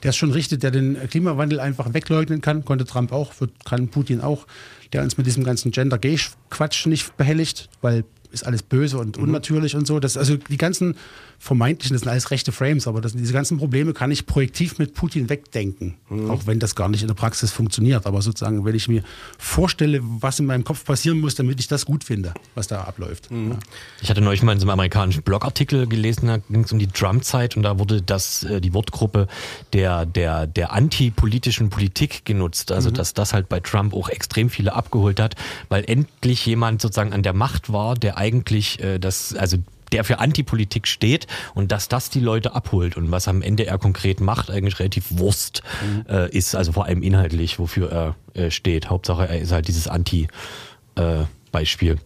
der 0.03 0.11
es 0.11 0.16
schon 0.16 0.32
richtet, 0.32 0.62
der 0.62 0.70
den 0.70 0.99
Klimawandel 1.09 1.61
einfach 1.61 1.95
wegleugnen 1.95 2.43
kann, 2.43 2.62
konnte 2.66 2.84
Trump 2.84 3.11
auch, 3.11 3.32
wird, 3.40 3.53
kann 3.64 3.88
Putin 3.88 4.20
auch, 4.20 4.47
der 4.93 5.03
uns 5.03 5.16
mit 5.16 5.26
diesem 5.26 5.45
ganzen 5.45 5.70
Gender-Gay-Quatsch 5.72 6.84
nicht 6.88 7.16
behelligt, 7.16 7.70
weil 7.80 8.05
ist 8.33 8.47
alles 8.47 8.62
böse 8.62 8.99
und 8.99 9.18
unnatürlich 9.18 9.76
und 9.76 9.87
so. 9.87 10.01
Das, 10.01 10.16
also 10.16 10.37
die 10.37 10.57
ganzen 10.57 10.97
vermeintlichen, 11.39 11.95
das 11.95 12.03
sind 12.03 12.11
alles 12.11 12.30
rechte 12.30 12.53
Frames, 12.53 12.87
aber 12.87 13.01
das, 13.01 13.14
diese 13.14 13.33
ganzen 13.33 13.59
Probleme 13.59 13.93
kann 13.93 14.12
ich 14.12 14.26
projektiv 14.26 14.78
mit 14.78 14.95
Putin 14.95 15.28
wegdenken, 15.28 15.97
auch 16.28 16.47
wenn 16.47 16.61
das 16.61 16.76
gar 16.76 16.89
nicht 16.89 17.03
in 17.03 17.09
der 17.09 17.16
Praxis 17.16 17.51
funktioniert. 17.51 18.07
Aber 18.07 18.22
sozusagen, 18.22 18.64
wenn 18.64 18.76
ich 18.76 18.87
mir 18.87 19.03
vorstelle, 19.39 20.01
was 20.03 20.39
in 20.39 20.47
meinem 20.47 20.62
Kopf 20.62 20.85
passieren 20.85 21.20
muss, 21.20 21.35
damit 21.35 21.59
ich 21.59 21.66
das 21.66 21.85
gut 21.85 22.05
finde, 22.05 22.33
was 22.55 22.68
da 22.68 22.83
abläuft. 22.83 23.28
Ja. 23.30 23.59
Ich 24.01 24.09
hatte 24.09 24.20
neulich 24.20 24.43
mal 24.43 24.53
in 24.53 24.61
so 24.61 24.64
einem 24.64 24.70
amerikanischen 24.70 25.22
Blogartikel 25.22 25.89
gelesen, 25.89 26.28
da 26.28 26.39
ging 26.49 26.62
es 26.62 26.70
um 26.70 26.78
die 26.78 26.87
Trump-Zeit 26.87 27.57
und 27.57 27.64
da 27.64 27.78
wurde 27.78 28.03
das, 28.03 28.45
äh, 28.45 28.61
die 28.61 28.72
Wortgruppe 28.72 29.26
der, 29.72 30.07
der, 30.07 30.47
der 30.47 30.72
antipolitischen 30.72 31.70
Politik 31.70 32.24
genutzt. 32.24 32.70
Also, 32.70 32.93
dass 32.93 33.14
das 33.14 33.33
halt 33.33 33.49
bei 33.49 33.59
Trump 33.59 33.95
auch 33.95 34.09
extrem 34.09 34.49
viele 34.49 34.74
abgeholt 34.74 35.18
hat, 35.18 35.35
weil 35.68 35.85
endlich 35.89 36.47
jemand 36.47 36.80
sozusagen 36.80 37.12
an 37.12 37.24
der 37.24 37.33
Macht 37.33 37.72
war, 37.72 37.97
der 37.97 38.16
eigentlich 38.23 38.81
äh, 38.81 38.99
das, 38.99 39.35
also 39.35 39.59
der 39.91 40.05
für 40.05 40.20
Antipolitik 40.20 40.89
steht 40.89 41.27
und 41.55 41.70
dass 41.70 41.89
das 41.89 42.09
die 42.09 42.20
Leute 42.20 42.55
abholt 42.55 42.97
und 42.97 43.11
was 43.11 43.29
am 43.29 43.43
Ende 43.43 43.66
er 43.66 43.77
konkret 43.79 44.20
macht, 44.20 44.51
eigentlich 44.51 44.79
relativ 44.79 45.07
Wurst 45.11 45.62
äh, 46.09 46.31
ist, 46.31 46.55
also 46.55 46.73
vor 46.73 46.87
allem 46.87 47.03
inhaltlich, 47.03 47.59
wofür 47.59 47.91
er 47.91 48.16
äh, 48.35 48.51
steht. 48.51 48.89
Hauptsache, 48.89 49.29
er 49.29 49.41
ist 49.41 49.53
halt 49.53 49.68
dieses 49.68 49.89
Anti-Beispiel. 49.89 51.99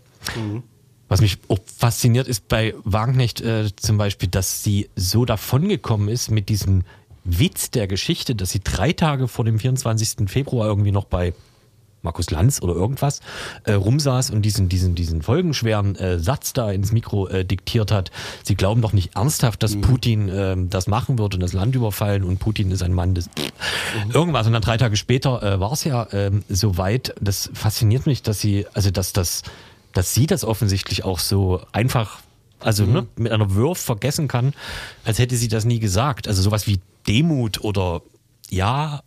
Was 1.09 1.21
mich 1.21 1.39
auch 1.47 1.61
fasziniert 1.64 2.27
ist 2.27 2.49
bei 2.49 2.75
Wagenknecht 2.83 3.41
äh, 3.41 3.69
zum 3.77 3.99
Beispiel, 3.99 4.29
dass 4.29 4.64
sie 4.64 4.91
so 4.97 5.25
davongekommen 5.25 6.09
ist 6.09 6.33
mit 6.33 6.49
diesem 6.49 6.83
Witz 7.23 7.71
der 7.71 7.87
Geschichte, 7.87 8.35
dass 8.35 8.51
sie 8.51 8.61
drei 8.61 8.93
Tage 8.93 9.29
vor 9.29 9.45
dem 9.45 9.61
24. 9.61 10.29
Februar 10.29 10.67
irgendwie 10.67 10.91
noch 10.91 11.05
bei 11.05 11.33
Markus 12.07 12.31
Lanz 12.31 12.63
oder 12.63 12.75
irgendwas 12.75 13.21
äh, 13.65 13.73
rumsaß 13.73 14.31
und 14.31 14.43
diesen, 14.43 14.69
diesen, 14.69 14.95
diesen 14.95 15.23
folgenschweren 15.23 15.97
äh, 15.97 16.19
Satz 16.19 16.53
da 16.53 16.71
ins 16.71 16.93
Mikro 16.93 17.27
äh, 17.29 17.45
diktiert 17.45 17.91
hat. 17.91 18.11
Sie 18.45 18.55
glauben 18.55 18.81
doch 18.81 18.93
nicht 18.93 19.17
ernsthaft, 19.17 19.63
dass 19.63 19.77
Putin 19.77 20.31
ähm, 20.33 20.71
das 20.71 20.87
machen 20.87 21.19
wird 21.19 21.35
und 21.35 21.41
das 21.41 21.53
Land 21.53 21.75
überfallen 21.75 22.23
und 22.23 22.39
Putin 22.39 22.71
ist 22.71 22.83
ein 22.83 22.95
Mann 22.95 23.15
des 23.15 23.29
irgendwas. 24.13 24.47
Und 24.47 24.53
dann 24.53 24.63
drei 24.63 24.77
Tage 24.77 24.97
später 24.97 25.43
äh, 25.43 25.61
war 25.61 25.73
es 25.73 25.85
ja 25.85 26.07
ähm, 26.13 26.45
soweit. 26.49 27.15
Das 27.21 27.51
fasziniert 27.53 28.07
mich, 28.07 28.23
dass 28.23 28.41
sie, 28.41 28.67
also 28.73 28.91
dass 28.91 29.13
das, 29.13 29.43
dass 29.93 30.15
sie 30.15 30.27
das 30.27 30.45
offensichtlich 30.45 31.05
auch 31.05 31.19
so 31.19 31.61
einfach, 31.73 32.21
also 32.61 32.85
ne, 32.85 33.07
mit 33.17 33.33
einer 33.33 33.55
Wurf 33.55 33.79
vergessen 33.79 34.29
kann, 34.29 34.55
als 35.05 35.19
hätte 35.19 35.37
sie 35.37 35.49
das 35.49 35.65
nie 35.65 35.81
gesagt. 35.81 36.29
Also 36.29 36.43
sowas 36.43 36.67
wie 36.67 36.81
Demut 37.07 37.63
oder 37.63 38.03
ja, 38.49 39.01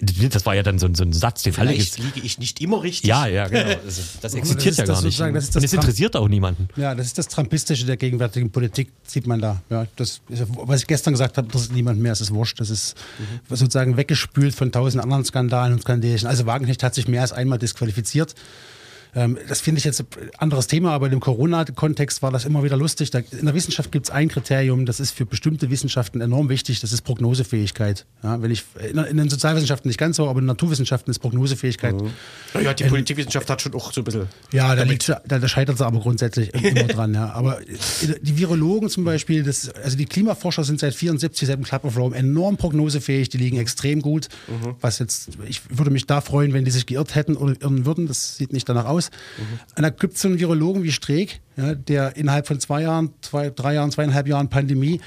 das 0.00 0.46
war 0.46 0.54
ja 0.54 0.62
dann 0.62 0.78
so, 0.78 0.86
ein- 0.86 0.94
so 0.94 1.02
ein 1.04 1.12
Satz, 1.12 1.42
den 1.42 1.54
alle 1.56 1.70
Vielleicht 1.72 1.94
ges- 1.96 2.02
liege 2.02 2.20
ich 2.26 2.38
nicht 2.38 2.60
immer 2.60 2.82
richtig. 2.82 3.08
ja, 3.08 3.26
ja, 3.26 3.48
genau. 3.48 3.76
Also, 3.84 4.02
das 4.22 4.34
existiert 4.34 4.72
ist 4.72 4.78
ja 4.78 4.84
das 4.86 4.98
gar 5.00 5.02
nicht. 5.04 5.20
das 5.20 5.46
das 5.48 5.56
Und 5.56 5.64
es 5.64 5.72
interessiert 5.74 6.16
auch 6.16 6.28
niemanden. 6.28 6.68
Ja, 6.76 6.94
das 6.94 7.06
ist 7.06 7.18
das 7.18 7.28
Trumpistische 7.28 7.84
der 7.84 7.96
gegenwärtigen 7.98 8.50
Politik, 8.50 8.90
sieht 9.06 9.26
man 9.26 9.40
da. 9.40 9.62
Ja, 9.68 9.86
das 9.96 10.22
was 10.28 10.80
ich 10.80 10.86
gestern 10.86 11.12
gesagt 11.12 11.36
habe, 11.36 11.48
das 11.52 11.62
ist 11.62 11.72
niemand 11.72 12.00
mehr, 12.00 12.12
es 12.12 12.20
ist 12.22 12.32
wurscht. 12.32 12.60
Das 12.60 12.70
ist 12.70 12.94
sozusagen 13.50 13.96
weggespült 13.96 14.54
von 14.54 14.72
tausend 14.72 15.02
anderen 15.02 15.24
Skandalen 15.24 15.74
und 15.74 15.82
Skandelchen. 15.82 16.28
Also 16.28 16.46
Wagenknecht 16.46 16.82
hat 16.82 16.94
sich 16.94 17.06
mehr 17.08 17.20
als 17.20 17.32
einmal 17.32 17.58
disqualifiziert. 17.58 18.34
Ähm, 19.14 19.38
das 19.48 19.60
finde 19.60 19.78
ich 19.78 19.84
jetzt 19.84 20.00
ein 20.00 20.06
anderes 20.38 20.66
Thema, 20.66 20.92
aber 20.92 21.10
im 21.10 21.20
Corona-Kontext 21.20 22.22
war 22.22 22.30
das 22.30 22.44
immer 22.44 22.62
wieder 22.64 22.76
lustig. 22.76 23.10
Da, 23.10 23.18
in 23.18 23.44
der 23.44 23.54
Wissenschaft 23.54 23.92
gibt 23.92 24.06
es 24.06 24.10
ein 24.10 24.28
Kriterium, 24.28 24.86
das 24.86 25.00
ist 25.00 25.12
für 25.12 25.26
bestimmte 25.26 25.70
Wissenschaften 25.70 26.20
enorm 26.20 26.48
wichtig, 26.48 26.80
das 26.80 26.92
ist 26.92 27.02
Prognosefähigkeit. 27.02 28.06
Ja, 28.22 28.40
wenn 28.42 28.50
ich, 28.50 28.64
in, 28.90 28.98
in 28.98 29.16
den 29.16 29.28
Sozialwissenschaften 29.28 29.88
nicht 29.88 29.98
ganz 29.98 30.16
so, 30.16 30.24
aber 30.28 30.40
in 30.40 30.44
den 30.44 30.48
Naturwissenschaften 30.48 31.10
ist 31.10 31.18
Prognosefähigkeit 31.18 31.94
Ja, 32.60 32.74
die 32.74 32.84
Politikwissenschaft 32.84 33.48
hat 33.50 33.62
schon 33.62 33.74
auch 33.74 33.92
so 33.92 34.00
ein 34.00 34.04
bisschen. 34.04 34.26
ja, 34.52 34.74
da, 34.74 34.82
liegt, 34.82 35.08
da, 35.08 35.20
da 35.24 35.48
scheitert 35.48 35.78
sie 35.78 35.86
aber 35.86 36.00
grundsätzlich 36.00 36.52
immer 36.64 36.84
dran. 36.84 37.14
Ja. 37.14 37.32
Aber 37.32 37.58
die 38.20 38.38
Virologen 38.38 38.88
zum 38.88 39.04
Beispiel, 39.04 39.42
das, 39.42 39.70
also 39.70 39.96
die 39.96 40.06
Klimaforscher 40.06 40.64
sind 40.64 40.80
seit 40.80 40.94
74, 40.94 41.46
seit 41.46 41.56
dem 41.56 41.64
Club 41.64 41.84
of 41.84 41.96
Rome 41.96 42.16
enorm 42.16 42.56
prognosefähig, 42.56 43.28
die 43.28 43.38
liegen 43.38 43.58
extrem 43.58 44.02
gut. 44.02 44.28
Was 44.80 44.98
jetzt, 44.98 45.30
ich 45.46 45.62
würde 45.68 45.90
mich 45.90 46.06
da 46.06 46.20
freuen, 46.20 46.52
wenn 46.52 46.64
die 46.64 46.70
sich 46.70 46.86
geirrt 46.86 47.14
hätten 47.14 47.36
oder 47.36 47.54
irren 47.60 47.86
würden. 47.86 48.06
Das 48.06 48.36
sieht 48.36 48.52
nicht 48.52 48.68
danach 48.68 48.86
aus. 48.86 49.03
Und 49.76 49.82
da 49.82 49.90
gibt 49.90 50.14
es 50.14 50.22
so 50.22 50.28
einen 50.28 50.38
Virologen 50.38 50.82
wie 50.82 50.92
Streeck, 50.92 51.40
ja, 51.56 51.74
der 51.74 52.16
innerhalb 52.16 52.46
von 52.46 52.58
zwei 52.60 52.82
Jahren, 52.82 53.10
zwei, 53.20 53.50
drei 53.50 53.74
Jahren, 53.74 53.90
zweieinhalb 53.90 54.26
Jahren 54.28 54.48
Pandemie 54.48 55.00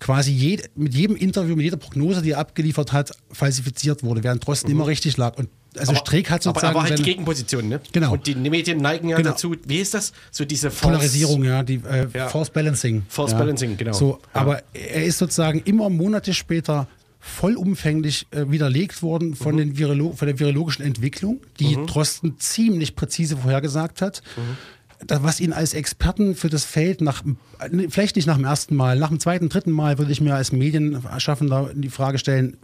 quasi 0.00 0.32
jed, 0.32 0.70
mit 0.76 0.94
jedem 0.94 1.16
Interview, 1.16 1.56
mit 1.56 1.64
jeder 1.64 1.76
Prognose, 1.78 2.20
die 2.20 2.32
er 2.32 2.38
abgeliefert 2.38 2.92
hat, 2.92 3.12
falsifiziert 3.32 4.02
wurde, 4.02 4.22
während 4.22 4.46
Drosten 4.46 4.70
immer 4.70 4.86
richtig 4.86 5.16
lag. 5.16 5.36
Und 5.38 5.48
also 5.78 5.94
Streeck 5.94 6.30
hat 6.30 6.46
aber, 6.46 6.54
sozusagen 6.60 6.78
aber 6.78 6.88
halt 6.88 6.98
die 6.98 7.02
Gegenposition, 7.02 7.68
ne? 7.68 7.80
Genau. 7.92 8.12
Und 8.12 8.26
die 8.26 8.34
Medien 8.34 8.78
neigen 8.78 9.08
ja 9.08 9.16
Genau. 9.16 9.30
dazu, 9.30 9.56
wie 9.66 9.78
ist 9.78 9.94
das? 9.94 10.12
So 10.30 10.44
diese 10.44 10.70
False- 10.70 10.82
Polarisierung, 10.98 11.42
ja, 11.44 11.62
die 11.62 11.80
äh, 11.88 12.06
Ja. 12.14 12.28
False 12.28 12.52
Balancing. 12.52 13.04
False 13.08 13.32
ja. 13.32 13.38
Balancing, 13.38 13.76
genau. 13.76 13.92
So, 13.92 14.20
Ja. 14.34 14.40
aber 14.40 14.62
er 14.72 15.04
ist 15.04 15.18
sozusagen 15.18 15.60
immer 15.64 15.88
Monate 15.90 16.32
später 16.34 16.86
vollumfänglich 17.24 18.26
äh, 18.30 18.50
widerlegt 18.50 19.02
worden 19.02 19.30
Mhm. 19.30 19.34
von, 19.36 19.56
den 19.56 19.78
Virolo 19.78 20.12
von 20.12 20.26
der 20.28 20.38
virologischen 20.38 20.84
Entwicklung, 20.84 21.40
die 21.58 21.76
Drosten 21.86 22.38
ziemlich 22.38 22.94
präzise 22.94 23.36
vorhergesagt 23.38 24.02
hat. 24.02 24.22
da- 25.06 25.22
was 25.22 25.40
ihn 25.40 25.52
als 25.52 25.74
Experten 25.74 26.34
für 26.34 26.48
das 26.48 26.64
Feld 26.64 27.00
nach, 27.02 27.22
vielleicht 27.90 28.16
nicht 28.16 28.26
nach 28.26 28.36
dem 28.36 28.44
ersten 28.44 28.74
Mal, 28.76 28.98
nach 28.98 29.08
dem 29.08 29.20
zweiten, 29.20 29.48
dritten 29.50 29.70
Mal 29.72 29.98
würde 29.98 30.12
ich 30.12 30.20
mir 30.20 30.34
als 30.34 30.50
Medienschaffender 30.52 31.70
die 31.74 31.90
Frage 31.90 32.18
stellen, 32.18 32.56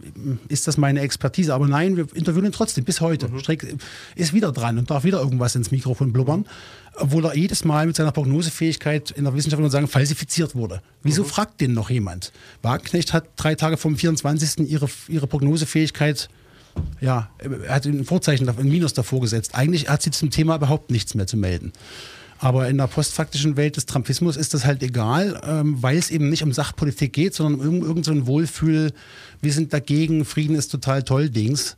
ist 0.47 0.67
das 0.67 0.77
meine 0.77 1.01
Expertise? 1.01 1.53
Aber 1.53 1.67
nein, 1.67 1.97
wir 1.97 2.07
interviewen 2.15 2.45
ihn 2.45 2.51
trotzdem 2.51 2.83
bis 2.83 3.01
heute. 3.01 3.29
Streeck 3.39 3.75
ist 4.15 4.33
wieder 4.33 4.51
dran 4.51 4.77
und 4.79 4.89
darf 4.89 5.03
wieder 5.03 5.19
irgendwas 5.19 5.55
ins 5.55 5.69
Mikrofon 5.71 6.13
blubbern, 6.13 6.45
obwohl 6.95 7.25
er 7.25 7.35
jedes 7.35 7.63
Mal 7.65 7.87
mit 7.87 7.95
seiner 7.95 8.11
Prognosefähigkeit 8.11 9.11
in 9.11 9.23
der 9.23 9.33
Wissenschaft 9.33 9.71
sagen, 9.71 9.87
falsifiziert 9.87 10.55
wurde. 10.55 10.81
Wieso 11.03 11.23
fragt 11.23 11.61
den 11.61 11.73
noch 11.73 11.89
jemand? 11.89 12.31
Wagenknecht 12.61 13.13
hat 13.13 13.25
drei 13.37 13.55
Tage 13.55 13.77
vom 13.77 13.95
24. 13.95 14.69
ihre, 14.69 14.89
ihre 15.07 15.27
Prognosefähigkeit 15.27 16.29
ja, 16.99 17.29
er 17.39 17.75
hat 17.75 17.85
ein 17.85 18.05
Vorzeichen, 18.05 18.47
ein 18.47 18.67
Minus 18.67 18.93
davor 18.93 19.21
gesetzt. 19.21 19.55
Eigentlich 19.55 19.89
hat 19.89 20.01
sie 20.01 20.11
zum 20.11 20.29
Thema 20.29 20.55
überhaupt 20.55 20.91
nichts 20.91 21.15
mehr 21.15 21.27
zu 21.27 21.37
melden. 21.37 21.73
Aber 22.39 22.67
in 22.67 22.77
der 22.77 22.87
postfaktischen 22.87 23.55
Welt 23.55 23.77
des 23.77 23.85
Trumpismus 23.85 24.35
ist 24.35 24.53
das 24.53 24.65
halt 24.65 24.81
egal, 24.81 25.39
ähm, 25.45 25.81
weil 25.81 25.97
es 25.97 26.09
eben 26.09 26.29
nicht 26.29 26.43
um 26.43 26.51
Sachpolitik 26.51 27.13
geht, 27.13 27.35
sondern 27.35 27.59
um 27.59 27.65
irgend, 27.65 27.83
irgend 27.83 28.05
so 28.05 28.27
Wohlfühl, 28.27 28.93
wir 29.41 29.53
sind 29.53 29.73
dagegen, 29.73 30.25
Frieden 30.25 30.55
ist 30.55 30.69
total 30.69 31.03
toll 31.03 31.29
Dings. 31.29 31.77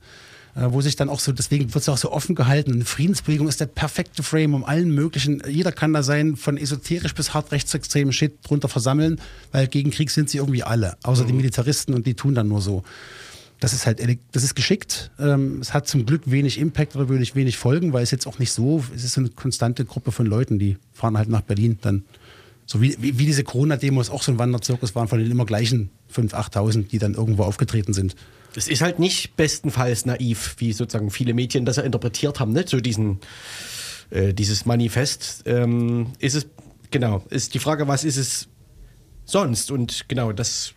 Äh, 0.55 0.67
wo 0.71 0.81
sich 0.81 0.95
dann 0.95 1.09
auch 1.09 1.19
so, 1.19 1.31
deswegen 1.31 1.73
wird 1.73 1.81
es 1.81 1.89
auch 1.89 1.97
so 1.97 2.11
offen 2.11 2.35
gehalten. 2.35 2.73
Eine 2.73 2.85
Friedensbewegung 2.85 3.47
ist 3.47 3.59
der 3.59 3.65
perfekte 3.65 4.21
Frame, 4.21 4.53
um 4.53 4.63
allen 4.63 4.93
möglichen, 4.93 5.41
jeder 5.47 5.71
kann 5.71 5.93
da 5.93 6.03
sein, 6.03 6.35
von 6.35 6.57
esoterisch 6.57 7.15
bis 7.15 7.33
hart 7.33 7.51
rechtsextremen 7.51 8.13
Shit 8.13 8.37
drunter 8.43 8.69
versammeln, 8.69 9.19
weil 9.51 9.67
gegen 9.67 9.89
Krieg 9.89 10.11
sind 10.11 10.29
sie 10.29 10.37
irgendwie 10.37 10.63
alle, 10.63 10.95
außer 11.01 11.25
die 11.25 11.33
Militaristen 11.33 11.95
und 11.95 12.05
die 12.05 12.13
tun 12.13 12.35
dann 12.35 12.47
nur 12.47 12.61
so. 12.61 12.83
Das 13.59 13.73
ist 13.73 13.87
halt, 13.87 13.99
das 14.33 14.43
ist 14.43 14.55
geschickt. 14.55 15.09
Ähm, 15.17 15.59
es 15.61 15.73
hat 15.73 15.87
zum 15.87 16.05
Glück 16.05 16.23
wenig 16.25 16.59
Impact 16.59 16.95
oder 16.95 17.09
wenig, 17.09 17.33
wenig 17.33 17.57
Folgen, 17.57 17.93
weil 17.93 18.03
es 18.03 18.11
jetzt 18.11 18.27
auch 18.27 18.37
nicht 18.37 18.51
so, 18.51 18.83
es 18.95 19.03
ist 19.03 19.17
eine 19.17 19.29
konstante 19.29 19.85
Gruppe 19.85 20.11
von 20.11 20.27
Leuten, 20.27 20.59
die 20.59 20.77
fahren 20.91 21.17
halt 21.17 21.29
nach 21.29 21.41
Berlin 21.41 21.79
dann. 21.81 22.03
So 22.65 22.81
wie, 22.81 22.95
wie, 22.99 23.17
wie 23.17 23.25
diese 23.25 23.43
Corona-Demos 23.43 24.09
auch 24.09 24.21
so 24.21 24.31
ein 24.31 24.37
Wanderzirkus 24.37 24.93
waren 24.95 25.07
von 25.07 25.19
den 25.19 25.31
immer 25.31 25.45
gleichen 25.45 25.89
5.000, 26.13 26.33
8.000, 26.53 26.87
die 26.89 26.99
dann 26.99 27.15
irgendwo 27.15 27.43
aufgetreten 27.43 27.93
sind. 27.93 28.15
Es 28.55 28.67
ist 28.67 28.81
halt 28.81 28.99
nicht 28.99 29.35
bestenfalls 29.35 30.05
naiv, 30.05 30.55
wie 30.59 30.73
sozusagen 30.73 31.09
viele 31.09 31.33
Medien 31.33 31.65
das 31.65 31.77
ja 31.77 31.83
interpretiert 31.83 32.39
haben, 32.39 32.53
ne? 32.53 32.65
so 32.67 32.79
diesen, 32.79 33.19
äh, 34.09 34.33
dieses 34.33 34.65
Manifest. 34.65 35.43
Ähm, 35.45 36.13
ist 36.19 36.35
es, 36.35 36.47
genau, 36.91 37.23
ist 37.29 37.53
die 37.53 37.59
Frage, 37.59 37.87
was 37.87 38.03
ist 38.03 38.17
es 38.17 38.47
sonst? 39.25 39.71
Und 39.71 40.07
genau, 40.07 40.31
das. 40.31 40.73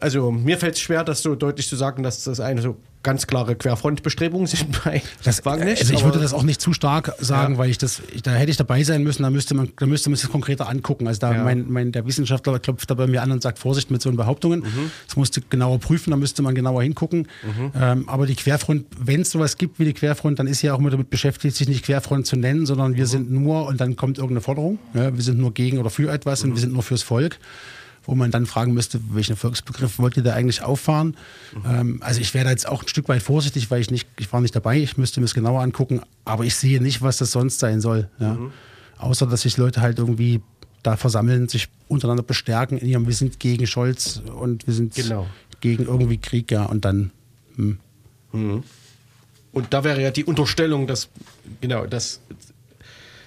Also 0.00 0.30
mir 0.30 0.58
fällt 0.58 0.74
es 0.74 0.80
schwer, 0.80 1.04
das 1.04 1.22
so 1.22 1.34
deutlich 1.34 1.68
zu 1.68 1.76
sagen, 1.76 2.02
dass 2.02 2.24
das 2.24 2.40
eine 2.40 2.62
so 2.62 2.76
ganz 3.02 3.26
klare 3.26 3.56
Querfrontbestrebungen 3.56 4.46
sind 4.46 4.84
bei 4.84 5.02
Das, 5.24 5.44
Wagenknecht, 5.46 5.80
also 5.82 5.94
ich 5.94 6.04
würde 6.04 6.18
das 6.18 6.34
auch 6.34 6.42
nicht 6.42 6.60
zu 6.60 6.72
stark 6.72 7.14
sagen, 7.18 7.54
Ja. 7.54 7.58
weil 7.58 7.70
ich 7.70 7.78
das, 7.78 8.02
ich, 8.14 8.22
da 8.22 8.32
hätte 8.32 8.50
ich 8.50 8.56
dabei 8.56 8.82
sein 8.84 9.02
müssen, 9.02 9.22
da 9.22 9.30
müsste 9.30 9.54
man, 9.54 9.70
da 9.78 9.86
müsste 9.86 10.10
man 10.10 10.16
sich 10.16 10.24
das 10.24 10.30
konkreter 10.32 10.68
angucken. 10.68 11.06
Also 11.08 11.20
da 11.20 11.32
Ja. 11.34 11.44
mein, 11.44 11.66
mein, 11.70 11.92
der 11.92 12.04
Wissenschaftler 12.06 12.58
klopft 12.58 12.90
da 12.90 12.94
bei 12.94 13.06
mir 13.06 13.22
an 13.22 13.32
und 13.32 13.42
sagt, 13.42 13.58
Vorsicht 13.58 13.90
mit 13.90 14.02
so 14.02 14.12
Behauptungen. 14.12 14.60
Mhm. 14.60 14.90
Das 15.06 15.16
musste 15.16 15.40
genauer 15.40 15.78
prüfen, 15.78 16.10
da 16.10 16.16
müsste 16.16 16.42
man 16.42 16.54
genauer 16.54 16.82
hingucken. 16.82 17.26
Ähm, 17.74 18.08
aber 18.08 18.26
die 18.26 18.34
Querfront, 18.36 18.86
wenn 18.98 19.22
es 19.22 19.30
sowas 19.30 19.56
gibt 19.56 19.78
wie 19.78 19.84
die 19.86 19.94
Querfront, 19.94 20.38
dann 20.38 20.46
ist 20.46 20.60
ja 20.62 20.74
auch 20.74 20.78
immer 20.78 20.90
damit 20.90 21.10
beschäftigt, 21.10 21.56
sich 21.56 21.68
nicht 21.68 21.84
Querfront 21.84 22.26
zu 22.26 22.36
nennen, 22.36 22.66
sondern 22.66 22.92
Mhm. 22.92 22.96
wir 22.96 23.06
sind 23.06 23.30
nur, 23.30 23.66
und 23.66 23.80
dann 23.80 23.96
kommt 23.96 24.18
irgendeine 24.18 24.40
Forderung, 24.42 24.78
ja, 24.94 25.14
wir 25.16 25.22
sind 25.22 25.38
nur 25.38 25.54
gegen 25.54 25.78
oder 25.78 25.90
für 25.90 26.10
etwas 26.12 26.42
Mhm. 26.44 26.50
und 26.50 26.56
wir 26.56 26.60
sind 26.60 26.72
nur 26.74 26.82
fürs 26.82 27.02
Volk 27.02 27.38
wo 28.10 28.16
man 28.16 28.32
dann 28.32 28.44
fragen 28.44 28.74
müsste, 28.74 29.00
welchen 29.12 29.36
Volksbegriff 29.36 30.00
wollt 30.00 30.16
ihr 30.16 30.24
da 30.24 30.34
eigentlich 30.34 30.62
auffahren? 30.62 31.16
Ähm, 31.64 31.98
also 32.02 32.20
ich 32.20 32.34
wäre 32.34 32.44
da 32.44 32.50
jetzt 32.50 32.66
auch 32.68 32.82
ein 32.82 32.88
Stück 32.88 33.08
weit 33.08 33.22
vorsichtig, 33.22 33.70
weil 33.70 33.80
ich 33.80 33.92
nicht, 33.92 34.08
ich 34.18 34.32
war 34.32 34.40
nicht 34.40 34.54
dabei, 34.56 34.78
ich 34.78 34.96
müsste 34.96 35.20
mir 35.20 35.26
das 35.26 35.34
genauer 35.34 35.62
angucken, 35.62 36.00
aber 36.24 36.44
ich 36.44 36.56
sehe 36.56 36.82
nicht, 36.82 37.02
was 37.02 37.18
das 37.18 37.30
sonst 37.30 37.60
sein 37.60 37.80
soll. 37.80 38.10
Ja? 38.18 38.36
Außer, 38.98 39.28
dass 39.28 39.42
sich 39.42 39.56
Leute 39.56 39.80
halt 39.80 40.00
irgendwie 40.00 40.40
da 40.82 40.96
versammeln, 40.96 41.48
sich 41.48 41.68
untereinander 41.86 42.24
bestärken 42.24 42.78
in 42.78 42.88
ihrem, 42.88 43.06
wir 43.06 43.14
sind 43.14 43.38
gegen 43.38 43.64
Scholz 43.68 44.20
und 44.34 44.66
wir 44.66 44.74
sind 44.74 44.96
Genau. 44.96 45.28
gegen 45.60 45.84
irgendwie 45.84 46.18
Krieg, 46.18 46.50
ja, 46.50 46.64
und 46.64 46.84
dann, 46.84 47.12
hm. 47.54 47.78
Und 49.52 49.72
da 49.72 49.84
wäre 49.84 50.02
ja 50.02 50.10
die 50.10 50.24
Unterstellung, 50.24 50.88
dass 50.88 51.08
genau, 51.60 51.86
dass 51.86 52.20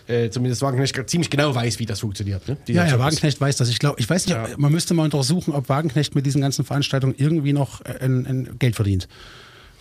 äh, 0.08 0.30
zumindest 0.30 0.62
Wagenknecht 0.62 1.10
ziemlich 1.10 1.30
genau 1.30 1.54
weiß, 1.56 1.80
wie 1.80 1.86
das 1.86 2.01
funktioniert. 2.01 2.47
Ne? 2.47 2.58
Ja, 2.68 2.86
ja, 2.86 2.99
Wagenknecht 2.99 3.39
weiß 3.39 3.58
das. 3.58 3.70
Ich 3.70 3.80
glaube, 3.80 3.99
ich 3.99 4.10
weiß 4.10 4.26
nicht, 4.28 4.36
Ja. 4.36 4.47
man 4.58 4.72
müsste 4.72 4.93
mal 4.93 5.04
untersuchen, 5.04 5.54
ob 5.54 5.70
Wagenknecht 5.70 6.16
mit 6.16 6.26
diesen 6.26 6.41
ganzen 6.41 6.66
Veranstaltungen 6.66 7.16
irgendwie 7.18 7.54
noch 7.54 7.82
äh, 7.86 8.04
ein, 8.04 8.26
ein 8.26 8.60
Geld 8.60 8.76
verdient. 8.76 9.08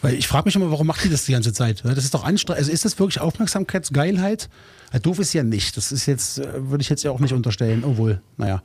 Weil 0.01 0.15
ich 0.15 0.27
frage 0.27 0.47
mich 0.47 0.57
immer, 0.57 0.71
warum 0.71 0.87
macht 0.89 1.05
die 1.05 1.09
das 1.11 1.25
die 1.27 1.33
ganze 1.33 1.53
Zeit? 1.53 1.83
Das 1.85 1.99
ist 2.05 2.13
doch 2.15 2.25
anstrengend. 2.25 2.59
Also 2.59 2.73
ist 2.73 2.85
das 2.85 2.99
wirklich 2.99 3.21
Aufmerksamkeitsgeilheit? 3.21 4.49
Ja, 4.93 4.99
doof 4.99 5.19
ist 5.21 5.33
ja 5.33 5.43
nicht. 5.45 5.77
Das 5.77 5.93
ist 5.93 6.07
jetzt, 6.07 6.39
äh, 6.39 6.69
würde 6.71 6.83
ich 6.83 6.89
jetzt 6.89 7.03
ja 7.05 7.11
auch 7.11 7.21
nicht 7.21 7.33
unterstellen. 7.33 7.85
Obwohl, 7.85 8.21
naja. 8.37 8.63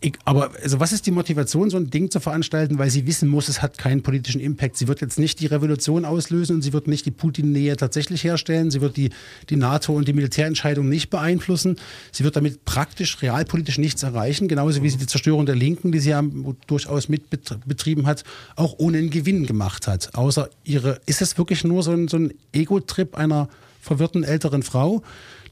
Ich, 0.00 0.12
aber 0.24 0.52
also 0.62 0.78
was 0.78 0.92
ist 0.92 1.06
die 1.06 1.10
Motivation, 1.10 1.70
so 1.70 1.76
ein 1.76 1.90
Ding 1.90 2.08
zu 2.08 2.20
veranstalten, 2.20 2.78
weil 2.78 2.88
sie 2.88 3.04
wissen 3.08 3.28
muss, 3.28 3.48
es 3.48 3.62
hat 3.62 3.78
keinen 3.78 4.04
politischen 4.04 4.40
Impact. 4.40 4.76
Sie 4.76 4.86
wird 4.86 5.00
jetzt 5.00 5.18
nicht 5.18 5.40
die 5.40 5.46
Revolution 5.46 6.04
auslösen 6.04 6.54
und 6.54 6.62
sie 6.62 6.72
wird 6.72 6.86
nicht 6.86 7.04
die 7.04 7.10
Putin-Nähe 7.10 7.76
tatsächlich 7.76 8.22
herstellen. 8.22 8.70
Sie 8.70 8.80
wird 8.80 8.96
die, 8.96 9.10
die 9.50 9.56
NATO 9.56 9.92
und 9.92 10.06
die 10.06 10.12
Militärentscheidung 10.12 10.88
nicht 10.88 11.10
beeinflussen. 11.10 11.80
Sie 12.12 12.22
wird 12.22 12.36
damit 12.36 12.64
praktisch 12.64 13.20
realpolitisch 13.22 13.78
nichts 13.78 14.04
erreichen, 14.04 14.46
genauso 14.46 14.84
wie 14.84 14.88
sie 14.88 14.98
die 14.98 15.08
Zerstörung 15.08 15.46
der 15.46 15.56
Linken, 15.56 15.90
die 15.90 15.98
sie 15.98 16.10
ja 16.10 16.22
durchaus 16.68 17.08
mitbetrieben 17.08 18.06
hat, 18.06 18.22
auch 18.54 18.76
ohne 18.78 18.98
einen 18.98 19.10
Gewinn 19.10 19.46
gemacht 19.46 19.88
hat. 19.88 20.14
Außer 20.14 20.48
ihre, 20.62 21.00
ist 21.06 21.22
es 21.22 21.38
wirklich 21.38 21.64
nur 21.64 21.82
so 21.82 21.90
ein, 21.90 22.06
so 22.06 22.18
ein 22.18 22.32
Ego-Trip 22.52 23.16
einer 23.16 23.48
verwirrten 23.80 24.22
älteren 24.22 24.62
Frau, 24.62 25.02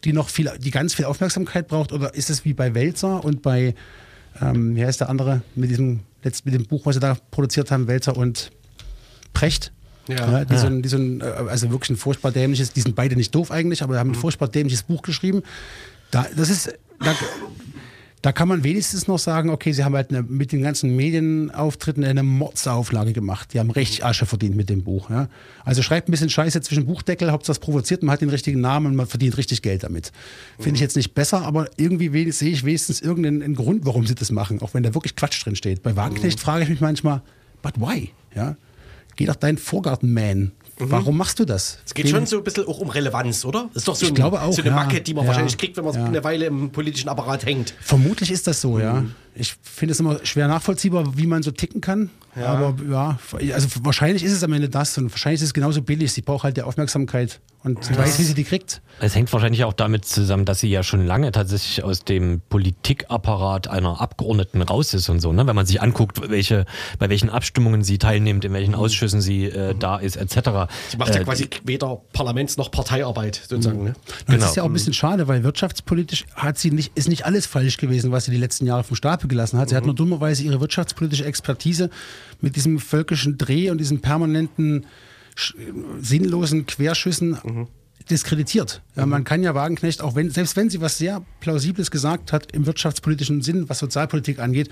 die 0.05 0.13
noch 0.13 0.29
viel, 0.29 0.53
die 0.61 0.71
ganz 0.71 0.95
viel 0.95 1.07
Aufmerksamkeit 1.07 1.67
braucht, 1.67 1.93
oder 1.93 2.15
ist 2.15 2.31
es 2.31 2.45
wie 2.45 2.55
bei 2.55 2.75
Welzer 2.75 3.25
und 3.25 3.43
bei 3.43 3.75
ähm, 4.41 4.77
wie 4.77 4.85
heißt 4.85 5.01
der 5.01 5.09
andere, 5.09 5.43
mit 5.55 5.71
diesem, 5.71 6.01
letzt, 6.23 6.45
mit 6.45 6.55
dem 6.55 6.67
Buch, 6.67 6.87
was 6.87 6.95
sie 6.95 7.01
da 7.01 7.17
produziert 7.31 7.71
haben, 7.71 7.87
Welzer 7.87 8.17
und 8.17 8.51
Precht. 9.33 9.73
Ja. 10.09 10.45
die, 10.45 10.57
So 10.57 10.67
ein, 10.67 10.83
die 10.83 10.89
so 10.89 10.97
ein, 10.97 11.21
äh, 11.21 11.25
also 11.25 11.71
wirklich 11.71 11.91
ein 11.91 11.97
furchtbar 11.97 12.31
dämliches, 12.31 12.73
die 12.73 12.81
sind 12.81 12.95
beide 12.95 13.17
nicht 13.17 13.35
doof 13.35 13.51
eigentlich, 13.51 13.83
aber 13.83 13.99
haben 13.99 14.11
ein 14.11 14.15
furchtbar 14.15 14.49
dämliches 14.49 14.83
Buch 14.83 15.03
geschrieben. 15.03 15.43
Da, 16.11 16.27
das 16.37 16.49
ist, 16.49 16.73
da, 17.01 17.15
da 18.27 18.33
kann 18.33 18.49
man 18.49 18.65
wenigstens 18.65 19.07
noch 19.07 19.21
sagen, 19.21 19.51
okay, 19.51 19.71
sie 19.71 19.85
haben 19.85 19.95
halt 19.95 20.11
eine, 20.11 20.21
mit 20.21 20.51
den 20.51 20.61
ganzen 20.61 20.97
Medienauftritten 20.97 22.03
eine 22.03 22.25
Mordsauflage 22.25 23.13
gemacht. 23.13 23.55
Die 23.55 23.61
haben 23.61 23.71
richtig 23.71 24.05
Asche 24.05 24.27
verdient 24.27 24.57
mit 24.57 24.69
dem 24.69 24.83
Buch. 24.83 25.11
Ja. 25.11 25.29
Also 25.65 25.81
schreibt 25.81 26.09
ein 26.09 26.11
bisschen 26.11 26.29
Scheiße 26.29 26.61
zwischen 26.61 26.87
Buchdeckel, 26.87 27.31
Hauptsache 27.31 27.53
es 27.53 27.59
provoziert, 27.61 28.03
man 28.03 28.13
hat 28.13 28.23
den 28.23 28.31
richtigen 28.31 28.61
Namen 28.61 28.87
und 28.87 28.97
man 28.97 29.07
verdient 29.07 29.37
richtig 29.37 29.63
Geld 29.63 29.85
damit. 29.85 30.11
Finde 30.59 30.75
ich 30.75 30.81
jetzt 30.81 30.97
nicht 30.97 31.15
besser, 31.15 31.43
aber 31.43 31.71
irgendwie 31.77 32.33
sehe 32.33 32.51
ich 32.51 32.65
wenigstens 32.65 33.01
irgendeinen 33.01 33.45
einen 33.45 33.55
Grund, 33.55 33.87
warum 33.87 34.05
sie 34.09 34.17
das 34.17 34.33
machen, 34.33 34.61
auch 34.61 34.75
wenn 34.75 34.83
da 34.83 34.93
wirklich 34.93 35.15
Quatsch 35.15 35.45
drin 35.45 35.55
steht. 35.55 35.85
Bei 35.85 35.95
Wagenknecht 35.95 36.41
frage 36.41 36.65
ich 36.65 36.69
mich 36.69 36.81
manchmal, 36.81 37.23
but 37.63 37.81
why? 37.81 38.11
Ja. 38.35 38.57
Geh 39.15 39.27
doch 39.27 39.37
dein 39.37 39.57
Vorgarten-Man. 40.77 41.05
Warum 41.07 41.17
machst 41.17 41.39
du 41.39 41.45
das? 41.47 41.79
Es 41.87 41.95
geht 41.95 42.05
Den- 42.07 42.11
schon 42.13 42.27
so 42.27 42.37
ein 42.39 42.45
bisschen 42.45 42.67
auch 42.69 42.79
um 42.79 42.91
Relevanz, 42.91 43.45
oder? 43.47 43.69
Das 43.73 43.83
ist 43.83 43.89
doch 43.89 43.95
so, 43.97 44.05
Ich 44.05 44.13
ein, 44.13 44.15
glaube 44.15 44.43
auch, 44.43 44.53
so 44.53 44.61
eine 44.61 44.71
ja. 44.71 44.77
Macke, 44.77 45.01
die 45.01 45.15
man 45.15 45.25
Ja. 45.25 45.29
wahrscheinlich 45.29 45.57
kriegt, 45.57 45.77
wenn 45.79 45.85
man 45.85 45.95
Ja. 45.95 46.05
eine 46.05 46.23
Weile 46.23 46.45
im 46.47 46.71
politischen 46.71 47.09
Apparat 47.09 47.47
hängt. 47.47 47.73
Vermutlich 47.81 48.31
ist 48.31 48.47
das 48.47 48.61
so, 48.61 48.79
ja. 48.79 49.03
Mhm. 49.37 49.41
Ich 49.43 49.55
finde 49.63 49.93
es 49.93 50.01
immer 50.01 50.25
schwer 50.25 50.49
nachvollziehbar, 50.49 51.17
wie 51.17 51.27
man 51.27 51.43
so 51.43 51.51
ticken 51.51 51.81
kann. 51.81 52.11
Aber 52.35 52.75
ja, 52.91 53.19
also 53.55 53.69
wahrscheinlich 53.83 54.23
ist 54.23 54.33
es 54.33 54.43
am 54.45 54.53
Ende 54.53 54.69
das 54.69 54.99
und 54.99 55.11
wahrscheinlich 55.11 55.41
ist 55.41 55.49
es 55.49 55.55
genauso 55.55 55.81
billig. 55.81 56.13
Sie 56.13 56.21
braucht 56.21 56.45
halt 56.45 56.59
die 56.59 56.63
Aufmerksamkeit 56.63 57.41
und 57.63 57.83
sie 57.83 57.97
weiß, 57.97 58.19
wie 58.19 58.25
sie 58.25 58.35
die 58.35 58.45
kriegt. 58.45 58.83
Es 59.01 59.15
hängt 59.15 59.33
wahrscheinlich 59.33 59.65
auch 59.65 59.73
damit 59.73 60.05
zusammen, 60.05 60.45
dass 60.45 60.61
sie 60.61 60.69
ja 60.69 60.83
schon 60.83 61.07
lange 61.07 61.33
tatsächlich 61.33 61.83
aus 61.83 62.05
dem 62.05 62.43
Politikapparat 62.51 63.69
einer 63.69 64.01
Abgeordneten 64.01 64.63
raus 64.63 64.95
ist 64.95 65.09
und 65.09 65.21
so. 65.21 65.33
Ne? 65.33 65.47
Wenn 65.47 65.57
man 65.57 65.67
sich 65.67 65.81
anguckt, 65.83 66.21
welche, 66.29 66.67
bei 66.99 67.09
welchen 67.09 67.31
Abstimmungen 67.31 67.83
sie 67.83 67.99
teilnimmt, 67.99 68.45
in 68.45 68.53
welchen 68.53 68.75
Ausschüssen 68.75 69.21
sie 69.21 69.47
äh, 69.47 69.75
da 69.79 69.97
ist, 69.97 70.17
etc. 70.17 70.37
Mhm. 70.37 70.67
Sie 70.91 70.97
macht 70.99 71.15
ja 71.15 71.21
Äh, 71.23 71.25
quasi 71.25 71.49
weder 71.65 72.01
Parlaments- 72.13 72.57
noch 72.59 72.71
Parteiarbeit, 72.71 73.41
sozusagen. 73.49 73.85
Ne? 73.85 73.95
Das 74.27 74.35
Genau. 74.35 74.47
ist 74.47 74.57
ja 74.57 74.63
auch 74.63 74.67
ein 74.67 74.73
bisschen 74.73 74.93
schade, 74.95 75.27
weil 75.29 75.43
wirtschaftspolitisch 75.43 76.27
hat 76.35 76.59
sie 76.59 76.71
nicht, 76.71 76.93
ist 76.97 77.09
nicht 77.09 77.25
alles 77.27 77.47
falsch 77.47 77.79
gewesen, 77.79 78.13
was 78.13 78.27
sie 78.27 78.31
die 78.31 78.37
letzten 78.37 78.67
Jahre 78.67 78.85
vom 78.85 78.97
Stapel 78.97 79.26
gelassen 79.29 79.59
hat. 79.59 79.69
Sie 79.69 79.77
hat 79.77 79.85
nur 79.87 79.95
dummerweise 79.95 80.43
ihre 80.43 80.61
wirtschaftspolitische 80.61 81.25
Expertise 81.25 81.91
mit 82.41 82.57
diesem 82.57 82.79
völkischen 82.79 83.39
Dreh 83.39 83.71
und 83.71 83.79
diesen 83.79 84.01
permanenten 84.01 84.87
sinnlosen 86.01 86.67
Querschüssen 86.67 87.69
diskreditiert. 88.11 88.83
Ja, 88.95 89.05
man 89.05 89.25
kann 89.25 89.43
ja 89.43 89.55
Wagenknecht, 89.55 90.01
auch 90.01 90.15
wenn, 90.15 90.31
selbst 90.31 90.57
wenn 90.57 90.71
sie 90.71 90.81
was 90.81 90.97
sehr 90.97 91.23
Plausibles 91.41 91.91
gesagt 91.91 92.33
hat 92.33 92.53
im 92.53 92.65
wirtschaftspolitischen 92.67 93.43
Sinn, 93.43 93.69
was 93.69 93.81
Sozialpolitik 93.81 94.39
angeht, 94.39 94.71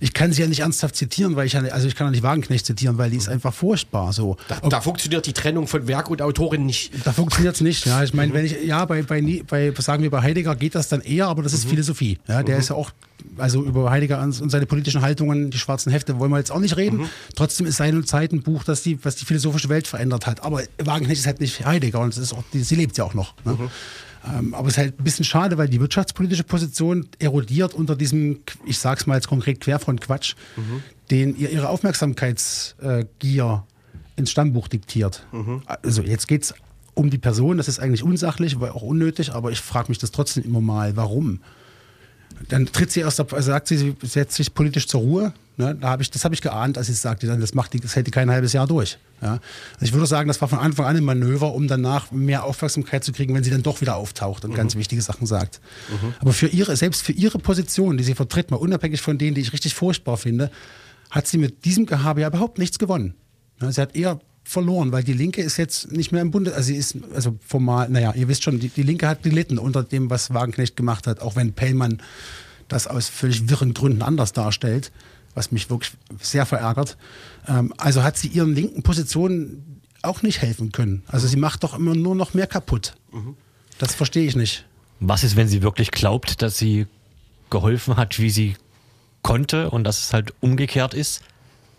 ich 0.00 0.14
kann 0.14 0.32
sie 0.32 0.40
ja 0.42 0.48
nicht 0.48 0.60
ernsthaft 0.60 0.96
zitieren, 0.96 1.36
weil 1.36 1.46
ich 1.46 1.52
ja, 1.52 1.60
also 1.60 1.86
ich 1.86 1.94
kann 1.94 2.06
ja 2.06 2.10
nicht 2.12 2.22
Wagenknecht 2.22 2.64
zitieren, 2.64 2.96
weil 2.96 3.10
die 3.10 3.18
ist 3.18 3.28
einfach 3.28 3.52
furchtbar 3.52 4.12
so. 4.12 4.36
Da, 4.48 4.60
da 4.60 4.80
funktioniert 4.80 5.26
die 5.26 5.34
Trennung 5.34 5.66
von 5.66 5.86
Werk 5.88 6.10
und 6.10 6.22
Autorin 6.22 6.64
nicht. 6.64 6.92
Da 7.04 7.12
funktioniert 7.12 7.54
es 7.54 7.60
nicht. 7.60 7.84
Ja, 7.84 8.02
ich 8.02 8.14
meine, 8.14 8.32
wenn 8.32 8.46
ich, 8.46 8.64
ja, 8.64 8.84
bei, 8.86 9.02
bei, 9.02 9.42
bei, 9.46 9.72
sagen 9.78 10.02
wir, 10.02 10.10
bei 10.10 10.22
Heidegger 10.22 10.56
geht 10.56 10.74
das 10.74 10.88
dann 10.88 11.02
eher, 11.02 11.26
aber 11.26 11.42
das 11.42 11.52
ist 11.52 11.66
Philosophie. 11.66 12.18
Ja, 12.28 12.42
der 12.42 12.58
ist 12.58 12.70
ja 12.70 12.76
auch 12.76 12.92
also 13.36 13.64
über 13.64 13.90
Heidegger 13.90 14.20
und 14.22 14.50
seine 14.50 14.66
politischen 14.66 15.02
Haltungen, 15.02 15.50
die 15.50 15.58
schwarzen 15.58 15.90
Hefte, 15.90 16.18
wollen 16.18 16.30
wir 16.30 16.38
jetzt 16.38 16.52
auch 16.52 16.58
nicht 16.60 16.76
reden. 16.76 17.00
Trotzdem 17.36 17.66
ist 17.66 17.76
seine 17.76 18.04
Zeit 18.04 18.32
ein 18.32 18.42
Buch, 18.42 18.64
das 18.64 18.82
die, 18.82 19.04
was 19.04 19.16
die 19.16 19.24
philosophische 19.24 19.68
Welt 19.68 19.86
verändert 19.86 20.26
hat. 20.26 20.42
Aber 20.42 20.62
Wagenknecht 20.78 21.20
ist 21.20 21.26
halt 21.26 21.40
nicht 21.40 21.64
Heidegger 21.64 22.00
und 22.00 22.10
es 22.10 22.18
ist 22.18 22.32
auch, 22.32 22.44
die, 22.52 22.62
sie 22.62 22.76
lebt 22.76 22.96
ja 22.98 23.04
auch 23.04 23.14
noch. 23.14 23.34
Ne? 23.44 23.56
Ähm, 24.36 24.54
aber 24.54 24.68
es 24.68 24.74
ist 24.74 24.78
halt 24.78 25.00
ein 25.00 25.04
bisschen 25.04 25.24
schade, 25.24 25.56
weil 25.56 25.68
die 25.68 25.80
wirtschaftspolitische 25.80 26.44
Position 26.44 27.08
erodiert 27.18 27.72
unter 27.72 27.96
diesem, 27.96 28.40
ich 28.66 28.78
sag's 28.78 29.06
mal 29.06 29.14
jetzt 29.14 29.28
konkret, 29.28 29.60
Querfront-Quatsch, 29.60 30.34
den 31.10 31.36
ihr 31.36 31.50
ihre 31.50 31.68
Aufmerksamkeitsgier 31.70 33.64
ins 34.16 34.30
Stammbuch 34.30 34.68
diktiert. 34.68 35.24
Also 35.82 36.02
jetzt 36.02 36.28
geht's 36.28 36.52
um 36.94 37.08
die 37.08 37.18
Person, 37.18 37.56
das 37.56 37.68
ist 37.68 37.78
eigentlich 37.78 38.02
unsachlich, 38.02 38.60
weil 38.60 38.70
auch 38.70 38.82
unnötig, 38.82 39.32
aber 39.32 39.52
ich 39.52 39.60
frage 39.60 39.88
mich 39.88 39.96
das 39.98 40.10
trotzdem 40.10 40.44
immer 40.44 40.60
mal, 40.60 40.96
warum? 40.96 41.40
Dann 42.48 42.66
tritt 42.66 42.90
sie 42.90 43.00
erst 43.00 43.20
ab, 43.20 43.32
also 43.32 43.50
sagt 43.50 43.68
sie, 43.68 43.76
sie 43.76 43.96
setzt 44.02 44.36
sich 44.36 44.54
politisch 44.54 44.86
zur 44.86 45.00
Ruhe. 45.00 45.32
Ne? 45.56 45.76
Da 45.78 45.90
hab 45.90 46.00
ich, 46.00 46.10
das 46.10 46.24
habe 46.24 46.34
ich 46.34 46.40
geahnt, 46.40 46.78
als 46.78 46.86
sie 46.86 46.94
sagte. 46.94 47.26
Das, 47.26 47.54
macht 47.54 47.72
die, 47.74 47.80
das 47.80 47.94
hält 47.94 48.06
die 48.06 48.10
kein 48.10 48.30
halbes 48.30 48.52
Jahr 48.52 48.66
durch. 48.66 48.98
Ja? 49.20 49.40
Also 49.74 49.84
ich 49.84 49.92
würde 49.92 50.06
sagen, 50.06 50.28
das 50.28 50.40
war 50.40 50.48
von 50.48 50.58
Anfang 50.58 50.86
an 50.86 50.96
ein 50.96 51.04
Manöver, 51.04 51.54
um 51.54 51.68
danach 51.68 52.10
mehr 52.10 52.44
Aufmerksamkeit 52.44 53.04
zu 53.04 53.12
kriegen, 53.12 53.34
wenn 53.34 53.44
sie 53.44 53.50
dann 53.50 53.62
doch 53.62 53.80
wieder 53.80 53.96
auftaucht 53.96 54.44
und 54.44 54.54
ganz 54.54 54.74
wichtige 54.74 55.02
Sachen 55.02 55.26
sagt. 55.26 55.60
Aber 56.20 56.32
für 56.32 56.48
ihre, 56.48 56.74
selbst 56.76 57.02
für 57.02 57.12
ihre 57.12 57.38
Position, 57.38 57.98
die 57.98 58.04
sie 58.04 58.14
vertritt, 58.14 58.50
mal 58.50 58.56
unabhängig 58.56 59.02
von 59.02 59.18
denen, 59.18 59.34
die 59.34 59.42
ich 59.42 59.52
richtig 59.52 59.74
furchtbar 59.74 60.16
finde, 60.16 60.50
hat 61.10 61.26
sie 61.26 61.38
mit 61.38 61.64
diesem 61.64 61.86
Gehabe 61.86 62.22
ja 62.22 62.28
überhaupt 62.28 62.58
nichts 62.58 62.78
gewonnen. 62.78 63.14
Sie 63.58 63.80
hat 63.80 63.94
eher 63.94 64.20
verloren, 64.50 64.90
weil 64.90 65.04
die 65.04 65.12
Linke 65.12 65.42
ist 65.42 65.56
jetzt 65.58 65.92
nicht 65.92 66.10
mehr 66.10 66.22
im 66.22 66.32
Bunde, 66.32 66.54
also 66.54 66.66
sie 66.66 66.76
ist, 66.76 66.96
also 67.14 67.38
formal, 67.46 67.88
naja, 67.88 68.12
ihr 68.14 68.26
wisst 68.26 68.42
schon, 68.42 68.58
die, 68.58 68.68
die 68.68 68.82
Linke 68.82 69.06
hat 69.06 69.22
gelitten 69.22 69.58
unter 69.58 69.84
dem, 69.84 70.10
was 70.10 70.34
Wagenknecht 70.34 70.76
gemacht 70.76 71.06
hat, 71.06 71.20
auch 71.20 71.36
wenn 71.36 71.52
Pellmann 71.52 72.02
das 72.66 72.88
aus 72.88 73.08
völlig 73.08 73.48
wirren 73.48 73.74
Gründen 73.74 74.02
anders 74.02 74.32
darstellt, 74.32 74.90
was 75.34 75.52
mich 75.52 75.70
wirklich 75.70 75.92
sehr 76.20 76.46
verärgert. 76.46 76.96
Ähm, 77.46 77.72
also 77.76 78.02
hat 78.02 78.18
sie 78.18 78.26
ihren 78.26 78.52
linken 78.52 78.82
Positionen 78.82 79.80
auch 80.02 80.22
nicht 80.22 80.42
helfen 80.42 80.72
können. 80.72 81.04
Also 81.06 81.28
sie 81.28 81.36
macht 81.36 81.62
doch 81.62 81.78
immer 81.78 81.94
nur 81.94 82.16
noch 82.16 82.34
mehr 82.34 82.48
kaputt. 82.48 82.94
Das 83.78 83.94
verstehe 83.94 84.26
ich 84.26 84.34
nicht. 84.34 84.66
Was 84.98 85.22
ist, 85.22 85.36
wenn 85.36 85.46
sie 85.46 85.62
wirklich 85.62 85.92
glaubt, 85.92 86.42
dass 86.42 86.58
sie 86.58 86.86
geholfen 87.50 87.96
hat, 87.96 88.18
wie 88.18 88.30
sie 88.30 88.56
konnte 89.22 89.70
und 89.70 89.84
dass 89.84 90.00
es 90.00 90.12
halt 90.12 90.34
umgekehrt 90.40 90.94
ist, 90.94 91.22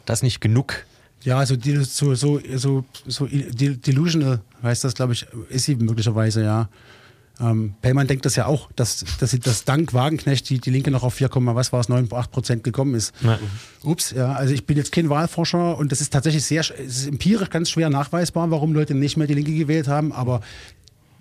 dass 0.06 0.24
nicht 0.24 0.40
genug 0.40 0.86
Ja, 1.24 1.38
also 1.38 1.56
die, 1.56 1.76
so, 1.84 2.16
so, 2.16 2.40
so, 2.56 2.84
so 3.08 3.28
de- 3.28 3.78
delusional 3.78 4.42
heißt 4.64 4.84
das, 4.84 4.96
glaube 4.96 5.14
ich, 5.14 5.28
ist 5.50 5.66
sie 5.66 5.76
möglicherweise, 5.76 6.44
ja. 6.44 6.70
Ähm, 7.40 7.74
Pellmann 7.82 8.08
denkt 8.08 8.26
das 8.26 8.36
ja 8.36 8.46
auch, 8.46 8.70
dass, 8.76 9.04
dass 9.20 9.32
sie 9.32 9.40
das 9.40 9.64
dank 9.64 9.94
Wagenknecht 9.94 10.50
die, 10.50 10.60
die 10.60 10.70
Linke 10.70 10.92
noch 10.92 11.02
auf 11.04 11.16
4, 11.16 11.30
was 11.34 11.74
war 11.74 11.80
es, 11.80 11.90
9, 11.90 12.08
8 12.12 12.32
Prozent 12.32 12.64
gekommen 12.64 12.94
ist. 12.94 13.14
Ja. 13.22 13.40
Ups, 13.84 14.12
ja, 14.12 14.34
also 14.34 14.54
ich 14.54 14.66
bin 14.66 14.78
jetzt 14.78 14.92
kein 14.92 15.10
Wahlforscher 15.10 15.78
und 15.78 15.92
das 15.92 16.02
ist 16.02 16.14
tatsächlich 16.14 16.44
sehr, 16.46 16.60
es 16.62 16.70
ist 16.72 17.08
empirisch 17.08 17.50
ganz 17.50 17.70
schwer 17.72 17.90
nachweisbar, 17.90 18.52
warum 18.52 18.74
Leute 18.74 18.94
nicht 18.94 19.18
mehr 19.18 19.28
die 19.28 19.34
Linke 19.34 19.54
gewählt 19.56 19.88
haben, 19.88 20.12
aber 20.12 20.42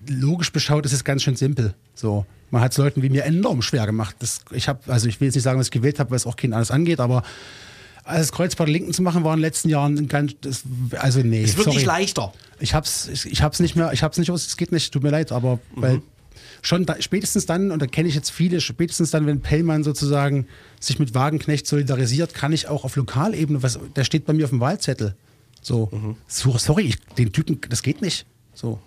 logisch 0.09 0.53
beschaut 0.53 0.85
ist 0.85 0.93
es 0.93 1.05
ganz 1.05 1.23
schön 1.23 1.37
simpel. 1.37 1.75
So, 1.95 2.27
man 2.51 2.61
hat 2.63 2.73
es 2.73 2.79
Leuten 2.79 3.03
wie 3.03 3.09
mir 3.11 3.25
enorm 3.25 3.63
schwer 3.63 3.87
gemacht. 3.87 4.17
Das, 4.19 4.41
ich 4.51 4.69
habe, 4.69 4.81
also 4.93 5.09
ich 5.09 5.21
will 5.21 5.27
jetzt 5.27 5.35
nicht 5.37 5.45
sagen, 5.45 5.59
was 5.59 5.69
ich 5.69 5.73
gewählt 5.73 5.99
habe, 6.01 6.11
weil 6.11 6.17
es 6.17 6.27
auch 6.27 6.37
kein 6.37 6.53
alles 6.53 6.71
angeht, 6.71 7.01
aber 7.01 7.23
als 8.11 8.33
Kreuz 8.33 8.55
bei 8.55 8.65
der 8.65 8.73
Linken 8.73 8.93
zu 8.93 9.03
machen, 9.03 9.25
war 9.25 9.33
in 9.33 9.39
den 9.39 9.43
letzten 9.43 9.69
Jahren 9.69 9.97
ein 9.97 10.09
ganz, 10.09 10.33
das, 10.41 10.63
also 10.99 11.21
nee. 11.21 11.43
Es 11.43 11.57
wird 11.57 11.65
sorry. 11.65 11.77
nicht 11.77 11.87
leichter. 11.87 12.33
Ich 12.59 12.75
hab's, 12.75 13.09
ich, 13.09 13.27
ich 13.27 13.43
hab's 13.43 13.61
nicht 13.61 13.77
mehr, 13.77 13.93
ich 13.93 14.03
hab's 14.03 14.19
nicht 14.19 14.31
aus, 14.31 14.47
es 14.47 14.57
geht 14.57 14.73
nicht, 14.73 14.93
tut 14.93 15.03
mir 15.03 15.11
leid, 15.11 15.33
aber 15.33 15.59
weil 15.75 16.03
schon 16.63 16.87
da, 16.87 17.01
spätestens 17.01 17.47
dann, 17.47 17.71
und 17.71 17.81
da 17.81 17.87
kenne 17.87 18.09
ich 18.09 18.15
jetzt 18.15 18.31
viele, 18.31 18.61
spätestens 18.61 19.11
dann, 19.11 19.27
wenn 19.27 19.41
Pellmann 19.41 19.83
sozusagen 19.83 20.47
sich 20.79 20.99
mit 20.99 21.15
Wagenknecht 21.15 21.67
solidarisiert, 21.67 22.35
kann 22.35 22.53
ich 22.53 22.69
auch 22.69 22.85
auf 22.85 22.97
Lokalebene, 22.97 23.63
was, 23.63 23.79
der 23.97 24.05
steht 24.05 24.27
bei 24.27 24.33
mir 24.33 24.45
auf 24.45 24.51
dem 24.51 24.61
Wahlzettel. 24.61 25.15
So, 25.63 25.91
so 26.27 26.57
sorry, 26.59 26.85
ich, 26.85 26.99
den 27.19 27.33
Typen, 27.33 27.61
das 27.69 27.83
geht 27.83 28.01
nicht. 28.01 28.27
So. 28.55 28.79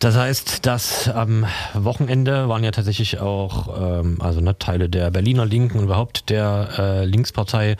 Das 0.00 0.16
heißt, 0.16 0.64
dass 0.64 1.08
am 1.08 1.46
Wochenende 1.74 2.48
waren 2.48 2.64
ja 2.64 2.70
tatsächlich 2.70 3.20
auch 3.20 4.00
ähm, 4.00 4.16
also 4.20 4.40
ne, 4.40 4.58
Teile 4.58 4.88
der 4.88 5.10
Berliner 5.10 5.44
Linken 5.44 5.78
und 5.78 5.84
überhaupt 5.84 6.30
der 6.30 6.70
äh, 6.78 7.04
Linkspartei 7.04 7.76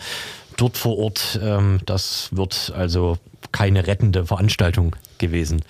dort 0.58 0.76
vor 0.76 0.98
Ort. 0.98 1.40
Ähm, 1.42 1.80
das 1.86 2.28
wird 2.32 2.74
also 2.76 3.16
keine 3.52 3.86
rettende 3.86 4.26
Veranstaltung 4.26 4.94
gewesen 5.16 5.62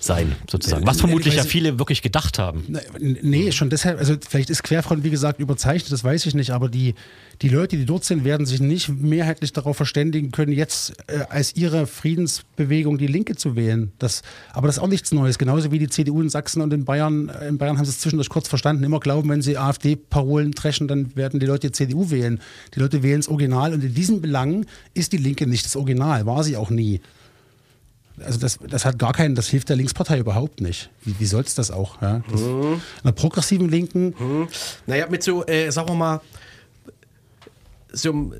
sein, 0.00 0.34
sozusagen. 0.50 0.86
Was 0.86 1.00
vermutlich 1.00 1.36
ja 1.36 1.44
viele 1.44 1.78
wirklich 1.78 2.02
gedacht 2.02 2.38
haben. 2.38 2.64
Ne, 2.68 2.82
Nee, 2.98 3.52
schon 3.52 3.70
deshalb, 3.70 3.98
also 3.98 4.16
vielleicht 4.28 4.50
ist 4.50 4.64
Querfront, 4.64 5.04
wie 5.04 5.10
gesagt, 5.10 5.38
überzeichnet, 5.38 5.92
das 5.92 6.02
weiß 6.02 6.26
ich 6.26 6.34
nicht, 6.34 6.50
aber 6.50 6.68
die, 6.68 6.94
die 7.42 7.48
Leute, 7.48 7.76
die 7.76 7.84
dort 7.84 8.04
sind, 8.04 8.24
werden 8.24 8.46
sich 8.46 8.60
nicht 8.60 8.88
mehrheitlich 8.88 9.52
darauf 9.52 9.76
verständigen 9.76 10.30
können, 10.30 10.52
jetzt 10.52 10.92
äh, 11.08 11.24
als 11.28 11.56
ihre 11.56 11.88
Friedensbewegung 11.88 12.98
die 12.98 13.08
Linke 13.08 13.34
zu 13.34 13.56
wählen. 13.56 13.90
Das, 13.98 14.22
aber 14.52 14.68
das 14.68 14.76
ist 14.76 14.82
auch 14.82 14.88
nichts 14.88 15.10
Neues. 15.10 15.38
Genauso 15.38 15.72
wie 15.72 15.80
die 15.80 15.88
CDU 15.88 16.22
in 16.22 16.28
Sachsen 16.28 16.62
und 16.62 16.72
in 16.72 16.84
Bayern, 16.84 17.28
äh, 17.28 17.48
in 17.48 17.58
Bayern 17.58 17.78
haben 17.78 17.84
sie 17.84 17.90
es 17.90 17.98
zwischendurch 17.98 18.28
kurz 18.28 18.46
verstanden, 18.46 18.84
immer 18.84 19.00
glauben, 19.00 19.28
wenn 19.28 19.42
sie 19.42 19.58
AfD-Parolen 19.58 20.52
dreschen, 20.52 20.86
dann 20.86 21.16
werden 21.16 21.40
die 21.40 21.46
Leute 21.46 21.66
die 21.66 21.72
CDU 21.72 22.10
wählen. 22.10 22.40
Die 22.76 22.78
Leute 22.78 23.02
wählen 23.02 23.20
das 23.20 23.28
Original 23.28 23.74
und 23.74 23.82
in 23.82 23.92
diesen 23.92 24.20
Belangen 24.20 24.66
ist 24.94 25.12
die 25.12 25.16
Linke 25.16 25.48
nicht 25.48 25.64
das 25.64 25.74
Original, 25.74 26.24
war 26.26 26.44
sie 26.44 26.56
auch 26.56 26.70
nie. 26.70 27.00
Also 28.24 28.38
das, 28.38 28.58
das 28.68 28.84
hat 28.84 29.00
gar 29.00 29.12
keinen, 29.14 29.34
das 29.34 29.48
hilft 29.48 29.68
der 29.68 29.76
Linkspartei 29.76 30.18
überhaupt 30.18 30.60
nicht. 30.60 30.90
Wie, 31.02 31.14
wie 31.18 31.26
soll 31.26 31.42
es 31.42 31.56
das 31.56 31.72
auch? 31.72 32.00
Ja? 32.02 32.22
Das, 32.30 32.40
Einer 33.02 33.12
progressiven 33.12 33.68
Linken, 33.68 34.14
Naja, 34.86 35.06
mit 35.08 35.24
so, 35.24 35.44
äh, 35.46 35.70
sagen 35.70 35.88
wir 35.88 35.94
mal, 35.94 36.20
so 37.92 38.32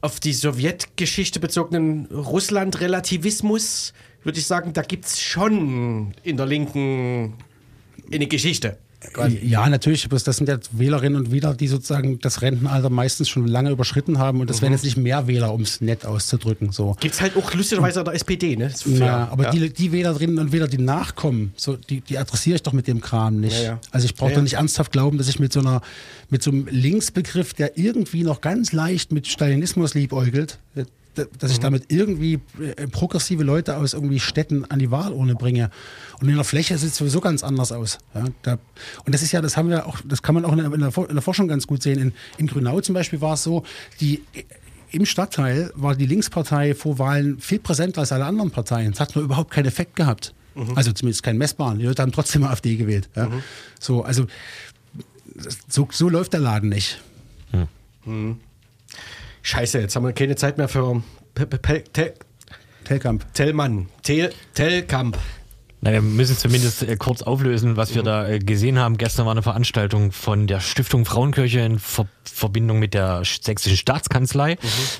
auf 0.00 0.20
die 0.20 0.32
Sowjetgeschichte 0.32 1.40
bezogenen 1.40 2.06
Russland-Relativismus, 2.06 3.92
würde 4.22 4.38
ich 4.38 4.46
sagen, 4.46 4.72
da 4.72 4.82
gibt 4.82 5.06
es 5.06 5.20
schon 5.20 6.14
in 6.22 6.36
der 6.36 6.46
Linken 6.46 7.34
eine 8.12 8.26
Geschichte. 8.26 8.78
Ja, 9.42 9.66
natürlich, 9.68 10.04
aber 10.04 10.18
das 10.18 10.36
sind 10.36 10.48
ja 10.48 10.58
Wählerinnen 10.72 11.18
und 11.18 11.32
Wähler, 11.32 11.54
die 11.54 11.68
sozusagen 11.68 12.18
das 12.18 12.42
Rentenalter 12.42 12.90
meistens 12.90 13.30
schon 13.30 13.46
lange 13.46 13.70
überschritten 13.70 14.18
haben 14.18 14.40
und 14.40 14.50
das 14.50 14.60
werden 14.60 14.72
jetzt 14.74 14.84
nicht 14.84 14.98
mehr 14.98 15.26
Wähler, 15.26 15.54
um 15.54 15.62
es 15.62 15.80
nett 15.80 16.04
auszudrücken. 16.04 16.70
So. 16.72 16.96
Gibt 17.00 17.14
es 17.14 17.20
halt 17.20 17.34
auch 17.36 17.54
lustigerweise 17.54 18.00
an 18.00 18.04
der 18.04 18.14
SPD, 18.14 18.56
ne? 18.56 18.70
Ja, 18.84 19.28
aber 19.30 19.44
Ja. 19.44 19.50
Die, 19.52 19.70
die 19.70 19.92
Wählerinnen 19.92 20.38
und 20.38 20.52
Wähler, 20.52 20.68
die 20.68 20.78
nachkommen, 20.78 21.52
so, 21.56 21.76
die, 21.76 22.02
die 22.02 22.18
adressiere 22.18 22.56
ich 22.56 22.62
doch 22.62 22.74
mit 22.74 22.86
dem 22.86 23.00
Kram 23.00 23.40
nicht. 23.40 23.56
Ja, 23.58 23.64
ja. 23.64 23.80
Also 23.90 24.04
ich 24.04 24.14
brauche 24.14 24.34
doch 24.34 24.42
nicht 24.42 24.54
ernsthaft 24.54 24.92
glauben, 24.92 25.16
dass 25.16 25.28
ich 25.28 25.38
mit 25.38 25.52
so 25.52 25.60
einer, 25.60 25.80
mit 26.28 26.42
so 26.42 26.50
einem 26.50 26.66
Linksbegriff, 26.70 27.54
der 27.54 27.78
irgendwie 27.78 28.22
noch 28.22 28.42
ganz 28.42 28.72
leicht 28.72 29.12
mit 29.12 29.26
Stalinismus 29.26 29.94
liebäugelt, 29.94 30.58
dass 31.38 31.50
ich 31.50 31.58
Mhm. 31.58 31.62
damit 31.62 31.84
irgendwie 31.88 32.40
äh, 32.60 32.86
progressive 32.86 33.42
Leute 33.42 33.76
aus 33.76 33.94
irgendwie 33.94 34.20
Städten 34.20 34.64
an 34.70 34.78
die 34.78 34.90
Wahlurne 34.90 35.34
bringe. 35.34 35.70
Und 36.20 36.28
in 36.28 36.34
der 36.36 36.44
Fläche 36.44 36.76
sieht 36.78 36.90
es 36.90 36.96
sowieso 36.96 37.20
ganz 37.20 37.42
anders 37.42 37.72
aus. 37.72 37.98
Ja, 38.14 38.24
da, 38.42 38.58
und 39.04 39.14
das 39.14 39.22
ist 39.22 39.32
ja, 39.32 39.40
das 39.40 39.56
haben 39.56 39.68
wir 39.70 39.86
auch, 39.86 39.98
das 40.04 40.22
kann 40.22 40.34
man 40.34 40.44
auch 40.44 40.52
in 40.52 40.58
der, 40.58 40.72
in 40.72 40.80
der, 40.80 40.92
For- 40.92 41.08
in 41.08 41.14
der 41.16 41.22
Forschung 41.22 41.48
ganz 41.48 41.66
gut 41.66 41.82
sehen. 41.82 41.98
In, 42.00 42.12
in 42.38 42.46
Grünau 42.46 42.80
zum 42.80 42.94
Beispiel 42.94 43.20
war 43.20 43.34
es 43.34 43.42
so, 43.42 43.64
die 44.00 44.22
im 44.92 45.06
Stadtteil 45.06 45.72
war 45.76 45.94
die 45.94 46.06
Linkspartei 46.06 46.74
vor 46.74 46.98
Wahlen 46.98 47.38
viel 47.38 47.58
präsenter 47.60 48.00
als 48.00 48.12
alle 48.12 48.24
anderen 48.24 48.50
Parteien. 48.50 48.92
Es 48.92 48.98
hat 49.00 49.14
nur 49.14 49.24
überhaupt 49.24 49.50
keinen 49.52 49.66
Effekt 49.66 49.96
gehabt. 49.96 50.34
Also 50.74 50.92
zumindest 50.92 51.22
keinen 51.22 51.38
messbaren. 51.38 51.78
Die 51.78 51.86
Leute 51.86 52.02
haben 52.02 52.10
trotzdem 52.12 52.42
AfD 52.44 52.76
gewählt. 52.76 53.08
Ja. 53.14 53.30
So, 53.78 54.02
also 54.02 54.26
so, 55.68 55.88
so 55.92 56.08
läuft 56.08 56.32
der 56.32 56.40
Laden 56.40 56.68
nicht. 56.70 57.00
Scheiße, 59.42 59.78
jetzt 59.80 59.96
haben 59.96 60.04
wir 60.04 60.12
keine 60.12 60.36
Zeit 60.36 60.58
mehr 60.58 60.68
für 60.68 61.02
Telkamp. 62.84 63.34
Tellmann. 63.34 63.88
Tel 64.02 64.30
Tellkamp. 64.54 65.16
Na, 65.82 65.92
wir 65.92 66.02
müssen 66.02 66.36
zumindest 66.36 66.82
äh, 66.82 66.94
kurz 66.96 67.22
auflösen, 67.22 67.78
was 67.78 67.94
wir 67.94 68.02
da 68.02 68.28
äh, 68.28 68.38
gesehen 68.38 68.78
haben. 68.78 68.98
Gestern 68.98 69.24
war 69.24 69.32
eine 69.32 69.40
Veranstaltung 69.42 70.12
von 70.12 70.46
der 70.46 70.60
Stiftung 70.60 71.06
Frauenkirche 71.06 71.60
in 71.60 71.78
Ver 71.78 72.06
Verbindung 72.24 72.78
mit 72.78 72.92
der 72.94 73.22
sch- 73.22 73.44
sächsischen 73.44 73.76
Staatskanzlei. 73.78 74.56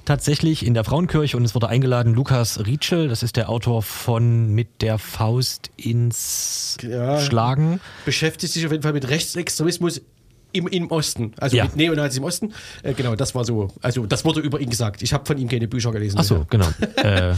Tatsächlich 0.06 0.64
in 0.64 0.72
der 0.74 0.84
Frauenkirche 0.84 1.36
und 1.36 1.44
es 1.44 1.54
wurde 1.54 1.68
eingeladen 1.68 2.14
Lukas 2.14 2.64
Rietschel, 2.66 3.08
das 3.08 3.22
ist 3.22 3.36
der 3.36 3.48
Autor 3.50 3.82
von 3.82 4.48
Mit 4.54 4.80
der 4.82 4.98
Faust 4.98 5.70
ins 5.76 6.76
Ja. 6.82 7.20
Schlagen. 7.20 7.80
Beschäftigt 8.06 8.52
sich 8.54 8.64
auf 8.66 8.72
jeden 8.72 8.82
Fall 8.82 8.92
mit 8.94 9.08
Rechtsextremismus 9.08 10.00
im, 10.52 10.66
im 10.68 10.90
Osten. 10.90 11.32
Also 11.38 11.56
Ja. 11.56 11.64
mit 11.64 11.76
Neonazis 11.76 12.18
im 12.18 12.24
Osten. 12.24 12.52
Äh, 12.82 12.94
genau, 12.94 13.14
das 13.16 13.34
war 13.34 13.44
so. 13.44 13.68
Also 13.82 14.06
das 14.06 14.24
wurde 14.24 14.40
über 14.40 14.60
ihn 14.60 14.70
gesagt. 14.70 15.02
Ich 15.02 15.12
habe 15.12 15.26
von 15.26 15.38
ihm 15.38 15.48
keine 15.48 15.68
Bücher 15.68 15.92
gelesen. 15.92 16.16
Ach 16.18 16.24
so, 16.24 16.46
genau. 16.48 16.66
äh, 16.96 17.34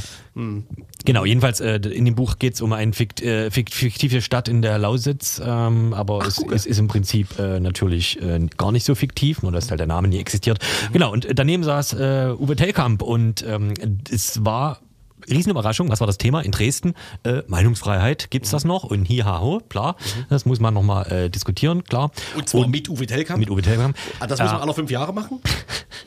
genau, 1.05 1.25
jedenfalls 1.25 1.61
äh, 1.61 1.77
in 1.77 2.05
dem 2.05 2.15
Buch 2.15 2.39
geht 2.39 2.55
es 2.55 2.61
um 2.61 2.73
eine 2.73 2.93
fikt, 2.93 3.23
äh, 3.23 3.51
fikt, 3.51 3.75
fiktive 3.75 4.23
Stadt 4.23 4.49
in 4.49 4.63
der 4.63 4.79
Lausitz, 4.79 5.41
ähm, 5.45 5.95
aber 5.95 6.27
es, 6.27 6.43
es 6.53 6.67
ist 6.67 6.79
im 6.79 6.89
Prinzip 6.89 7.39
äh, 7.39 7.61
natürlich 7.61 8.21
äh, 8.21 8.41
gar 8.57 8.73
nicht 8.73 8.85
so 8.85 8.95
fiktiv, 8.95 9.43
nur 9.43 9.53
dass 9.53 9.71
halt 9.71 9.81
der 9.81 9.87
Name 9.87 10.09
nie 10.09 10.19
existiert. 10.19 10.59
Genau, 10.93 11.13
und 11.13 11.27
daneben 11.35 11.63
saß 11.65 11.95
Uwe 11.95 12.57
Tellkamp 12.57 13.03
und 13.03 13.45
ähm, 13.47 13.75
es 14.11 14.45
war 14.45 14.81
Riesenüberraschung, 15.31 15.89
was 15.91 16.01
war 16.01 16.07
das 16.07 16.19
Thema 16.19 16.41
in 16.41 16.51
Dresden? 16.53 16.95
Äh, 17.25 17.43
Meinungsfreiheit, 17.47 18.31
gibt's 18.31 18.51
das 18.51 18.65
noch? 18.65 18.85
Und 18.85 19.05
hier, 19.05 19.25
haho, 19.25 19.61
klar, 19.69 19.97
das 20.29 20.45
muss 20.47 20.61
man 20.61 20.75
nochmal 20.75 21.11
äh, 21.11 21.31
diskutieren, 21.31 21.85
klar. 21.85 22.11
Und 22.37 22.49
zwar 22.49 22.67
mit 22.69 22.89
Uwe 22.89 23.07
Tellkamp. 23.07 23.39
mit 23.39 23.51
Uwe 23.51 23.63
Tellkamp. 23.63 23.97
Ah, 24.21 24.27
das 24.27 24.41
muss 24.41 24.51
man 24.53 24.61
alle 24.61 24.75
fünf 24.75 24.91
Jahre 24.91 25.13
machen? 25.13 25.41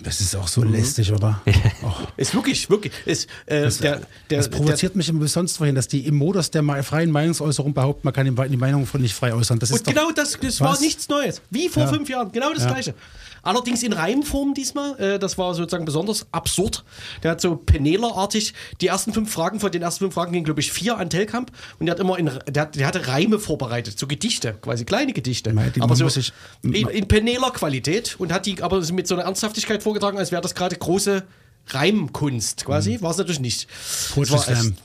Das 0.03 0.20
ist 0.22 0.36
auch 0.36 0.47
so 0.47 0.63
lästig, 0.63 1.11
oder? 1.11 1.41
Oh, 1.84 1.91
Ist 2.18 2.34
wirklich, 2.36 2.70
wirklich. 2.70 2.93
Ist, 3.05 3.30
äh, 3.45 3.70
der, 3.70 4.01
der, 4.30 4.38
das 4.38 4.49
provoziert 4.49 4.95
mich 4.95 5.09
immer 5.09 5.22
bis 5.22 5.34
sonst 5.34 5.59
wohin, 5.59 5.76
dass 5.76 5.88
die 5.88 6.05
im 6.05 6.16
Modus 6.16 6.51
der 6.51 6.63
freien 6.84 7.11
Meinungsäußerung 7.11 7.74
behaupten, 7.74 8.01
man 8.03 8.13
kann 8.13 8.26
die 8.49 8.57
Meinung 8.57 8.86
von 8.86 9.01
nicht 9.01 9.13
frei 9.16 9.34
äußern. 9.34 9.59
Das 9.59 9.72
Und 9.72 9.78
ist 9.78 9.88
doch, 9.88 9.93
genau 9.93 10.11
das, 10.11 10.38
das 10.39 10.59
war 10.61 10.80
nichts 10.80 11.07
Neues. 11.09 11.41
Wie 11.49 11.70
vor 11.70 11.84
Ja. 11.84 11.89
fünf 11.89 12.09
Jahren, 12.09 12.32
genau 12.32 12.53
das 12.53 12.66
Gleiche. 12.68 12.93
Allerdings 13.46 13.82
in 13.84 13.93
Reimform 13.93 14.54
diesmal. 14.54 15.00
Äh, 15.00 15.20
das 15.20 15.38
war 15.38 15.54
sozusagen 15.56 15.86
besonders 15.86 16.26
absurd. 16.34 16.84
Der 17.24 17.32
hat 17.32 17.39
so 17.41 17.56
Penela-artig 17.56 18.54
die 18.82 18.88
ersten 18.88 19.14
fünf 19.14 19.32
Fragen, 19.32 19.60
von 19.62 19.72
den 19.72 19.82
ersten 19.82 20.04
fünf 20.04 20.14
Fragen 20.16 20.34
gingen, 20.34 20.43
glaube 20.46 20.60
ich, 20.60 20.72
vier 20.74 20.98
an 20.98 21.10
Tellkamp. 21.10 21.52
Und 21.80 21.86
der 21.86 21.93
hat 21.93 22.00
immer 22.02 22.20
in, 22.20 22.30
der, 22.50 22.64
hat, 22.64 22.76
der 22.76 22.88
hatte 22.88 23.08
Reime 23.08 23.39
vorbereitet, 23.39 23.98
so 23.98 24.08
Gedichte, 24.08 24.56
quasi 24.62 24.84
kleine 24.84 25.14
Gedichte. 25.14 25.52
Die- 25.52 25.80
aber 25.82 25.88
man 25.89 25.96
so 25.96 26.10
sich- 26.10 26.34
in, 26.64 26.74
in 26.74 27.08
Penela-Qualität 27.08 28.16
und 28.20 28.34
hat 28.34 28.46
die 28.46 28.62
aber 28.62 28.82
mit 28.91 29.08
so 29.08 29.16
einer 29.16 29.24
Ernsthaftigkeit 29.24 29.82
vorgetragen, 29.84 30.18
als 30.18 30.32
wäre 30.32 30.41
das 30.41 30.56
gerade 30.56 30.76
große 30.76 31.24
Reimkunst 31.68 32.66
quasi. 32.66 33.00
War 33.02 33.12
es 33.12 33.18
natürlich 33.18 33.39
nicht. 33.39 33.68
Poetry 34.14 34.38
Slam. 34.39 34.76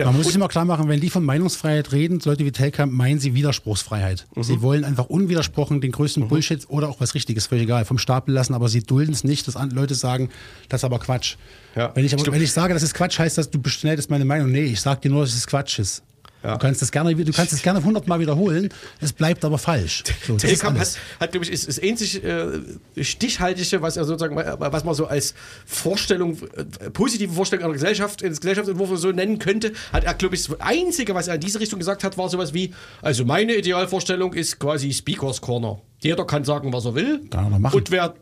Genau. 0.00 0.10
Man 0.10 0.16
muss 0.16 0.26
sich 0.26 0.36
immer 0.36 0.48
klar 0.48 0.64
machen, 0.64 0.88
wenn 0.88 1.00
die 1.00 1.10
von 1.10 1.24
Meinungsfreiheit 1.24 1.92
reden, 1.92 2.20
Leute 2.24 2.44
wie 2.44 2.52
Telkamp, 2.52 2.92
meinen 2.92 3.18
sie 3.18 3.34
Widerspruchsfreiheit. 3.34 4.26
Mhm. 4.34 4.42
Sie 4.42 4.62
wollen 4.62 4.84
einfach 4.84 5.06
unwidersprochen 5.06 5.80
den 5.80 5.92
größten 5.92 6.28
Bullshit 6.28 6.64
oder 6.68 6.88
auch 6.88 7.00
was 7.00 7.14
Richtiges, 7.14 7.46
völlig 7.46 7.64
egal, 7.64 7.84
vom 7.84 7.98
Stapel 7.98 8.34
lassen, 8.34 8.54
aber 8.54 8.68
sie 8.68 8.82
dulden 8.82 9.12
es 9.12 9.24
nicht, 9.24 9.48
dass 9.48 9.56
Leute 9.72 9.94
sagen, 9.94 10.30
das 10.68 10.80
ist 10.80 10.84
aber 10.84 10.98
Quatsch. 10.98 11.36
Ja. 11.74 11.92
Wenn, 11.94 12.04
ich 12.04 12.12
aber, 12.12 12.20
Stimmt. 12.20 12.36
wenn 12.36 12.42
ich 12.42 12.52
sage, 12.52 12.74
das 12.74 12.82
ist 12.82 12.94
Quatsch, 12.94 13.18
heißt 13.18 13.38
das, 13.38 13.50
du 13.50 13.60
beschneidest 13.60 14.10
meine 14.10 14.24
Meinung. 14.24 14.50
Nee, 14.50 14.64
ich 14.64 14.80
sage 14.80 15.00
dir 15.00 15.10
nur, 15.10 15.22
dass 15.22 15.34
es 15.34 15.46
Quatsch 15.46 15.78
ist. 15.78 16.02
Du 16.42 16.58
kannst 16.58 16.82
es 16.82 16.92
gerne, 16.92 17.14
du 17.14 17.32
kannst 17.32 17.52
es 17.52 17.62
gerne 17.62 17.82
hundertmal 17.82 18.20
wiederholen, 18.20 18.68
es 19.00 19.12
bleibt 19.12 19.44
aber 19.44 19.58
falsch. 19.58 20.04
So, 20.26 20.34
das 20.34 20.42
Telekom 20.42 20.78
hat, 20.78 20.98
hat 21.18 21.32
glaube 21.32 21.44
ich, 21.44 21.52
ist, 21.52 21.66
ist 21.66 21.82
ähnlich 21.82 22.22
äh, 22.22 23.02
stichhaltige, 23.02 23.82
was 23.82 23.96
er 23.96 24.04
sozusagen, 24.04 24.36
was 24.36 24.84
man 24.84 24.94
so 24.94 25.06
als 25.06 25.34
Vorstellung, 25.64 26.38
äh, 26.56 26.90
positive 26.90 27.32
Vorstellung 27.32 27.64
einer 27.64 27.74
Gesellschaft, 27.74 28.22
eines 28.22 28.40
Gesellschaftsentwurfs 28.40 29.00
so 29.00 29.10
nennen 29.10 29.38
könnte, 29.38 29.72
hat 29.92 30.04
er, 30.04 30.14
glaube 30.14 30.34
ich, 30.34 30.44
das 30.46 30.60
Einzige, 30.60 31.14
was 31.14 31.28
er 31.28 31.34
in 31.34 31.40
diese 31.40 31.58
Richtung 31.58 31.78
gesagt 31.78 32.04
hat, 32.04 32.16
war 32.16 32.28
sowas 32.28 32.54
wie, 32.54 32.72
also 33.02 33.24
meine 33.24 33.54
Idealvorstellung 33.54 34.32
ist 34.32 34.58
quasi 34.58 34.92
Speakers 34.92 35.40
Corner. 35.40 35.80
Jeder 36.00 36.26
kann 36.26 36.44
sagen, 36.44 36.72
was 36.72 36.84
er 36.84 36.94
will. 36.94 37.20
Kann 37.30 37.52
er 37.52 37.58
machen. 37.58 37.76
Und 37.76 37.90
wer, 37.90 38.14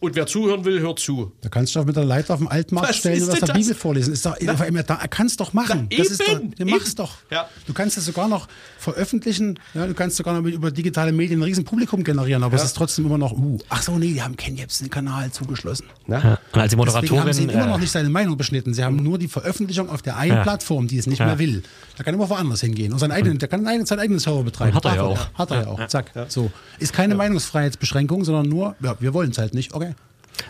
und 0.00 0.14
wer 0.14 0.26
zuhören 0.26 0.64
will, 0.64 0.80
hört 0.80 0.98
zu. 0.98 1.32
Da 1.40 1.48
kannst 1.48 1.74
du 1.74 1.78
doch 1.80 1.86
mit 1.86 1.96
der 1.96 2.04
Leiter 2.04 2.34
auf 2.34 2.40
dem 2.40 2.48
Altmarkt 2.48 2.90
Was 2.90 2.96
stellen 2.96 3.22
und 3.22 3.30
aus 3.30 3.38
der 3.38 3.48
das? 3.48 3.56
Bibel 3.56 3.74
vorlesen. 3.74 4.12
Ist 4.12 4.26
doch, 4.26 4.36
da, 4.38 4.52
er 4.94 5.08
kann 5.08 5.26
es 5.26 5.36
doch 5.36 5.52
machen. 5.52 5.88
Na, 5.90 5.96
das 5.98 6.08
ist 6.08 6.20
doch, 6.20 6.28
eben, 6.40 6.54
ja, 6.58 6.64
mach's 6.66 6.88
eben. 6.88 6.96
doch. 6.96 7.14
Ja. 7.30 7.48
Du 7.66 7.72
kannst 7.72 7.96
es 7.96 8.04
sogar 8.04 8.28
noch 8.28 8.46
veröffentlichen. 8.78 9.58
Ja, 9.74 9.86
du 9.86 9.94
kannst 9.94 10.16
sogar 10.16 10.34
noch 10.34 10.42
mit, 10.42 10.54
über 10.54 10.70
digitale 10.70 11.12
Medien 11.12 11.40
ein 11.40 11.44
riesen 11.44 11.64
Publikum 11.64 12.04
generieren, 12.04 12.42
aber 12.42 12.56
es 12.56 12.64
ist 12.64 12.76
trotzdem 12.76 13.06
immer 13.06 13.18
noch, 13.18 13.32
uh, 13.32 13.58
ach 13.68 13.82
so, 13.82 13.98
nee, 13.98 14.12
die 14.12 14.22
haben 14.22 14.36
Ken 14.36 14.56
Jebsen 14.56 14.86
den 14.86 14.90
Kanal 14.90 15.30
zugeschlossen. 15.32 15.86
Ja. 16.08 16.38
Und 16.52 16.60
als 16.60 16.70
die 16.70 16.76
Deswegen 16.76 17.20
haben 17.20 17.32
sie 17.32 17.42
Moderatorin. 17.42 17.48
immer 17.50 17.66
noch 17.66 17.76
Äh, 17.78 17.80
nicht 17.80 17.90
seine 17.92 18.08
Meinung 18.10 18.36
beschnitten. 18.36 18.74
Sie 18.74 18.84
haben 18.84 18.96
nur 18.96 19.18
die 19.18 19.28
Veröffentlichung 19.28 19.88
auf 19.90 20.02
der 20.02 20.16
einen 20.16 20.36
Ja. 20.36 20.42
Plattform, 20.42 20.86
die 20.88 20.98
es 20.98 21.06
nicht 21.06 21.18
Ja. 21.18 21.26
mehr 21.26 21.38
will. 21.38 21.62
Da 21.96 22.04
kann 22.04 22.14
immer 22.14 22.28
woanders 22.28 22.60
hingehen. 22.60 22.92
Und 22.92 22.98
seinen 22.98 23.12
eigenen, 23.12 23.38
der 23.38 23.48
kann 23.48 23.64
seinen 23.86 23.98
eigenen 24.00 24.18
Server 24.20 24.42
betreiben. 24.44 24.74
Hat 24.74 24.84
er 24.84 24.94
ja 24.96 25.02
auch. 25.02 25.32
Hat 25.34 25.50
er 25.50 25.62
ja 25.62 25.66
auch. 25.68 25.86
Zack. 25.88 26.12
So. 26.28 26.50
Ist 26.78 26.92
keine 26.92 27.14
Meinungsfreiheitsbeschränkung, 27.14 28.24
sondern 28.24 28.48
nur, 28.48 28.76
ja, 28.82 28.96
wir 29.00 29.14
wollen 29.14 29.30
es 29.30 29.38
halt 29.38 29.54
nicht. 29.54 29.72
Okay. 29.74 29.85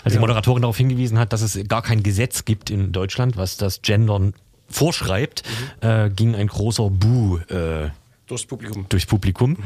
Als 0.04 0.14
die 0.14 0.20
Moderatorin 0.20 0.62
darauf 0.62 0.76
hingewiesen 0.76 1.18
hat, 1.18 1.32
dass 1.32 1.42
es 1.42 1.58
gar 1.68 1.82
kein 1.82 2.02
Gesetz 2.02 2.44
gibt 2.44 2.70
in 2.70 2.92
Deutschland, 2.92 3.36
was 3.36 3.56
das 3.56 3.82
Gendern 3.82 4.34
vorschreibt, 4.68 5.42
äh, 5.80 6.10
ging 6.10 6.34
ein 6.34 6.48
großer 6.48 6.90
Bu 6.90 7.38
äh, 7.48 7.90
Durchs 8.26 8.44
Publikum. 8.44 8.86
durchs 8.88 9.06
Publikum. 9.06 9.56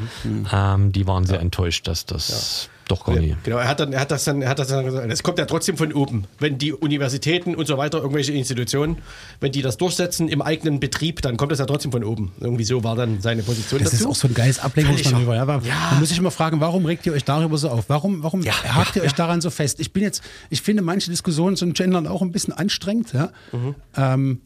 Ähm, 0.52 0.92
die 0.92 1.06
waren 1.06 1.24
sehr 1.24 1.40
enttäuscht, 1.40 1.88
dass 1.88 2.04
das 2.04 2.68
doch 2.90 3.04
gar 3.04 3.16
nicht. 3.16 3.42
Genau, 3.44 3.58
er 3.58 3.68
hat, 3.68 3.80
dann, 3.80 3.92
er 3.92 4.00
hat 4.00 4.10
das 4.10 4.24
dann, 4.24 4.42
er 4.42 4.48
hat 4.48 4.58
das 4.58 4.68
dann 4.68 4.84
gesagt, 4.84 5.10
es 5.12 5.22
kommt 5.22 5.38
ja 5.38 5.46
trotzdem 5.46 5.76
von 5.76 5.92
oben. 5.92 6.24
Wenn 6.38 6.58
die 6.58 6.72
Universitäten 6.72 7.54
und 7.54 7.66
so 7.66 7.78
weiter, 7.78 7.98
irgendwelche 7.98 8.32
Institutionen, 8.32 8.98
wenn 9.40 9.52
die 9.52 9.62
das 9.62 9.76
durchsetzen 9.76 10.28
im 10.28 10.42
eigenen 10.42 10.80
Betrieb, 10.80 11.22
dann 11.22 11.36
kommt 11.36 11.52
das 11.52 11.58
ja 11.58 11.66
trotzdem 11.66 11.92
von 11.92 12.04
oben. 12.04 12.32
Irgendwie 12.40 12.64
so 12.64 12.84
war 12.84 12.96
dann 12.96 13.20
seine 13.20 13.42
Position 13.42 13.80
Das 13.82 13.92
dazu. 13.92 14.04
ist 14.04 14.10
auch 14.10 14.14
so 14.16 14.28
ein 14.28 14.34
geiles 14.34 14.58
Ablenkungsmanöver. 14.58 15.34
Ja, 15.34 15.44
Ja. 15.46 15.88
Man 15.90 16.00
muss 16.00 16.08
sich 16.08 16.18
immer 16.18 16.30
fragen, 16.30 16.60
warum 16.60 16.84
regt 16.86 17.06
ihr 17.06 17.12
euch 17.12 17.24
darüber 17.24 17.56
so 17.58 17.68
auf? 17.70 17.84
Warum, 17.88 18.22
warum 18.22 18.42
Ja, 18.42 18.52
hakt 18.52 18.96
ihr 18.96 19.02
euch 19.02 19.12
daran 19.14 19.40
so 19.40 19.50
fest? 19.50 19.80
Ich 19.80 19.92
bin 19.92 20.02
jetzt, 20.02 20.22
ich 20.50 20.62
finde 20.62 20.82
manche 20.82 21.10
Diskussionen 21.10 21.56
zum 21.56 21.72
Gendern 21.72 22.06
auch 22.06 22.22
ein 22.22 22.32
bisschen 22.32 22.52
anstrengend. 22.52 23.12
Ja? 23.12 23.30
Mhm. 23.52 23.74
Ähm, 23.96 24.40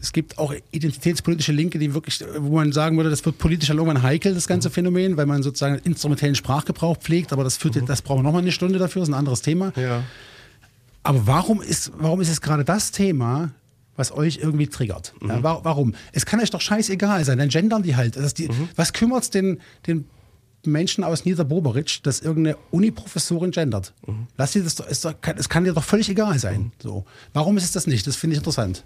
es 0.00 0.12
gibt 0.12 0.38
auch 0.38 0.54
identitätspolitische 0.70 1.52
Linke, 1.52 1.78
die 1.78 1.92
wirklich, 1.94 2.24
wo 2.38 2.54
man 2.56 2.72
sagen 2.72 2.96
würde, 2.96 3.10
das 3.10 3.24
wird 3.24 3.38
politisch 3.38 3.68
dann 3.68 3.78
irgendwann 3.78 4.02
heikel, 4.02 4.34
das 4.34 4.44
Mhm. 4.46 4.48
ganze 4.50 4.70
Phänomen, 4.70 5.16
weil 5.16 5.26
man 5.26 5.42
sozusagen 5.42 5.76
instrumentellen 5.84 6.34
Sprachgebrauch 6.34 6.96
pflegt, 6.98 7.32
aber 7.32 7.44
das 7.44 7.56
führt, 7.56 7.76
das 7.88 8.02
brauchen 8.02 8.20
wir 8.20 8.22
nochmal 8.24 8.42
eine 8.42 8.52
Stunde 8.52 8.78
dafür, 8.78 9.02
ist 9.02 9.08
ein 9.08 9.14
anderes 9.14 9.42
Thema. 9.42 9.72
Mhm. 9.76 9.82
ja. 9.82 10.04
Aber 11.02 11.26
warum 11.26 11.62
ist, 11.62 11.92
warum 11.98 12.20
ist 12.20 12.28
es 12.28 12.40
gerade 12.40 12.64
das 12.64 12.90
Thema, 12.92 13.52
was 13.96 14.12
euch 14.12 14.38
irgendwie 14.42 14.66
triggert? 14.66 15.14
Mhm. 15.20 15.28
Ja, 15.30 15.42
wa 15.42 15.60
warum? 15.62 15.94
Es 16.12 16.26
kann 16.26 16.40
euch 16.40 16.50
doch 16.50 16.60
scheißegal 16.60 17.24
sein, 17.24 17.38
dann 17.38 17.48
gendern 17.48 17.82
die 17.82 17.96
halt. 17.96 18.16
Das 18.16 18.34
die, 18.34 18.48
Mhm. 18.48 18.68
Was 18.76 18.92
kümmert 18.92 19.22
es 19.24 19.30
den, 19.30 19.60
den 19.86 20.04
Menschen 20.66 21.04
aus 21.04 21.24
Niederboberitsch, 21.24 22.00
dass 22.02 22.20
irgendeine 22.20 22.56
Uni-Professorin 22.72 23.52
gendert? 23.52 23.94
Mhm. 24.06 24.26
Lass 24.36 24.52
sie 24.52 24.62
das 24.62 24.74
doch, 24.74 24.86
es 24.88 25.48
kann 25.48 25.64
dir 25.64 25.72
doch 25.72 25.84
völlig 25.84 26.10
egal 26.10 26.38
sein. 26.38 26.72
So. 26.82 27.04
Warum 27.32 27.56
ist 27.56 27.64
es 27.64 27.72
das 27.72 27.86
nicht? 27.86 28.06
Das 28.06 28.16
finde 28.16 28.34
ich 28.34 28.38
interessant. 28.38 28.84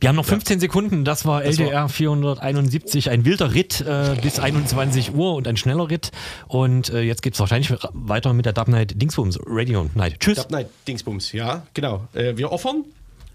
Wir 0.00 0.08
haben 0.08 0.16
noch 0.16 0.24
15 0.24 0.60
Sekunden. 0.60 1.04
Das 1.04 1.26
war 1.26 1.44
LDR 1.44 1.88
471, 1.88 3.10
ein 3.10 3.24
wilder 3.24 3.54
Ritt 3.54 3.80
äh, 3.80 4.16
bis 4.20 4.38
21 4.38 5.14
Uhr 5.14 5.34
und 5.34 5.46
ein 5.46 5.56
schneller 5.56 5.90
Ritt. 5.90 6.10
Und 6.48 6.90
äh, 6.90 7.00
jetzt 7.02 7.22
geht 7.22 7.34
es 7.34 7.40
wahrscheinlich 7.40 7.72
weiter 7.92 8.32
mit 8.32 8.46
der 8.46 8.52
Dub 8.52 8.68
Night 8.68 9.00
Dingsbums 9.00 9.38
Radio 9.46 9.88
Night. 9.94 10.20
Tschüss. 10.20 10.46
Nein, 10.50 10.66
Dingsbums, 10.88 11.32
ja, 11.32 11.66
genau. 11.74 12.08
Äh, 12.14 12.36
wir 12.36 12.52
offern. 12.52 12.84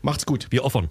Macht's 0.01 0.26
gut. 0.26 0.47
Wir 0.49 0.63
offern. 0.63 0.89